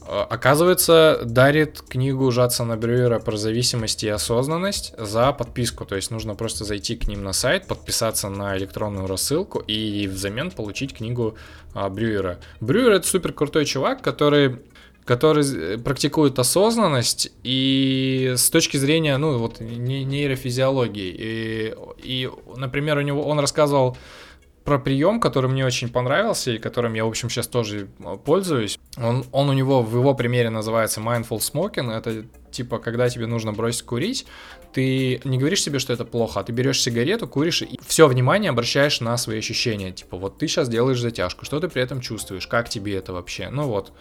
Э, 0.07 0.25
оказывается, 0.29 1.21
дарит 1.25 1.81
книгу 1.81 2.31
Жадсона 2.31 2.77
Брюера 2.77 3.19
про 3.19 3.37
зависимость 3.37 4.03
и 4.03 4.09
осознанность 4.09 4.93
за 4.97 5.33
подписку. 5.33 5.85
То 5.85 5.95
есть 5.95 6.11
нужно 6.11 6.35
просто 6.35 6.63
зайти 6.63 6.95
к 6.95 7.07
ним 7.07 7.23
на 7.23 7.33
сайт, 7.33 7.67
подписаться 7.67 8.29
на 8.29 8.57
электронную 8.57 9.07
рассылку 9.07 9.59
и 9.59 10.07
взамен 10.07 10.51
получить 10.51 10.95
книгу 10.95 11.35
а, 11.73 11.89
Брюера. 11.89 12.39
Брюер 12.61 12.93
это 12.93 13.07
супер 13.07 13.33
крутой 13.33 13.65
чувак, 13.65 14.01
который 14.01 14.59
который 15.03 15.77
практикует 15.77 16.37
осознанность 16.37 17.31
и 17.41 18.33
с 18.35 18.49
точки 18.49 18.75
зрения, 18.75 19.15
ну, 19.15 19.37
вот 19.37 19.61
нейрофизиологии. 19.61 21.15
И, 21.17 21.75
и 22.03 22.29
например, 22.57 22.97
у 22.97 23.01
него 23.01 23.23
он 23.23 23.39
рассказывал 23.39 23.97
про 24.67 24.79
прием, 24.79 25.21
который 25.21 25.49
мне 25.49 25.65
очень 25.65 25.87
понравился 25.87 26.51
и 26.51 26.57
которым 26.57 26.93
я, 26.93 27.05
в 27.05 27.07
общем, 27.07 27.29
сейчас 27.29 27.47
тоже 27.47 27.87
э, 27.99 28.17
пользуюсь. 28.17 28.77
Он, 28.97 29.23
он 29.31 29.49
у 29.49 29.53
него 29.53 29.81
в 29.81 29.95
его 29.95 30.13
примере 30.13 30.49
называется 30.49 30.99
mindful 30.99 31.37
smoking. 31.37 31.89
Это 31.89 32.25
типа, 32.51 32.77
когда 32.77 33.07
тебе 33.07 33.27
нужно 33.27 33.53
бросить 33.53 33.83
курить, 33.83 34.27
ты 34.73 35.21
не 35.23 35.37
говоришь 35.37 35.61
себе, 35.63 35.79
что 35.79 35.93
это 35.93 36.03
плохо, 36.03 36.41
а 36.41 36.43
ты 36.43 36.51
берешь 36.51 36.81
сигарету, 36.81 37.29
куришь 37.29 37.61
и 37.61 37.79
все 37.87 38.09
внимание 38.09 38.49
обращаешь 38.49 38.99
на 38.99 39.15
свои 39.15 39.39
ощущения. 39.39 39.93
Типа, 39.93 40.17
вот 40.17 40.37
ты 40.37 40.49
сейчас 40.49 40.67
делаешь 40.67 40.99
затяжку, 40.99 41.45
что 41.45 41.61
ты 41.61 41.69
при 41.69 41.81
этом 41.81 42.01
чувствуешь, 42.01 42.45
как 42.45 42.67
тебе 42.67 42.97
это 42.97 43.13
вообще? 43.13 43.47
Ну 43.49 43.69
вот. 43.69 43.93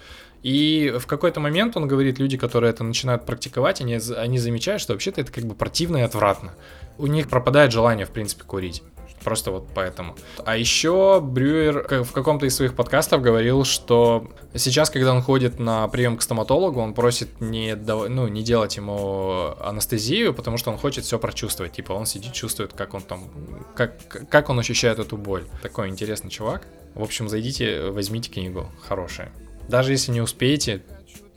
И 0.42 0.92
в 0.98 1.06
какой-то 1.06 1.38
момент 1.38 1.76
он 1.76 1.86
говорит, 1.86 2.18
люди, 2.18 2.36
которые 2.36 2.70
это 2.70 2.82
начинают 2.82 3.24
практиковать, 3.24 3.80
они, 3.80 4.00
они 4.16 4.40
замечают, 4.40 4.82
что 4.82 4.94
вообще-то 4.94 5.20
это 5.20 5.30
как 5.30 5.44
бы 5.44 5.54
противно 5.54 5.98
и 5.98 6.02
отвратно. 6.02 6.54
У 6.98 7.06
них 7.06 7.28
пропадает 7.28 7.70
желание, 7.70 8.04
в 8.04 8.10
принципе, 8.10 8.42
курить. 8.42 8.82
Просто 9.27 9.51
вот 9.51 9.66
поэтому. 9.74 10.14
А 10.45 10.57
еще 10.57 11.20
Брюер 11.20 12.05
в 12.05 12.12
каком-то 12.12 12.47
из 12.47 12.55
своих 12.55 12.77
подкастов 12.77 13.22
говорил, 13.22 13.64
что 13.64 14.31
сейчас, 14.55 14.89
когда 14.89 15.12
он 15.12 15.20
ходит 15.20 15.59
на 15.59 15.89
прием 15.89 16.16
к 16.16 16.22
стоматологу, 16.22 16.81
он 16.81 16.95
просит 16.95 17.41
не, 17.41 17.74
ну, 17.74 18.29
не 18.29 18.45
делать 18.45 18.77
ему 18.77 19.57
анестезию, 19.59 20.33
потому 20.33 20.59
что 20.59 20.70
он 20.70 20.79
хочет 20.79 21.05
все 21.05 21.18
прочувствовать. 21.18 21.72
Типа 21.72 21.91
он 21.91 22.07
сидит, 22.07 22.35
чувствует, 22.35 22.72
как 22.72 22.95
он 22.95 23.03
там, 23.03 23.29
как, 23.74 24.29
как 24.31 24.49
он 24.49 24.61
ощущает 24.61 25.01
эту 25.01 25.16
боль. 25.16 25.45
Такой 25.61 25.89
интересный 25.89 26.31
чувак. 26.31 26.64
В 26.95 27.03
общем, 27.03 27.29
зайдите, 27.29 27.91
возьмите 27.91 28.31
книгу. 28.31 28.70
Хорошая. 28.81 29.33
Даже 29.68 29.91
если 29.91 30.12
не 30.12 30.20
успеете, 30.20 30.85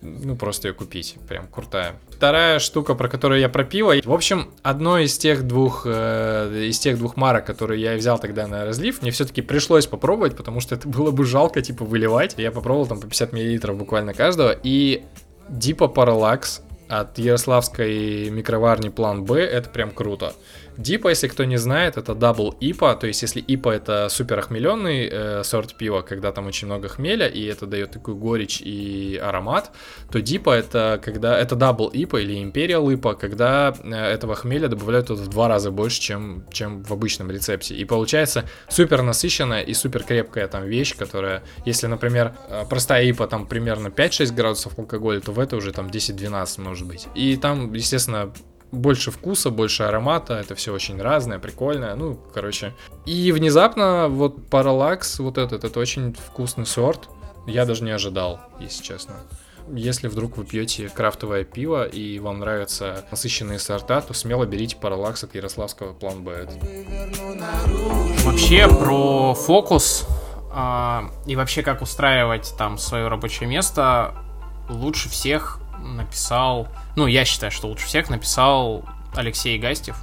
ну, 0.02 0.36
просто 0.36 0.70
ее 0.70 0.74
купить. 0.74 1.18
Прям 1.28 1.48
крутая. 1.48 1.96
Вторая 2.10 2.60
штука, 2.60 2.96
про 2.96 3.10
которую 3.10 3.40
я 3.40 3.50
про 3.50 3.64
пиво. 3.64 3.96
В 4.04 4.14
общем, 4.14 4.50
одно 4.62 5.00
из 5.00 5.18
тех 5.18 5.44
двух, 5.46 5.84
э, 5.86 6.68
из 6.70 6.80
тех 6.80 6.98
двух 6.98 7.18
марок, 7.18 7.46
которые 7.46 7.82
я 7.82 7.96
взял 7.96 8.20
тогда 8.20 8.48
на 8.48 8.66
разлив, 8.66 9.02
мне 9.02 9.12
все-таки 9.12 9.42
пришлось 9.42 9.88
попробовать, 9.88 10.36
потому 10.36 10.60
что 10.60 10.76
это 10.76 10.88
было 10.88 11.12
бы 11.12 11.26
жалко, 11.26 11.62
типа, 11.62 11.86
выливать. 11.86 12.36
Я 12.38 12.52
попробовал 12.52 12.88
там 12.88 13.00
по 13.00 13.08
50 13.08 13.34
мл 13.34 13.76
буквально 13.76 14.14
каждого. 14.14 14.56
И 14.64 15.04
Дипа 15.50 15.86
Parallax 15.86 16.62
от 16.88 17.18
Ярославской 17.20 18.30
микроварни 18.30 18.90
План 18.90 19.24
Б, 19.24 19.40
это 19.40 19.70
прям 19.70 19.92
круто. 19.92 20.34
DIPA, 20.80 21.10
если 21.10 21.28
кто 21.28 21.44
не 21.44 21.58
знает, 21.58 21.98
это 21.98 22.16
double 22.16 22.56
IPA, 22.62 22.96
то 22.96 23.06
есть 23.06 23.22
если 23.22 23.42
IPA 23.42 23.68
это 23.72 24.08
супер 24.08 24.40
охмеленный 24.40 25.10
э, 25.12 25.44
сорт 25.44 25.76
пива, 25.76 26.04
когда 26.04 26.32
там 26.32 26.48
очень 26.48 26.68
много 26.68 26.88
хмеля, 26.88 27.28
и 27.28 27.44
это 27.44 27.66
дает 27.66 27.92
такую 27.92 28.16
горечь 28.16 28.62
и 28.62 29.20
аромат, 29.22 29.72
то 30.10 30.22
DIPA 30.22 30.52
это 30.52 30.98
когда 31.04 31.38
это 31.38 31.58
double 31.58 31.90
IPA 31.90 32.22
или 32.22 32.42
imperial 32.42 32.90
IPA, 32.94 33.16
когда 33.16 33.76
э, 33.84 33.94
этого 33.94 34.36
хмеля 34.36 34.70
добавляют 34.70 35.10
в 35.10 35.28
два 35.28 35.50
раза 35.50 35.70
больше, 35.70 36.00
чем, 36.00 36.46
чем 36.50 36.82
в 36.82 36.94
обычном 36.94 37.30
рецепте. 37.30 37.76
И 37.76 37.84
получается 37.84 38.46
супер 38.70 39.02
насыщенная 39.02 39.64
и 39.64 39.74
супер 39.74 40.04
крепкая 40.04 40.48
там 40.48 40.64
вещь, 40.64 40.96
которая, 40.96 41.44
если, 41.66 41.88
например, 41.88 42.38
э, 42.48 42.64
простая 42.70 43.04
IPA 43.04 43.28
там 43.28 43.48
примерно 43.48 43.90
5-6 43.90 44.34
градусов 44.34 44.80
алкоголя, 44.80 45.20
то 45.20 45.34
в 45.34 45.40
это 45.40 45.58
уже 45.58 45.74
там 45.74 45.88
10-12 45.88 46.62
может 46.62 46.88
быть. 46.88 47.08
И 47.16 47.36
там, 47.36 47.74
естественно, 47.74 48.32
больше 48.72 49.12
вкуса, 49.12 49.50
больше 49.50 49.84
аромата, 49.84 50.36
это 50.36 50.56
все 50.56 50.74
очень 50.74 51.02
разное, 51.02 51.40
прикольное, 51.40 51.96
ну, 51.96 52.20
короче. 52.34 52.76
И 53.06 53.32
внезапно 53.32 54.08
вот 54.10 54.38
Parallax, 54.50 55.22
вот 55.22 55.38
этот, 55.38 55.64
это 55.64 55.80
очень 55.80 56.14
вкусный 56.14 56.66
сорт, 56.66 57.10
я 57.48 57.66
даже 57.66 57.84
не 57.84 57.92
ожидал, 57.92 58.40
если 58.60 58.84
честно. 58.84 59.16
Если 59.72 60.08
вдруг 60.08 60.38
вы 60.38 60.46
пьете 60.46 60.90
крафтовое 60.90 61.44
пиво 61.44 61.86
и 61.86 62.18
вам 62.20 62.40
нравятся 62.40 63.06
насыщенные 63.12 63.60
сорта, 63.60 64.02
то 64.02 64.14
смело 64.14 64.46
берите 64.46 64.76
Parallax 64.82 65.24
от 65.26 65.36
Ярославского 65.36 65.94
План 65.94 66.24
Б. 66.24 66.48
Вообще 68.24 68.68
про 68.68 69.36
фокус 69.36 70.08
а, 70.52 71.12
и 71.28 71.36
вообще 71.36 71.62
как 71.62 71.82
устраивать 71.84 72.54
там 72.58 72.78
свое 72.80 73.08
рабочее 73.08 73.48
место 73.48 74.16
лучше 74.70 75.10
всех 75.10 75.59
написал, 75.98 76.68
ну, 76.96 77.08
я 77.08 77.26
считаю, 77.26 77.52
что 77.52 77.68
лучше 77.68 77.86
всех 77.86 78.10
написал 78.10 78.84
Алексей 79.16 79.58
Гастев. 79.58 79.98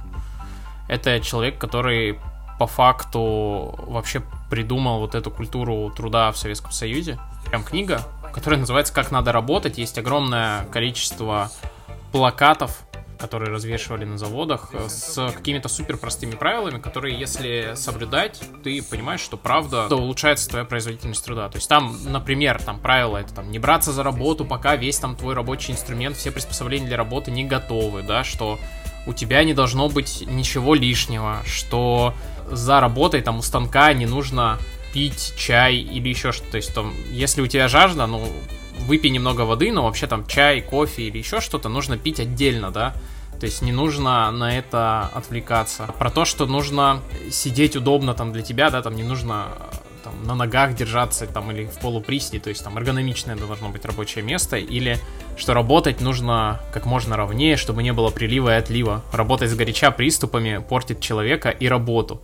Это 0.87 1.19
человек, 1.19 1.57
который 1.57 2.19
по 2.59 2.67
факту 2.67 3.75
вообще 3.87 4.21
придумал 4.49 4.99
вот 4.99 5.15
эту 5.15 5.29
культуру 5.29 5.91
труда 5.95 6.31
в 6.31 6.37
Советском 6.37 6.71
Союзе. 6.71 7.19
Прям 7.45 7.63
книга, 7.63 8.01
которая 8.33 8.59
называется 8.59 8.93
«Как 8.93 9.11
надо 9.11 9.31
работать». 9.31 9.77
Есть 9.77 9.97
огромное 9.97 10.65
количество 10.65 11.51
плакатов 12.11 12.86
которые 13.17 13.51
развешивали 13.51 14.05
на 14.05 14.17
заводах, 14.17 14.69
э, 14.73 14.87
с 14.89 15.31
какими-то 15.31 15.69
супер 15.69 15.97
простыми 15.97 16.31
правилами, 16.31 16.79
которые, 16.79 17.19
если 17.19 17.73
соблюдать, 17.75 18.41
ты 18.63 18.81
понимаешь, 18.83 19.21
что 19.21 19.37
правда 19.37 19.87
улучшается 19.95 20.49
твоя 20.49 20.65
производительность 20.65 21.23
труда. 21.25 21.49
То 21.49 21.57
есть 21.57 21.67
там, 21.67 21.97
например, 22.05 22.61
там 22.61 22.79
правило 22.79 23.17
это 23.17 23.33
там 23.33 23.51
не 23.51 23.59
браться 23.59 23.91
за 23.91 24.03
работу, 24.03 24.45
пока 24.45 24.75
весь 24.75 24.99
там 24.99 25.15
твой 25.15 25.33
рабочий 25.33 25.73
инструмент, 25.73 26.15
все 26.17 26.31
приспособления 26.31 26.87
для 26.87 26.97
работы 26.97 27.31
не 27.31 27.43
готовы, 27.43 28.03
да, 28.03 28.23
что 28.23 28.59
у 29.05 29.13
тебя 29.13 29.43
не 29.43 29.53
должно 29.53 29.89
быть 29.89 30.23
ничего 30.27 30.75
лишнего, 30.75 31.41
что 31.45 32.13
за 32.51 32.79
работой 32.79 33.21
там 33.21 33.39
у 33.39 33.41
станка 33.41 33.93
не 33.93 34.05
нужно 34.05 34.59
пить 34.93 35.33
чай 35.37 35.75
или 35.75 36.09
еще 36.09 36.31
что-то. 36.31 36.51
То 36.51 36.57
есть 36.57 36.73
там, 36.73 36.93
если 37.11 37.41
у 37.41 37.47
тебя 37.47 37.67
жажда, 37.67 38.07
ну, 38.07 38.27
выпей 38.87 39.09
немного 39.11 39.41
воды, 39.41 39.71
но 39.71 39.83
вообще 39.83 40.07
там 40.07 40.25
чай, 40.25 40.61
кофе 40.61 41.03
или 41.03 41.17
еще 41.17 41.41
что-то 41.41 41.69
нужно 41.69 41.97
пить 41.97 42.19
отдельно, 42.19 42.71
да. 42.71 42.95
То 43.39 43.45
есть 43.45 43.61
не 43.61 43.71
нужно 43.71 44.31
на 44.31 44.57
это 44.57 45.11
отвлекаться. 45.13 45.85
Про 45.99 46.09
то, 46.09 46.25
что 46.25 46.47
нужно 46.47 47.01
сидеть 47.29 47.75
удобно 47.75 48.15
там 48.15 48.33
для 48.33 48.41
тебя, 48.41 48.71
да, 48.71 48.81
там 48.81 48.95
не 48.95 49.03
нужно 49.03 49.49
там, 50.03 50.25
на 50.25 50.35
ногах 50.35 50.73
держаться 50.73 51.27
там 51.27 51.51
или 51.51 51.65
в 51.65 51.79
полуприседе, 51.79 52.39
то 52.39 52.49
есть 52.49 52.63
там 52.63 52.77
эргономичное 52.77 53.35
должно 53.35 53.69
быть 53.69 53.85
рабочее 53.85 54.23
место, 54.23 54.57
или 54.57 54.97
что 55.37 55.53
работать 55.53 56.01
нужно 56.01 56.61
как 56.73 56.85
можно 56.85 57.15
ровнее, 57.15 57.57
чтобы 57.57 57.83
не 57.83 57.93
было 57.93 58.09
прилива 58.09 58.55
и 58.55 58.59
отлива. 58.59 59.03
Работать 59.11 59.51
с 59.51 59.55
горяча 59.55 59.91
приступами 59.91 60.63
портит 60.67 60.99
человека 60.99 61.49
и 61.49 61.67
работу. 61.67 62.21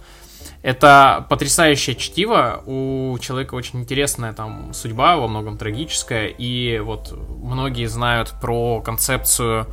Это 0.62 1.26
потрясающее 1.30 1.96
чтиво, 1.96 2.64
у 2.66 3.18
человека 3.20 3.56
очень 3.56 3.82
интересная 3.82 4.34
там 4.34 4.74
судьба, 4.74 5.18
во 5.18 5.28
многом 5.28 5.58
трагическая, 5.58 6.28
и 6.28 6.80
вот 6.80 7.12
многие 7.12 7.86
знают 7.88 8.34
про 8.42 8.82
концепцию 8.82 9.68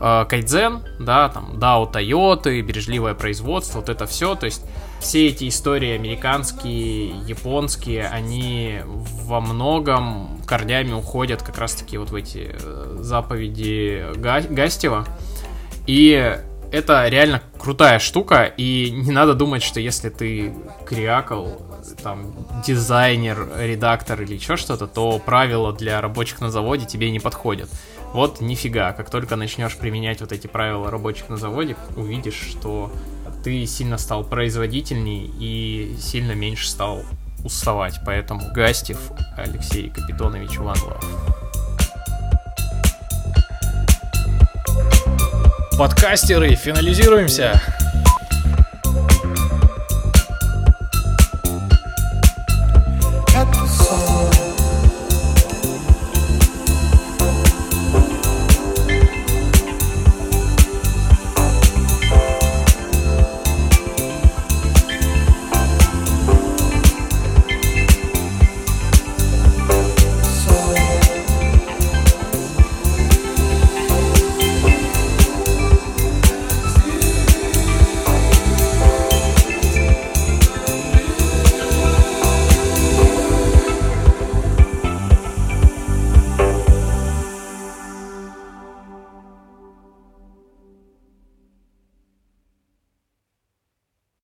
э, 0.00 0.24
кайдзен, 0.28 0.82
да, 0.98 1.28
там, 1.28 1.58
Дао 1.58 1.86
Тойоты, 1.86 2.60
бережливое 2.62 3.14
производство, 3.14 3.80
вот 3.80 3.88
это 3.88 4.06
все, 4.06 4.34
то 4.34 4.46
есть 4.46 4.64
все 5.00 5.26
эти 5.28 5.48
истории 5.48 5.90
американские, 5.90 7.08
японские, 7.26 8.08
они 8.08 8.80
во 8.84 9.40
многом 9.40 10.40
корнями 10.46 10.92
уходят 10.92 11.42
как 11.42 11.58
раз-таки 11.58 11.98
вот 11.98 12.10
в 12.10 12.14
эти 12.14 12.56
э, 12.58 12.96
заповеди 13.00 14.06
Гастева, 14.16 15.06
и 15.86 16.38
это 16.74 17.06
реально 17.08 17.40
крутая 17.58 17.98
штука, 18.00 18.44
и 18.44 18.90
не 18.90 19.12
надо 19.12 19.34
думать, 19.34 19.62
что 19.62 19.78
если 19.78 20.08
ты 20.08 20.52
креакл, 20.84 21.46
там, 22.02 22.34
дизайнер, 22.66 23.48
редактор 23.58 24.20
или 24.22 24.34
еще 24.34 24.56
что-то, 24.56 24.86
то 24.86 25.18
правила 25.18 25.72
для 25.72 26.00
рабочих 26.00 26.40
на 26.40 26.50
заводе 26.50 26.84
тебе 26.84 27.10
не 27.10 27.20
подходят. 27.20 27.70
Вот 28.12 28.40
нифига, 28.40 28.92
как 28.92 29.10
только 29.10 29.36
начнешь 29.36 29.76
применять 29.76 30.20
вот 30.20 30.32
эти 30.32 30.46
правила 30.46 30.90
рабочих 30.90 31.28
на 31.28 31.36
заводе, 31.36 31.76
увидишь, 31.96 32.40
что 32.50 32.90
ты 33.44 33.66
сильно 33.66 33.98
стал 33.98 34.24
производительней 34.24 35.32
и 35.38 35.96
сильно 36.00 36.32
меньше 36.32 36.68
стал 36.68 37.02
уставать. 37.44 38.00
Поэтому 38.04 38.52
Гастев 38.52 38.98
Алексей 39.36 39.90
Капитонович 39.90 40.56
Иванов. 40.56 41.43
Подкастеры, 45.76 46.54
финализируемся. 46.54 47.60